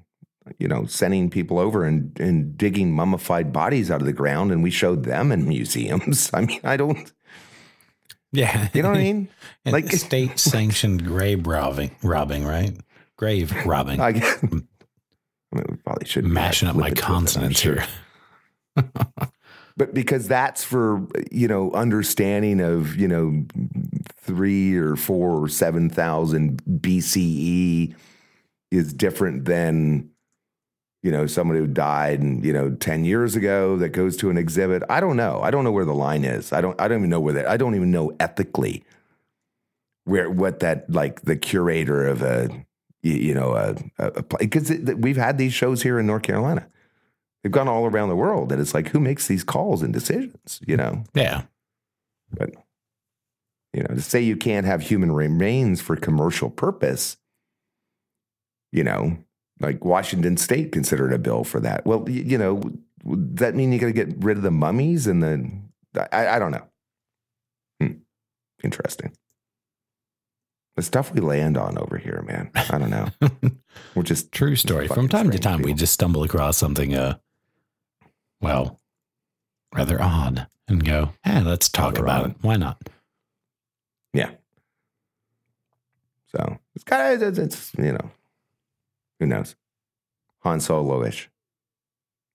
you 0.59 0.67
know, 0.69 0.87
sending 0.87 1.31
people 1.31 1.59
over 1.59 1.85
and, 1.85 2.19
and 2.19 2.57
digging 2.57 2.93
mummified 2.93 3.53
bodies 3.53 3.91
out 3.91 4.01
of 4.01 4.07
the 4.07 4.13
ground. 4.13 4.51
And 4.53 4.63
we 4.63 4.71
showed 4.71 5.05
them 5.05 5.31
in 5.33 5.47
museums. 5.49 6.31
I 6.35 6.41
mean, 6.43 6.61
I 6.65 6.77
don't, 6.77 7.13
Yeah. 8.33 8.69
you 8.73 8.83
know 8.83 8.89
what 8.91 8.99
I 8.99 9.03
mean? 9.03 9.29
And 9.65 9.73
Like- 9.73 9.91
state 9.93 10.39
sanctioned 10.39 11.05
grave 11.05 11.47
robbing, 11.47 11.95
robbing, 12.03 12.45
right? 12.45 12.77
Grave 13.17 13.53
robbing. 13.67 14.01
I, 14.01 14.13
guess- 14.13 14.43
I 14.43 14.47
mean, 14.47 14.69
we 15.53 15.77
probably 15.85 16.07
should 16.09 16.25
Mashing 16.25 16.69
up 16.69 16.77
my 16.77 16.91
consonants 16.93 17.61
here. 17.61 17.85
but 19.77 19.93
because 19.95 20.29
that's 20.29 20.63
for 20.63 21.07
you 21.31 21.49
know 21.49 21.73
understanding 21.73 22.61
of 22.61 22.97
you 22.97 23.09
know 23.09 23.45
three 24.17 24.77
or 24.77 24.95
four 24.97 25.43
or 25.45 25.49
seven 25.49 25.91
thousand 25.91 26.63
BCE 26.65 27.95
is 28.71 28.93
different 28.95 29.45
than 29.47 30.09
you 31.03 31.11
know 31.11 31.27
somebody 31.27 31.61
who 31.61 31.67
died 31.67 32.21
and 32.21 32.45
you 32.45 32.53
know 32.53 32.71
ten 32.71 33.05
years 33.05 33.37
ago 33.37 33.77
that 33.79 33.91
goes 33.91 34.17
to 34.19 34.31
an 34.31 34.37
exhibit. 34.39 34.83
I 34.91 35.01
don't 35.01 35.17
know. 35.17 35.41
I 35.43 35.51
don't 35.51 35.65
know 35.65 35.73
where 35.73 35.85
the 35.85 35.95
line 35.95 36.25
is. 36.25 36.53
I 36.53 36.61
don't. 36.61 36.79
I 36.81 36.89
don't 36.89 36.99
even 36.99 37.11
know 37.11 37.21
where 37.21 37.35
that. 37.35 37.49
I 37.49 37.57
don't 37.57 37.75
even 37.75 37.91
know 37.91 38.15
ethically 38.21 38.85
where 40.05 40.31
what 40.31 40.61
that 40.61 40.91
like 40.91 41.23
the 41.23 41.37
curator 41.37 42.07
of 42.07 42.23
a 42.23 42.49
you, 43.03 43.15
you 43.15 43.35
know 43.35 43.55
a 43.99 44.23
because 44.39 44.71
we've 44.97 45.17
had 45.17 45.39
these 45.39 45.53
shows 45.55 45.83
here 45.83 45.99
in 45.99 46.07
North 46.07 46.23
Carolina. 46.23 46.67
They've 47.43 47.51
gone 47.53 47.69
all 47.69 47.87
around 47.87 48.11
the 48.11 48.17
world, 48.17 48.53
and 48.53 48.61
it's 48.61 48.75
like, 48.75 48.89
who 48.89 49.01
makes 49.01 49.27
these 49.27 49.43
calls 49.45 49.81
and 49.81 49.95
decisions? 49.95 50.61
You 50.67 50.77
know, 50.77 51.05
Yeah. 51.15 51.45
but 52.31 52.51
you 53.73 53.83
know, 53.83 53.95
to 53.95 54.03
say 54.03 54.21
you 54.21 54.37
can't 54.37 54.67
have 54.67 54.83
human 54.83 55.11
remains 55.13 55.81
for 55.81 55.97
commercial 55.97 56.51
purpose, 56.51 57.17
you 58.73 58.85
know, 58.85 59.17
like 59.61 59.85
Washington 59.85 60.37
State 60.37 60.73
considered 60.73 61.13
a 61.13 61.19
bill 61.19 61.45
for 61.45 61.61
that. 61.61 61.87
Well, 61.87 62.01
y- 62.01 62.11
you 62.27 62.39
know, 62.39 62.61
would 63.05 63.37
that 63.39 63.55
mean 63.55 63.73
you 63.73 63.79
got 63.79 63.87
to 63.87 63.93
get 63.93 64.13
rid 64.23 64.37
of 64.37 64.43
the 64.43 64.51
mummies 64.51 65.07
and 65.07 65.23
the? 65.23 66.09
I, 66.15 66.37
I 66.37 66.39
don't 66.39 66.51
know. 66.53 66.67
Hmm. 67.81 67.93
Interesting. 68.65 69.13
The 70.77 70.83
stuff 70.83 71.13
we 71.13 71.21
land 71.21 71.57
on 71.59 71.77
over 71.79 71.99
here, 71.99 72.23
man. 72.27 72.51
I 72.55 72.79
don't 72.79 72.91
know. 72.91 73.09
We're 73.95 74.03
just 74.03 74.33
True 74.33 74.57
story. 74.57 74.87
From 74.89 75.09
time 75.09 75.31
to 75.31 75.39
time, 75.39 75.63
we 75.63 75.75
just 75.75 75.93
stumble 75.93 76.23
across 76.23 76.57
something, 76.57 76.95
uh, 76.95 77.17
well, 78.41 78.81
rather 79.75 80.01
odd 80.01 80.47
and 80.69 80.85
go, 80.85 81.13
hey, 81.25 81.43
let's 81.43 81.69
talk 81.69 81.95
Rather 81.95 82.05
about 82.05 82.25
odd. 82.25 82.31
it. 82.31 82.37
Why 82.41 82.57
not? 82.57 82.89
Yeah. 84.15 84.31
So 86.35 86.59
it's 86.75 86.85
kind 86.85 87.21
of 87.23 87.29
it's, 87.29 87.39
it's 87.39 87.73
you 87.77 87.93
know, 87.93 88.11
who 89.21 89.27
knows? 89.27 89.55
Han 90.41 90.59
Solo 90.59 91.05
ish, 91.05 91.31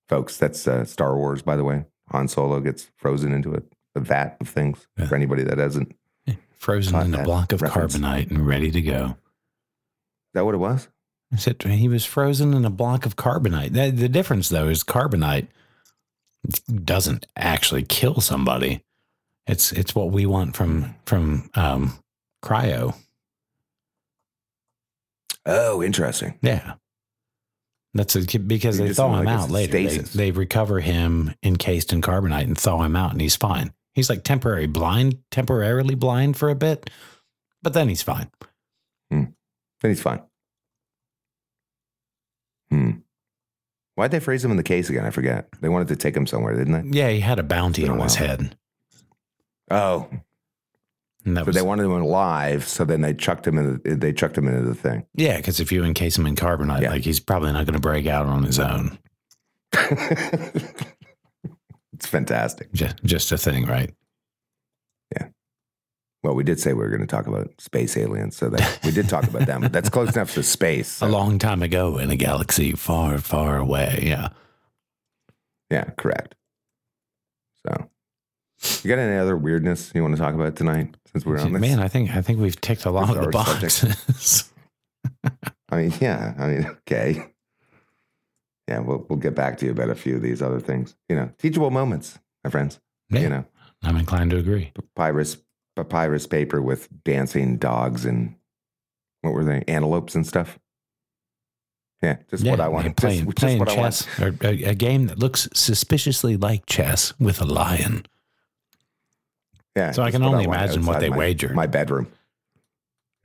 folks. 0.08 0.38
That's 0.38 0.66
uh, 0.68 0.86
Star 0.86 1.18
Wars, 1.18 1.42
by 1.42 1.58
the 1.58 1.64
way. 1.66 1.86
Han 2.12 2.28
Solo 2.30 2.62
gets 2.62 2.92
frozen 2.96 3.34
into 3.34 3.54
a, 3.54 3.62
a 3.96 4.00
vat 4.00 4.38
of 4.40 4.48
things. 4.48 4.88
Yeah. 4.98 5.08
For 5.08 5.16
anybody 5.16 5.44
that 5.44 5.58
hasn't, 5.58 5.96
is 6.28 6.36
Frozen 6.58 6.96
in 7.02 7.16
a 7.16 7.24
block 7.24 7.52
of 7.52 7.62
reference. 7.62 7.98
carbonite 7.98 8.30
and 8.32 8.48
ready 8.48 8.72
to 8.72 8.82
go. 8.82 9.18
that 10.34 10.46
what 10.46 10.56
it 10.56 10.60
was? 10.60 10.88
I 11.34 11.38
said 11.38 11.62
he 11.64 11.88
was 11.90 12.06
frozen 12.06 12.54
in 12.54 12.66
a 12.66 12.70
block 12.70 13.06
of 13.06 13.16
carbonite. 13.16 13.74
The, 13.74 13.90
the 13.90 14.08
difference, 14.08 14.50
though, 14.50 14.70
is 14.70 14.84
carbonite 14.84 15.48
doesn't 16.84 17.26
actually 17.36 17.84
kill 17.84 18.22
somebody. 18.22 18.84
It's 19.48 19.72
it's 19.72 19.94
what 19.96 20.12
we 20.12 20.26
want 20.26 20.56
from 20.56 20.96
from 21.06 21.50
um, 21.56 22.00
cryo. 22.44 22.96
Oh, 25.46 25.84
interesting. 25.84 26.40
Yeah, 26.42 26.76
that's 27.94 28.16
a, 28.16 28.40
because 28.40 28.78
they 28.78 28.94
thaw 28.94 29.18
him 29.18 29.26
guess 29.26 29.44
out 29.44 29.52
later. 29.52 29.74
They, 29.74 29.98
they 29.98 30.32
recover 30.32 30.80
him 30.80 31.34
encased 31.44 31.94
in 31.94 32.02
carbonite 32.02 32.44
and 32.44 32.58
thaw 32.58 32.84
him 32.84 32.96
out, 32.96 33.12
and 33.12 33.22
he's 33.22 33.36
fine. 33.36 33.74
He's 33.94 34.10
like 34.10 34.24
temporary 34.24 34.68
blind, 34.68 35.20
temporarily 35.32 35.96
blind 35.96 36.36
for 36.36 36.50
a 36.50 36.56
bit, 36.56 36.90
but 37.64 37.74
then 37.74 37.90
he's 37.90 38.02
fine. 38.02 38.30
Then 39.82 39.92
he's 39.92 40.02
fine. 40.02 40.24
Hmm. 42.70 42.92
Why'd 43.96 44.12
they 44.12 44.20
freeze 44.20 44.44
him 44.44 44.52
in 44.52 44.58
the 44.58 44.64
case 44.64 44.90
again? 44.90 45.06
I 45.06 45.12
forget. 45.12 45.48
They 45.62 45.70
wanted 45.70 45.90
to 45.90 45.96
take 45.96 46.18
him 46.18 46.26
somewhere, 46.26 46.56
didn't 46.56 46.90
they? 46.92 46.98
Yeah, 46.98 47.10
he 47.10 47.20
had 47.20 47.40
a 47.40 47.44
bounty 47.44 47.88
on 47.88 48.00
his 48.00 48.16
head. 48.16 48.58
Oh, 49.70 50.10
that 51.34 51.42
but 51.42 51.48
was, 51.48 51.56
they 51.56 51.62
wanted 51.64 51.84
him 51.86 51.92
alive, 51.92 52.68
so 52.68 52.86
then 52.86 53.02
they 53.02 53.14
chucked 53.14 53.48
him 53.48 53.58
in. 53.58 53.82
The, 53.84 53.96
they 53.96 54.14
chucked 54.14 54.38
him 54.38 54.48
into 54.48 54.62
the 54.62 54.76
thing. 54.76 55.06
yeah, 55.16 55.38
because 55.38 55.60
if 55.60 55.72
you 55.72 55.84
encase 55.84 56.18
him 56.18 56.26
in 56.28 56.36
carbonite, 56.36 56.82
Yeah. 56.84 56.92
like 56.92 57.04
he's 57.04 57.20
probably 57.20 57.52
not 57.52 57.66
going 57.66 57.74
to 57.74 57.80
break 57.80 58.06
out 58.08 58.28
on 58.28 58.44
his 58.44 58.60
own. 58.60 58.98
it's 61.94 62.06
fantastic. 62.06 62.72
Just, 62.74 63.04
just 63.04 63.32
a 63.32 63.38
thing, 63.38 63.66
right? 63.66 63.92
Yeah. 65.16 65.28
Well, 66.24 66.36
we 66.36 66.44
did 66.44 66.60
say 66.60 66.74
we 66.74 66.80
were 66.80 66.90
going 66.90 67.02
to 67.02 67.08
talk 67.08 67.28
about 67.28 67.50
space 67.60 67.98
aliens, 67.98 68.36
so 68.36 68.50
that 68.50 68.80
we 68.84 68.92
did 68.92 69.10
talk 69.10 69.24
about 69.26 69.46
them. 69.46 69.62
But 69.62 69.74
that's 69.74 69.90
close 69.90 70.14
enough 70.16 70.34
to 70.36 70.44
space. 70.44 70.88
so- 70.90 71.08
A 71.08 71.10
long 71.10 71.40
time 71.40 71.62
ago 71.62 71.98
in 71.98 72.10
a 72.10 72.16
galaxy 72.16 72.72
far, 72.74 73.18
far 73.20 73.58
away. 73.58 74.04
Yeah. 74.04 74.30
Yeah, 75.72 75.86
correct. 75.98 76.36
So, 77.66 77.90
you 78.84 78.90
got 78.90 79.00
any 79.00 79.18
other 79.18 79.36
weirdness 79.38 79.92
you 79.96 80.02
want 80.02 80.16
to 80.16 80.22
talk 80.22 80.34
about 80.34 80.56
tonight? 80.56 80.96
Since 81.12 81.26
we're 81.26 81.40
on 81.40 81.54
this, 81.54 81.62
Man, 81.62 81.80
I 81.80 81.88
think 81.88 82.12
I 82.16 82.22
think 82.22 82.40
we've 82.40 82.60
ticked 82.60 82.86
a 82.86 82.92
lot 82.92 83.16
of 83.16 83.24
the 83.24 83.30
boxes. 83.30 84.52
I 85.70 85.76
mean, 85.78 85.94
yeah, 86.02 86.34
I 86.38 86.48
mean, 86.48 86.66
okay, 86.88 87.26
yeah, 88.68 88.80
we'll 88.80 89.06
we'll 89.10 89.20
get 89.20 89.36
back 89.36 89.58
to 89.60 89.66
you 89.66 89.72
about 89.72 89.90
a 89.90 89.96
few 89.96 90.16
of 90.16 90.22
these 90.22 90.42
other 90.42 90.60
things. 90.60 90.96
You 91.10 91.16
know, 91.16 91.30
teachable 91.38 91.72
moments, 91.72 92.20
my 92.44 92.50
friends. 92.50 92.80
Yeah, 93.10 93.20
You 93.22 93.30
know, 93.30 93.46
I'm 93.84 93.98
inclined 93.98 94.32
to 94.32 94.38
agree. 94.38 94.72
papyrus 94.96 95.38
papyrus 95.76 96.26
paper 96.28 96.62
with 96.62 96.88
dancing 97.04 97.58
dogs 97.58 98.06
and 98.06 98.36
what 99.22 99.34
were 99.34 99.44
they, 99.44 99.64
antelopes 99.68 100.16
and 100.16 100.26
stuff. 100.26 100.58
Yeah, 102.02 102.18
just 102.30 102.46
what 102.46 102.60
I 102.60 102.68
want. 102.68 102.86
Just, 102.88 102.98
Playing, 102.98 103.26
just 103.26 103.38
playing 103.38 103.60
want. 103.60 103.72
chess, 103.72 104.08
or 104.20 104.36
a, 104.42 104.64
a 104.66 104.76
game 104.76 105.08
that 105.08 105.18
looks 105.18 105.48
suspiciously 105.54 106.36
like 106.38 106.66
chess 106.66 107.14
with 107.20 107.42
a 107.42 107.46
lion. 107.46 108.06
Yeah, 109.76 109.92
So 109.92 110.04
I 110.04 110.12
can 110.12 110.24
only 110.24 110.46
imagine 110.46 110.86
what 110.86 111.02
they 111.02 111.10
my, 111.10 111.18
wagered. 111.18 111.54
My 111.54 111.68
bedroom. 111.68 112.08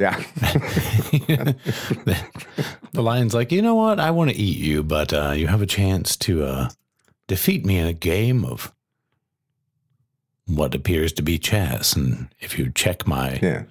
Yeah. 0.00 0.16
the, 0.16 1.56
the 2.92 3.02
lion's 3.02 3.34
like, 3.34 3.52
you 3.52 3.62
know 3.62 3.74
what? 3.74 4.00
I 4.00 4.10
want 4.10 4.30
to 4.30 4.36
eat 4.36 4.58
you, 4.58 4.82
but 4.82 5.12
uh, 5.12 5.32
you 5.32 5.46
have 5.46 5.62
a 5.62 5.66
chance 5.66 6.16
to 6.18 6.44
uh, 6.44 6.70
defeat 7.28 7.64
me 7.64 7.78
in 7.78 7.86
a 7.86 7.92
game 7.92 8.44
of 8.44 8.72
what 10.46 10.74
appears 10.74 11.12
to 11.12 11.22
be 11.22 11.38
chess. 11.38 11.94
And 11.94 12.28
if 12.40 12.58
you 12.58 12.70
check 12.70 13.06
my 13.06 13.38
yeah. 13.40 13.64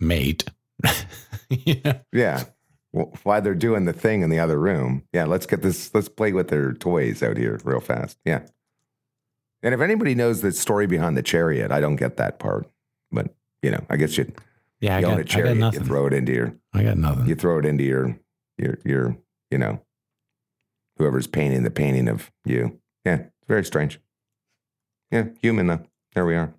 mate, 0.00 0.44
you 1.50 1.80
know, 1.84 2.00
Yeah. 2.12 2.44
Well, 2.92 3.12
while 3.22 3.40
they're 3.40 3.54
doing 3.54 3.86
the 3.86 3.92
thing 3.94 4.20
in 4.22 4.30
the 4.30 4.38
other 4.38 4.58
room, 4.58 5.04
yeah, 5.12 5.24
let's 5.24 5.46
get 5.46 5.62
this, 5.62 5.94
let's 5.94 6.10
play 6.10 6.32
with 6.32 6.48
their 6.48 6.72
toys 6.74 7.22
out 7.22 7.38
here 7.38 7.58
real 7.64 7.80
fast. 7.80 8.18
Yeah. 8.24 8.42
And 9.62 9.74
if 9.74 9.80
anybody 9.80 10.14
knows 10.14 10.40
the 10.40 10.52
story 10.52 10.86
behind 10.86 11.16
the 11.16 11.22
chariot, 11.22 11.70
I 11.70 11.80
don't 11.80 11.96
get 11.96 12.16
that 12.16 12.38
part. 12.38 12.68
But, 13.10 13.34
you 13.62 13.70
know, 13.70 13.84
I 13.88 13.96
guess 13.96 14.16
you, 14.18 14.32
yeah, 14.80 14.96
I 14.96 15.00
you 15.00 15.06
own 15.06 15.12
got, 15.12 15.18
a 15.18 15.20
I 15.20 15.22
got 15.22 15.28
chariot, 15.28 15.74
you 15.74 15.80
throw 15.80 16.06
it 16.06 16.12
into 16.12 16.32
your, 16.32 16.56
I 16.72 16.82
got 16.82 16.96
nothing. 16.98 17.26
you 17.26 17.34
throw 17.34 17.58
it 17.58 17.64
into 17.64 17.84
your, 17.84 18.18
your, 18.58 18.78
your, 18.84 19.16
you 19.50 19.58
know, 19.58 19.80
whoever's 20.98 21.26
painting 21.26 21.62
the 21.62 21.70
painting 21.70 22.08
of 22.08 22.30
you. 22.44 22.80
Yeah. 23.04 23.14
It's 23.14 23.48
very 23.48 23.64
strange. 23.64 24.00
Yeah. 25.10 25.26
Human 25.40 25.66
though. 25.66 25.82
There 26.14 26.26
we 26.26 26.34
are. 26.34 26.52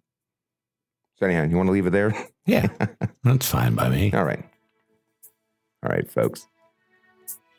So 1.19 1.25
anyhow, 1.25 1.43
you 1.43 1.55
want 1.57 1.67
to 1.67 1.73
leave 1.73 1.87
it 1.87 1.91
there? 1.91 2.13
Yeah, 2.45 2.67
that's 3.23 3.49
fine 3.49 3.73
by 3.73 3.87
me. 3.87 4.11
All 4.11 4.25
right. 4.25 4.43
All 5.81 5.89
right, 5.89 6.11
folks. 6.11 6.45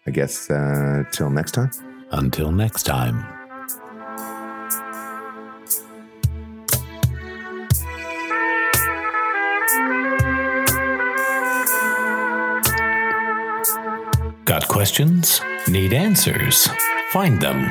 I 0.06 0.10
guess 0.10 0.50
uh, 0.50 1.04
till 1.10 1.30
next 1.30 1.52
time. 1.52 1.70
Until 2.10 2.52
next 2.52 2.82
time. 2.82 3.33
Got 14.44 14.68
questions? 14.68 15.40
Need 15.68 15.94
answers? 15.94 16.68
Find 17.12 17.40
them 17.40 17.64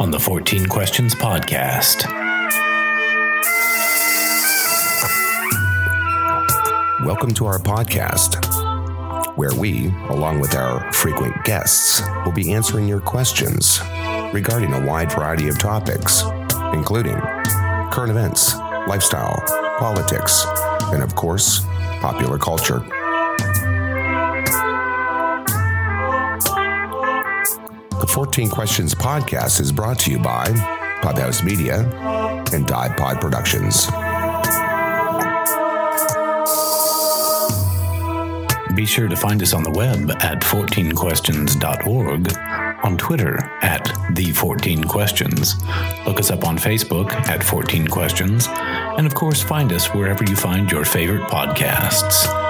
on 0.00 0.10
the 0.10 0.18
14 0.18 0.66
Questions 0.66 1.14
Podcast. 1.14 2.04
Welcome 7.04 7.32
to 7.34 7.46
our 7.46 7.60
podcast, 7.60 8.44
where 9.36 9.54
we, 9.54 9.94
along 10.08 10.40
with 10.40 10.56
our 10.56 10.92
frequent 10.92 11.44
guests, 11.44 12.02
will 12.24 12.32
be 12.32 12.52
answering 12.52 12.88
your 12.88 13.00
questions 13.00 13.80
regarding 14.32 14.72
a 14.72 14.84
wide 14.84 15.12
variety 15.12 15.46
of 15.46 15.60
topics, 15.60 16.24
including 16.72 17.14
current 17.92 18.10
events, 18.10 18.56
lifestyle, 18.88 19.40
politics, 19.78 20.44
and 20.92 21.04
of 21.04 21.14
course, 21.14 21.60
popular 22.00 22.36
culture. 22.36 22.84
The 28.00 28.06
14 28.06 28.50
Questions 28.50 28.94
podcast 28.94 29.60
is 29.60 29.72
brought 29.72 29.98
to 30.00 30.10
you 30.10 30.18
by 30.18 30.46
Podhouse 31.02 31.42
Media 31.42 31.80
and 32.52 32.66
Dive 32.66 32.96
Pod 32.96 33.20
Productions. 33.20 33.86
Be 38.74 38.84
sure 38.84 39.08
to 39.08 39.16
find 39.16 39.42
us 39.42 39.54
on 39.54 39.62
the 39.62 39.70
web 39.70 40.10
at 40.20 40.42
14questions.org, 40.42 42.36
on 42.84 42.98
Twitter 42.98 43.38
at 43.62 43.84
the14questions. 44.14 46.06
Look 46.06 46.20
us 46.20 46.30
up 46.30 46.44
on 46.44 46.58
Facebook 46.58 47.10
at 47.12 47.42
14 47.42 47.88
Questions, 47.88 48.46
and 48.48 49.06
of 49.06 49.14
course, 49.14 49.42
find 49.42 49.72
us 49.72 49.86
wherever 49.94 50.22
you 50.24 50.36
find 50.36 50.70
your 50.70 50.84
favorite 50.84 51.22
podcasts. 51.22 52.45